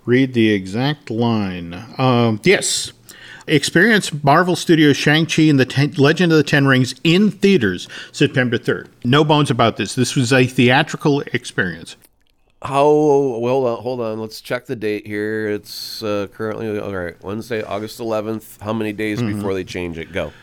read 0.06 0.34
the 0.34 0.52
exact 0.52 1.10
line. 1.10 1.86
Um, 1.98 2.40
yes. 2.44 2.92
Experience 3.48 4.12
Marvel 4.24 4.56
Studios 4.56 4.98
Shang-Chi 4.98 5.44
and 5.44 5.60
the 5.60 5.66
Ten, 5.66 5.92
Legend 5.92 6.32
of 6.32 6.38
the 6.38 6.44
Ten 6.44 6.66
Rings 6.66 6.96
in 7.04 7.30
theaters 7.30 7.88
September 8.12 8.58
3rd. 8.58 8.88
No 9.04 9.24
bones 9.24 9.52
about 9.52 9.78
this. 9.78 9.94
This 9.94 10.16
was 10.16 10.34
a 10.34 10.48
theatrical 10.48 11.22
experience. 11.32 11.96
How, 12.64 12.88
well, 12.88 13.76
hold 13.76 14.02
on. 14.02 14.20
Let's 14.20 14.42
check 14.42 14.66
the 14.66 14.76
date 14.76 15.06
here. 15.06 15.48
It's 15.50 16.02
uh, 16.02 16.28
currently, 16.34 16.80
all 16.80 16.96
right, 16.96 17.22
Wednesday, 17.24 17.62
August 17.62 18.00
11th. 18.00 18.60
How 18.62 18.74
many 18.74 18.92
days 18.92 19.20
mm-hmm. 19.20 19.36
before 19.36 19.54
they 19.54 19.64
change 19.64 20.00
it? 20.00 20.12
Go. 20.12 20.34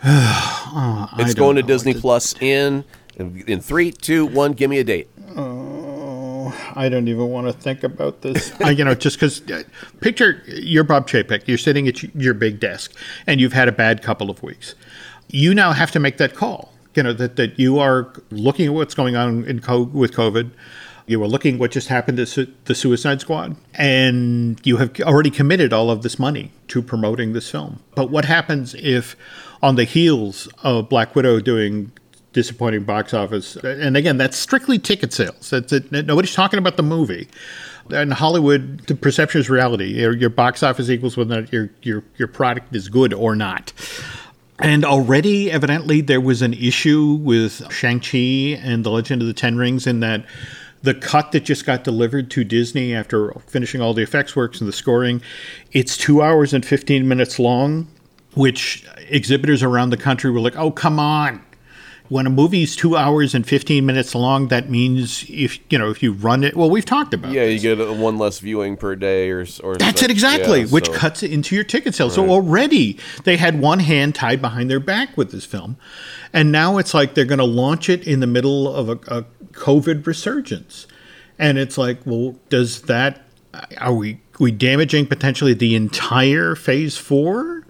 oh, 0.04 1.08
it's 1.18 1.34
going 1.34 1.56
to 1.56 1.62
Disney 1.62 1.92
Plus 1.94 2.34
in 2.40 2.84
in 3.18 3.60
three, 3.60 3.90
two, 3.90 4.24
one. 4.24 4.52
Give 4.52 4.70
me 4.70 4.78
a 4.78 4.84
date. 4.84 5.08
Oh, 5.36 6.56
I 6.74 6.88
don't 6.88 7.06
even 7.08 7.28
want 7.28 7.46
to 7.48 7.52
think 7.52 7.82
about 7.82 8.22
this. 8.22 8.52
I, 8.62 8.70
you 8.70 8.82
know, 8.84 8.94
just 8.94 9.16
because 9.16 9.42
uh, 9.50 9.62
picture 10.00 10.42
you're 10.46 10.84
Bob 10.84 11.06
Chapek. 11.06 11.46
You're 11.46 11.58
sitting 11.58 11.86
at 11.86 12.02
your 12.14 12.32
big 12.32 12.60
desk, 12.60 12.94
and 13.26 13.40
you've 13.40 13.52
had 13.52 13.68
a 13.68 13.72
bad 13.72 14.02
couple 14.02 14.30
of 14.30 14.42
weeks. 14.42 14.74
You 15.28 15.54
now 15.54 15.72
have 15.72 15.90
to 15.92 16.00
make 16.00 16.16
that 16.16 16.34
call. 16.34 16.72
You 16.94 17.02
know 17.02 17.12
that 17.12 17.36
that 17.36 17.58
you 17.58 17.78
are 17.78 18.10
looking 18.30 18.68
at 18.68 18.72
what's 18.72 18.94
going 18.94 19.16
on 19.16 19.44
in 19.44 19.60
co- 19.60 19.82
with 19.82 20.12
COVID. 20.12 20.50
You 21.06 21.20
were 21.20 21.28
looking 21.28 21.58
what 21.58 21.70
just 21.70 21.88
happened 21.88 22.18
to 22.18 22.26
su- 22.26 22.52
the 22.66 22.74
Suicide 22.74 23.20
Squad, 23.20 23.56
and 23.74 24.60
you 24.64 24.76
have 24.76 24.98
already 25.00 25.30
committed 25.30 25.72
all 25.72 25.90
of 25.90 26.02
this 26.02 26.18
money 26.18 26.52
to 26.68 26.82
promoting 26.82 27.32
this 27.32 27.50
film. 27.50 27.82
But 27.94 28.10
what 28.10 28.24
happens 28.24 28.74
if 28.74 29.16
on 29.62 29.76
the 29.76 29.84
heels 29.84 30.48
of 30.62 30.88
Black 30.88 31.14
Widow 31.14 31.40
doing 31.40 31.92
disappointing 32.32 32.84
box 32.84 33.12
office. 33.12 33.56
And 33.56 33.96
again, 33.96 34.16
that's 34.16 34.36
strictly 34.36 34.78
ticket 34.78 35.12
sales. 35.12 35.50
That's 35.50 35.72
it. 35.72 35.90
Nobody's 35.90 36.34
talking 36.34 36.58
about 36.58 36.76
the 36.76 36.82
movie. 36.82 37.28
In 37.90 38.12
Hollywood, 38.12 38.86
the 38.86 38.94
perception 38.94 39.40
is 39.40 39.50
reality. 39.50 40.00
Your, 40.00 40.16
your 40.16 40.30
box 40.30 40.62
office 40.62 40.88
equals 40.88 41.16
whether 41.16 41.42
your 41.50 41.70
your 41.82 42.04
your 42.18 42.28
product 42.28 42.74
is 42.74 42.88
good 42.88 43.12
or 43.12 43.34
not. 43.34 43.72
And 44.60 44.84
already, 44.84 45.50
evidently, 45.50 46.02
there 46.02 46.20
was 46.20 46.42
an 46.42 46.52
issue 46.52 47.18
with 47.20 47.72
Shang-Chi 47.72 48.60
and 48.62 48.84
The 48.84 48.90
Legend 48.90 49.22
of 49.22 49.26
the 49.26 49.32
Ten 49.34 49.56
Rings 49.56 49.86
in 49.86 50.00
that 50.00 50.24
the 50.82 50.94
cut 50.94 51.32
that 51.32 51.44
just 51.44 51.66
got 51.66 51.84
delivered 51.84 52.30
to 52.30 52.44
Disney 52.44 52.94
after 52.94 53.32
finishing 53.46 53.80
all 53.80 53.92
the 53.94 54.02
effects 54.02 54.34
works 54.34 54.60
and 54.60 54.68
the 54.68 54.72
scoring, 54.72 55.20
it's 55.72 55.96
two 55.96 56.22
hours 56.22 56.54
and 56.54 56.64
15 56.64 57.06
minutes 57.06 57.38
long, 57.38 57.86
which 58.34 58.86
exhibitors 59.08 59.62
around 59.62 59.90
the 59.90 59.96
country 59.96 60.30
were 60.30 60.40
like, 60.40 60.56
oh, 60.56 60.70
come 60.70 60.98
on. 60.98 61.42
When 62.08 62.26
a 62.26 62.30
movie's 62.30 62.74
two 62.74 62.96
hours 62.96 63.36
and 63.36 63.46
15 63.46 63.86
minutes 63.86 64.16
long, 64.16 64.48
that 64.48 64.68
means 64.68 65.24
if, 65.28 65.60
you 65.70 65.78
know, 65.78 65.90
if 65.90 66.02
you 66.02 66.12
run 66.12 66.42
it, 66.42 66.56
well, 66.56 66.68
we've 66.68 66.84
talked 66.84 67.14
about 67.14 67.30
Yeah, 67.30 67.44
this. 67.44 67.62
you 67.62 67.76
get 67.76 67.96
one 67.98 68.18
less 68.18 68.40
viewing 68.40 68.76
per 68.76 68.96
day 68.96 69.30
or 69.30 69.46
or 69.62 69.76
That's 69.76 70.00
so- 70.00 70.06
it 70.06 70.10
exactly, 70.10 70.62
yeah, 70.62 70.66
which 70.66 70.86
so- 70.86 70.92
cuts 70.94 71.22
it 71.22 71.30
into 71.30 71.54
your 71.54 71.62
ticket 71.62 71.94
sales. 71.94 72.14
So 72.16 72.28
already 72.28 72.98
they 73.22 73.36
had 73.36 73.60
one 73.60 73.78
hand 73.78 74.16
tied 74.16 74.40
behind 74.42 74.68
their 74.68 74.80
back 74.80 75.16
with 75.16 75.30
this 75.30 75.44
film, 75.44 75.76
and 76.32 76.50
now 76.50 76.78
it's 76.78 76.94
like 76.94 77.14
they're 77.14 77.24
going 77.24 77.38
to 77.38 77.44
launch 77.44 77.88
it 77.88 78.04
in 78.08 78.18
the 78.18 78.26
middle 78.26 78.74
of 78.74 78.88
a, 78.88 78.98
a 79.20 79.24
COVID 79.52 80.06
resurgence, 80.06 80.86
and 81.38 81.58
it's 81.58 81.76
like, 81.78 81.98
well, 82.04 82.36
does 82.48 82.82
that 82.82 83.22
are 83.78 83.94
we 83.94 84.20
we 84.38 84.52
damaging 84.52 85.06
potentially 85.06 85.54
the 85.54 85.74
entire 85.74 86.54
Phase 86.54 86.96
Four? 86.96 87.64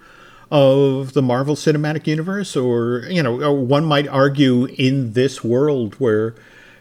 Of 0.53 1.13
the 1.13 1.23
Marvel 1.23 1.55
Cinematic 1.55 2.09
Universe, 2.09 2.57
or 2.57 3.05
you 3.09 3.23
know, 3.23 3.41
or 3.41 3.53
one 3.53 3.85
might 3.85 4.09
argue 4.09 4.65
in 4.65 5.13
this 5.13 5.45
world 5.45 5.95
where, 6.01 6.35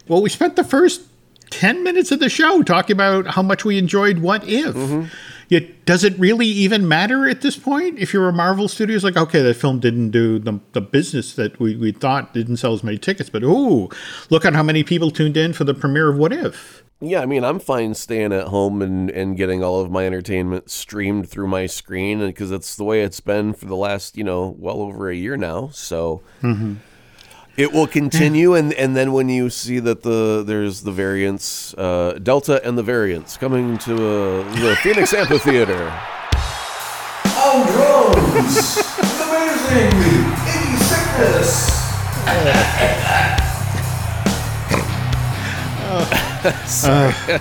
well, 0.07 0.23
we 0.23 0.29
spent 0.31 0.55
the 0.55 0.63
first 0.63 1.03
10 1.51 1.83
minutes 1.83 2.11
of 2.11 2.19
the 2.19 2.29
show 2.29 2.63
talking 2.63 2.95
about 2.95 3.27
how 3.27 3.41
much 3.41 3.65
we 3.65 3.77
enjoyed 3.77 4.19
What 4.19 4.43
If. 4.47 4.75
Mm-hmm. 4.75 5.07
Yet, 5.49 5.85
does 5.85 6.03
it 6.03 6.17
really 6.19 6.45
even 6.45 6.87
matter 6.87 7.27
at 7.27 7.41
this 7.41 7.57
point? 7.57 7.97
If 7.97 8.13
you're 8.13 8.29
a 8.29 8.33
Marvel 8.33 8.67
studio, 8.67 8.95
it's 8.95 9.03
like, 9.03 9.17
okay, 9.17 9.41
that 9.41 9.55
film 9.55 9.79
didn't 9.79 10.11
do 10.11 10.37
the, 10.37 10.59
the 10.73 10.81
business 10.81 11.33
that 11.35 11.59
we, 11.59 11.75
we 11.75 11.91
thought 11.91 12.35
didn't 12.35 12.57
sell 12.57 12.73
as 12.73 12.83
many 12.83 12.99
tickets, 12.99 13.31
but 13.31 13.43
ooh, 13.43 13.89
look 14.29 14.45
at 14.45 14.53
how 14.53 14.61
many 14.61 14.83
people 14.83 15.09
tuned 15.09 15.35
in 15.35 15.53
for 15.53 15.63
the 15.63 15.73
premiere 15.73 16.09
of 16.09 16.17
What 16.17 16.31
If. 16.31 16.83
Yeah, 17.01 17.21
I 17.21 17.25
mean, 17.25 17.43
I'm 17.43 17.59
fine 17.59 17.95
staying 17.95 18.33
at 18.33 18.47
home 18.47 18.81
and, 18.81 19.09
and 19.09 19.37
getting 19.37 19.63
all 19.63 19.79
of 19.79 19.89
my 19.89 20.05
entertainment 20.05 20.69
streamed 20.69 21.29
through 21.29 21.47
my 21.47 21.65
screen 21.65 22.19
because 22.19 22.49
that's 22.49 22.75
the 22.75 22.83
way 22.83 23.01
it's 23.01 23.21
been 23.21 23.53
for 23.53 23.65
the 23.65 23.75
last, 23.75 24.17
you 24.17 24.23
know, 24.23 24.55
well 24.59 24.81
over 24.81 25.09
a 25.09 25.15
year 25.15 25.37
now. 25.37 25.69
So 25.69 26.21
mm-hmm. 26.41 26.75
It 27.59 27.73
will 27.73 27.87
continue, 27.87 28.53
and, 28.55 28.71
and 28.73 28.95
then 28.95 29.11
when 29.11 29.27
you 29.27 29.49
see 29.49 29.79
that 29.79 30.01
the 30.01 30.43
there's 30.47 30.83
the 30.83 30.93
variants, 30.93 31.73
uh, 31.73 32.17
Delta 32.23 32.65
and 32.65 32.77
the 32.77 32.83
variants 32.83 33.35
coming 33.35 33.77
to 33.79 33.93
uh, 33.93 34.43
the 34.61 34.75
Phoenix 34.81 35.13
Amphitheater. 35.13 35.91
On 37.37 37.67
drones! 37.67 38.77
it's 38.77 39.19
amazing! 39.19 39.91
Iggy 40.47 40.77
sickness! 40.87 41.75
Uh, 46.43 47.39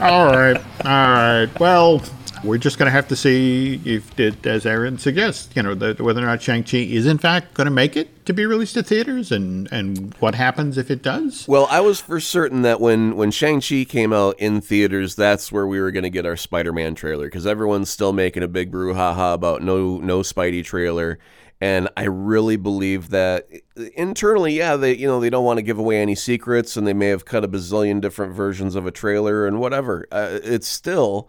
all 0.00 0.26
right, 0.26 0.56
all 0.84 1.44
right. 1.44 1.60
Well, 1.60 2.02
we're 2.44 2.58
just 2.58 2.78
going 2.78 2.86
to 2.86 2.92
have 2.92 3.08
to 3.08 3.16
see 3.16 3.80
if, 3.84 4.18
it, 4.18 4.46
as 4.46 4.66
Aaron 4.66 4.98
suggests, 4.98 5.54
you 5.54 5.62
know, 5.62 5.74
that 5.74 6.00
whether 6.00 6.22
or 6.22 6.26
not 6.26 6.42
Shang-Chi 6.42 6.78
is 6.78 7.06
in 7.06 7.18
fact 7.18 7.54
going 7.54 7.66
to 7.66 7.70
make 7.70 7.96
it 7.96 8.24
to 8.26 8.32
be 8.32 8.46
released 8.46 8.74
to 8.74 8.82
theaters 8.82 9.32
and, 9.32 9.70
and 9.72 10.14
what 10.14 10.34
happens 10.34 10.78
if 10.78 10.90
it 10.90 11.02
does. 11.02 11.46
Well, 11.48 11.66
I 11.70 11.80
was 11.80 12.00
for 12.00 12.20
certain 12.20 12.62
that 12.62 12.80
when 12.80 13.16
when 13.16 13.30
Shang 13.30 13.60
Chi 13.60 13.84
came 13.84 14.12
out 14.12 14.38
in 14.38 14.60
theaters, 14.60 15.14
that's 15.14 15.50
where 15.52 15.66
we 15.66 15.80
were 15.80 15.90
going 15.90 16.02
to 16.04 16.10
get 16.10 16.26
our 16.26 16.36
Spider 16.36 16.72
Man 16.72 16.94
trailer 16.94 17.26
because 17.26 17.46
everyone's 17.46 17.90
still 17.90 18.12
making 18.12 18.42
a 18.42 18.48
big 18.48 18.70
brouhaha 18.70 19.34
about 19.34 19.62
no 19.62 19.98
no 19.98 20.20
Spidey 20.20 20.64
trailer, 20.64 21.18
and 21.60 21.88
I 21.96 22.04
really 22.04 22.56
believe 22.56 23.10
that 23.10 23.48
internally, 23.94 24.58
yeah, 24.58 24.76
they 24.76 24.94
you 24.94 25.06
know 25.06 25.20
they 25.20 25.30
don't 25.30 25.44
want 25.44 25.58
to 25.58 25.62
give 25.62 25.78
away 25.78 26.00
any 26.00 26.14
secrets, 26.14 26.76
and 26.76 26.86
they 26.86 26.94
may 26.94 27.08
have 27.08 27.24
cut 27.24 27.44
a 27.44 27.48
bazillion 27.48 28.00
different 28.00 28.34
versions 28.34 28.74
of 28.74 28.86
a 28.86 28.90
trailer 28.90 29.46
and 29.46 29.60
whatever. 29.60 30.06
Uh, 30.10 30.38
it's 30.42 30.68
still 30.68 31.28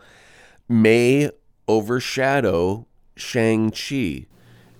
may 0.67 1.30
overshadow 1.67 2.86
Shang 3.15 3.71
Chi 3.71 4.28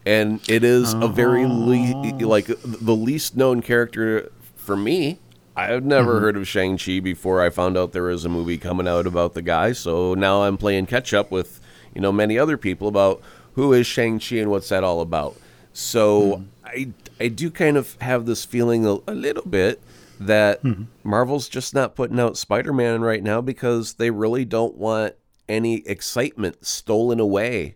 and 0.08 0.40
it 0.50 0.64
is 0.64 0.94
a 0.94 1.08
very 1.10 1.46
le- 1.46 2.26
like 2.26 2.46
the 2.64 2.96
least 2.96 3.36
known 3.36 3.62
character 3.62 4.32
for 4.56 4.78
me. 4.78 5.20
I've 5.54 5.84
never 5.84 6.22
heard 6.22 6.38
of 6.38 6.48
Shang 6.48 6.78
Chi 6.78 7.02
before 7.02 7.42
I 7.42 7.50
found 7.50 7.78
out 7.78 7.92
there 7.92 8.04
was 8.04 8.24
a 8.24 8.30
movie 8.30 8.58
coming 8.58 8.88
out 8.88 9.06
about 9.06 9.34
the 9.34 9.42
guy. 9.42 9.74
So 9.74 10.14
now 10.14 10.44
I'm 10.44 10.56
playing 10.56 10.86
catch 10.86 11.14
up 11.14 11.30
with 11.30 11.60
you 11.94 12.00
know 12.00 12.14
many 12.14 12.40
other 12.40 12.56
people 12.56 12.88
about 12.88 13.22
who 13.58 13.74
is 13.74 13.88
Shang 13.88 14.20
Chi 14.20 14.36
and 14.36 14.52
what's 14.52 14.70
that 14.70 14.84
all 14.84 15.02
about. 15.02 15.36
So 15.74 16.38
hmm. 16.38 16.44
I 16.64 16.90
I 17.20 17.28
do 17.28 17.50
kind 17.50 17.76
of 17.76 17.98
have 18.00 18.28
this 18.28 18.46
feeling 18.46 18.86
a, 18.86 19.00
a 19.08 19.16
little 19.16 19.44
bit 19.44 19.82
that 20.20 20.62
hmm. 20.62 20.84
Marvel's 21.04 21.50
just 21.50 21.74
not 21.74 21.96
putting 21.96 22.20
out 22.20 22.38
Spider 22.38 22.72
Man 22.72 23.02
right 23.02 23.24
now 23.24 23.42
because 23.42 23.96
they 23.96 24.12
really 24.12 24.46
don't 24.46 24.76
want 24.76 25.16
any 25.50 25.78
excitement 25.88 26.66
stolen 26.66 27.20
away 27.20 27.76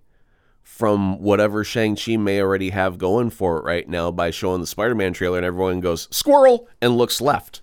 from 0.61 1.19
whatever 1.19 1.63
Shang-Chi 1.63 2.15
may 2.17 2.41
already 2.41 2.69
have 2.69 2.97
going 2.97 3.29
for 3.29 3.57
it 3.57 3.63
right 3.63 3.89
now 3.89 4.11
by 4.11 4.29
showing 4.29 4.61
the 4.61 4.67
Spider-Man 4.67 5.13
trailer 5.13 5.37
and 5.37 5.45
everyone 5.45 5.79
goes, 5.79 6.07
squirrel, 6.11 6.67
and 6.81 6.97
looks 6.97 7.21
left. 7.21 7.61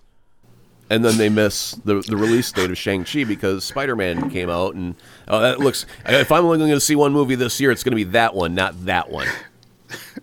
And 0.89 1.05
then 1.05 1.17
they 1.17 1.29
miss 1.29 1.71
the, 1.85 2.01
the 2.01 2.17
release 2.17 2.51
date 2.51 2.71
of 2.71 2.77
Shang-Chi 2.77 3.23
because 3.23 3.63
Spider-Man 3.63 4.31
came 4.31 4.49
out 4.49 4.73
and, 4.73 4.95
oh, 5.27 5.39
that 5.39 5.59
looks, 5.59 5.85
if 6.05 6.31
I'm 6.31 6.45
only 6.45 6.57
going 6.57 6.71
to 6.71 6.79
see 6.79 6.95
one 6.95 7.13
movie 7.13 7.35
this 7.35 7.59
year, 7.61 7.69
it's 7.69 7.83
going 7.83 7.91
to 7.91 7.95
be 7.95 8.05
that 8.05 8.33
one, 8.33 8.55
not 8.55 8.85
that 8.85 9.11
one. 9.11 9.27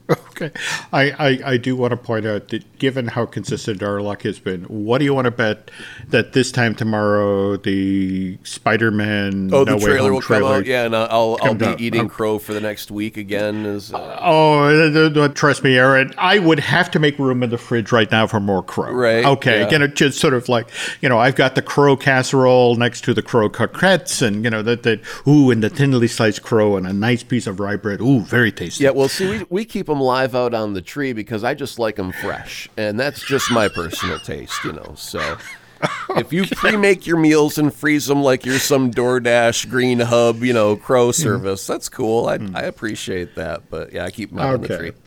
Okay. 0.40 0.50
I, 0.92 1.10
I, 1.12 1.38
I 1.52 1.56
do 1.56 1.76
want 1.76 1.92
to 1.92 1.96
point 1.96 2.26
out 2.26 2.48
that 2.48 2.78
given 2.78 3.06
how 3.08 3.24
consistent 3.26 3.82
our 3.82 4.00
luck 4.02 4.22
has 4.22 4.38
been, 4.38 4.64
what 4.64 4.98
do 4.98 5.04
you 5.04 5.14
want 5.14 5.24
to 5.24 5.30
bet 5.30 5.70
that 6.08 6.34
this 6.34 6.52
time 6.52 6.74
tomorrow 6.74 7.56
the 7.56 8.38
Spider 8.42 8.90
Man 8.90 9.50
Oh, 9.52 9.64
No 9.64 9.78
the 9.78 9.86
trailer 9.86 10.12
will 10.12 10.20
come 10.20 10.38
trailer 10.38 10.54
out. 10.56 10.66
Yeah, 10.66 10.84
and 10.84 10.94
I'll, 10.94 11.38
I'll 11.40 11.54
be 11.54 11.64
out. 11.64 11.80
eating 11.80 12.02
Okay. 12.02 12.08
crow 12.10 12.38
for 12.38 12.52
the 12.52 12.60
next 12.60 12.90
week 12.90 13.16
again. 13.16 13.64
Is, 13.64 13.92
uh, 13.94 14.18
Oh, 14.20 15.28
trust 15.28 15.64
me, 15.64 15.76
Aaron. 15.78 16.12
I 16.18 16.38
would 16.38 16.60
have 16.60 16.90
to 16.90 16.98
make 16.98 17.18
room 17.18 17.42
in 17.42 17.50
the 17.50 17.58
fridge 17.58 17.92
right 17.92 18.10
now 18.10 18.26
for 18.26 18.40
more 18.40 18.62
crow. 18.62 18.92
Right, 18.92 19.24
Okay. 19.24 19.60
yeah. 19.60 19.70
You 19.70 19.78
know, 19.78 19.86
just 19.86 20.18
sort 20.20 20.34
of 20.34 20.48
like, 20.48 20.68
you 21.00 21.08
know, 21.08 21.18
I've 21.18 21.34
got 21.36 21.54
the 21.54 21.62
crow 21.62 21.96
casserole 21.96 22.76
next 22.76 23.02
to 23.04 23.14
the 23.14 23.22
crow 23.22 23.48
croquettes, 23.48 24.20
and 24.22 24.44
you 24.44 24.50
know 24.50 24.62
that 24.62 24.82
that 24.82 25.00
ooh, 25.26 25.50
and 25.50 25.62
the 25.62 25.70
thinly 25.70 26.08
sliced 26.08 26.42
crow 26.42 26.76
and 26.76 26.86
a 26.86 26.92
nice 26.92 27.22
piece 27.22 27.46
of 27.46 27.58
rye 27.60 27.76
bread. 27.76 28.00
Ooh, 28.00 28.20
very 28.20 28.52
tasty. 28.52 28.84
Yeah, 28.84 28.90
well, 28.90 29.08
see, 29.08 29.28
we, 29.28 29.44
we 29.48 29.64
keep 29.64 29.86
them 29.86 30.00
live 30.00 30.25
out 30.34 30.54
on 30.54 30.74
the 30.74 30.82
tree 30.82 31.12
because 31.12 31.44
I 31.44 31.54
just 31.54 31.78
like 31.78 31.96
them 31.96 32.12
fresh, 32.12 32.68
and 32.76 32.98
that's 32.98 33.22
just 33.22 33.50
my 33.50 33.68
personal 33.68 34.18
taste, 34.18 34.64
you 34.64 34.72
know. 34.72 34.94
So, 34.96 35.38
if 36.10 36.32
you 36.32 36.46
pre-make 36.46 37.06
your 37.06 37.18
meals 37.18 37.58
and 37.58 37.72
freeze 37.72 38.06
them 38.06 38.22
like 38.22 38.44
you're 38.44 38.58
some 38.58 38.90
DoorDash 38.90 39.66
Grubhub, 39.66 40.40
you 40.40 40.52
know, 40.52 40.76
crow 40.76 41.06
hmm. 41.06 41.12
service, 41.12 41.66
that's 41.66 41.88
cool. 41.88 42.26
I, 42.26 42.38
hmm. 42.38 42.56
I 42.56 42.62
appreciate 42.62 43.34
that, 43.36 43.68
but 43.70 43.92
yeah, 43.92 44.04
I 44.04 44.10
keep 44.10 44.30
them 44.30 44.38
out 44.38 44.54
on 44.54 44.60
the 44.62 44.76
tree. 44.76 44.92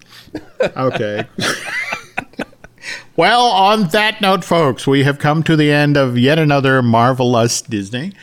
Okay. 0.61 1.25
well, 3.15 3.45
on 3.45 3.87
that 3.89 4.21
note, 4.21 4.43
folks, 4.43 4.85
we 4.85 5.03
have 5.03 5.17
come 5.17 5.41
to 5.43 5.55
the 5.55 5.71
end 5.71 5.97
of 5.97 6.17
yet 6.17 6.37
another 6.37 6.83
marvelous 6.83 7.61
Disney. 7.61 8.13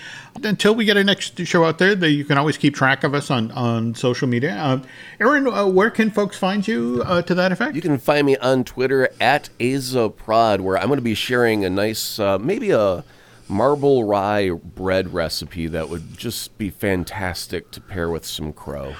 Until 0.45 0.75
we 0.75 0.85
get 0.85 0.97
our 0.97 1.05
next 1.05 1.39
show 1.47 1.65
out 1.65 1.79
there, 1.79 1.95
you 2.07 2.25
can 2.25 2.39
always 2.39 2.57
keep 2.57 2.75
track 2.75 3.05
of 3.05 3.15
us 3.15 3.31
on, 3.31 3.51
on 3.53 3.95
social 3.95 4.29
media. 4.29 4.55
Uh, 4.55 4.83
Aaron, 5.21 5.47
uh, 5.47 5.67
where 5.67 5.91
can 5.91 6.11
folks 6.11 6.37
find 6.39 6.67
you 6.67 7.03
uh, 7.05 7.23
to 7.23 7.35
that 7.35 7.53
effect? 7.53 7.75
You 7.75 7.83
can 7.83 7.99
find 7.99 8.27
me 8.27 8.37
on 8.37 8.65
Twitter 8.65 9.09
at 9.21 9.49
AzaProd, 9.59 10.61
where 10.61 10.79
I'm 10.79 10.87
going 10.89 10.99
to 10.99 11.03
be 11.03 11.15
sharing 11.15 11.65
a 11.65 11.71
nice, 11.71 12.19
uh, 12.19 12.39
maybe 12.39 12.71
a 12.71 13.05
marble 13.49 14.05
rye 14.05 14.51
bread 14.51 15.13
recipe 15.15 15.67
that 15.69 15.89
would 15.89 16.17
just 16.19 16.57
be 16.59 16.71
fantastic 16.71 17.71
to 17.73 17.81
pair 17.81 18.09
with 18.11 18.25
some 18.27 18.53
crow. 18.53 18.95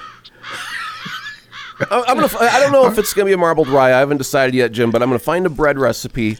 I- 1.91 2.05
I'm 2.07 2.15
gonna. 2.17 2.29
I 2.39 2.59
don't 2.59 2.71
know 2.71 2.87
if 2.87 2.97
it's 2.97 3.13
gonna 3.13 3.27
be 3.27 3.33
a 3.33 3.37
marbled 3.37 3.67
rye. 3.67 3.93
I 3.93 3.99
haven't 3.99 4.17
decided 4.17 4.55
yet, 4.55 4.71
Jim. 4.71 4.89
But 4.89 5.03
I'm 5.03 5.09
gonna 5.09 5.19
find 5.19 5.45
a 5.45 5.49
bread 5.49 5.77
recipe 5.77 6.37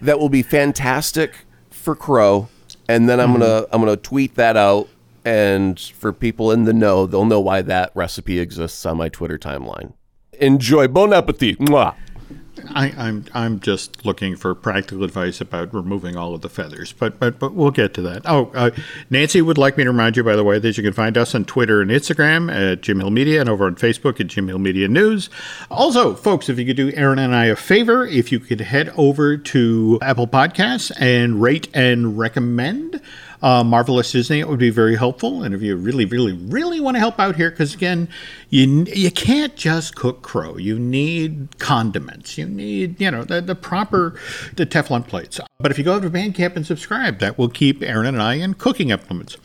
that 0.00 0.20
will 0.20 0.28
be 0.28 0.42
fantastic 0.42 1.38
for 1.70 1.96
crow, 1.96 2.48
and 2.90 3.08
then 3.08 3.20
I'm 3.20 3.32
gonna 3.32 3.44
mm-hmm. 3.44 3.74
I'm 3.74 3.80
gonna 3.80 3.96
tweet 3.96 4.34
that 4.34 4.56
out. 4.56 4.88
And 5.24 5.78
for 5.78 6.12
people 6.12 6.50
in 6.50 6.64
the 6.64 6.72
know, 6.72 7.06
they'll 7.06 7.26
know 7.26 7.40
why 7.40 7.62
that 7.62 7.92
recipe 7.94 8.38
exists 8.38 8.84
on 8.86 8.96
my 8.96 9.10
Twitter 9.10 9.38
timeline. 9.38 9.92
Enjoy. 10.40 10.88
Bon 10.88 11.12
appetit. 11.12 11.58
Mwah. 11.58 11.94
I, 12.68 12.92
I'm 12.96 13.24
I'm 13.32 13.60
just 13.60 14.04
looking 14.04 14.36
for 14.36 14.54
practical 14.54 15.04
advice 15.04 15.40
about 15.40 15.72
removing 15.72 16.16
all 16.16 16.34
of 16.34 16.40
the 16.40 16.48
feathers, 16.48 16.92
but 16.92 17.18
but 17.18 17.38
but 17.38 17.52
we'll 17.54 17.70
get 17.70 17.94
to 17.94 18.02
that. 18.02 18.22
Oh, 18.24 18.50
uh, 18.54 18.70
Nancy 19.08 19.40
would 19.40 19.58
like 19.58 19.76
me 19.76 19.84
to 19.84 19.90
remind 19.90 20.16
you, 20.16 20.24
by 20.24 20.36
the 20.36 20.44
way, 20.44 20.58
that 20.58 20.76
you 20.76 20.82
can 20.82 20.92
find 20.92 21.16
us 21.16 21.34
on 21.34 21.44
Twitter 21.44 21.80
and 21.80 21.90
Instagram 21.90 22.52
at 22.52 22.82
Jim 22.82 23.00
Hill 23.00 23.10
Media 23.10 23.40
and 23.40 23.48
over 23.48 23.66
on 23.66 23.76
Facebook 23.76 24.20
at 24.20 24.26
Jim 24.28 24.48
Hill 24.48 24.58
Media 24.58 24.88
News. 24.88 25.30
Also, 25.70 26.14
folks, 26.14 26.48
if 26.48 26.58
you 26.58 26.66
could 26.66 26.76
do 26.76 26.92
Aaron 26.94 27.18
and 27.18 27.34
I 27.34 27.46
a 27.46 27.56
favor, 27.56 28.06
if 28.06 28.30
you 28.32 28.40
could 28.40 28.60
head 28.60 28.92
over 28.96 29.36
to 29.36 29.98
Apple 30.02 30.26
Podcasts 30.26 30.92
and 30.98 31.40
rate 31.40 31.68
and 31.74 32.18
recommend 32.18 33.00
uh, 33.42 33.64
Marvelous 33.64 34.12
Disney, 34.12 34.40
it 34.40 34.48
would 34.48 34.58
be 34.58 34.70
very 34.70 34.96
helpful. 34.96 35.42
And 35.42 35.54
if 35.54 35.62
you 35.62 35.76
really, 35.76 36.04
really, 36.04 36.32
really 36.32 36.80
want 36.80 36.96
to 36.96 36.98
help 36.98 37.18
out 37.18 37.36
here, 37.36 37.50
because 37.50 37.74
again, 37.74 38.08
you 38.50 38.84
you 38.94 39.10
can't 39.10 39.56
just 39.56 39.94
cook 39.96 40.22
crow. 40.22 40.58
You 40.58 40.78
need 40.78 41.58
condiments. 41.58 42.36
You 42.36 42.46
need, 42.46 43.00
you 43.00 43.10
know, 43.10 43.24
the, 43.24 43.40
the 43.40 43.54
proper 43.54 44.18
the 44.56 44.66
Teflon 44.66 45.06
plates. 45.06 45.40
But 45.58 45.70
if 45.70 45.78
you 45.78 45.84
go 45.84 45.94
over 45.94 46.08
to 46.08 46.14
Bandcamp 46.14 46.54
and 46.56 46.66
subscribe, 46.66 47.18
that 47.20 47.38
will 47.38 47.48
keep 47.48 47.82
Aaron 47.82 48.06
and 48.06 48.20
I 48.20 48.34
in 48.34 48.54
cooking 48.54 48.90
implements. 48.90 49.38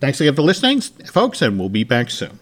Thanks 0.00 0.20
again 0.20 0.34
for 0.34 0.42
listening, 0.42 0.80
folks, 0.80 1.42
and 1.42 1.58
we'll 1.58 1.68
be 1.68 1.84
back 1.84 2.10
soon. 2.10 2.39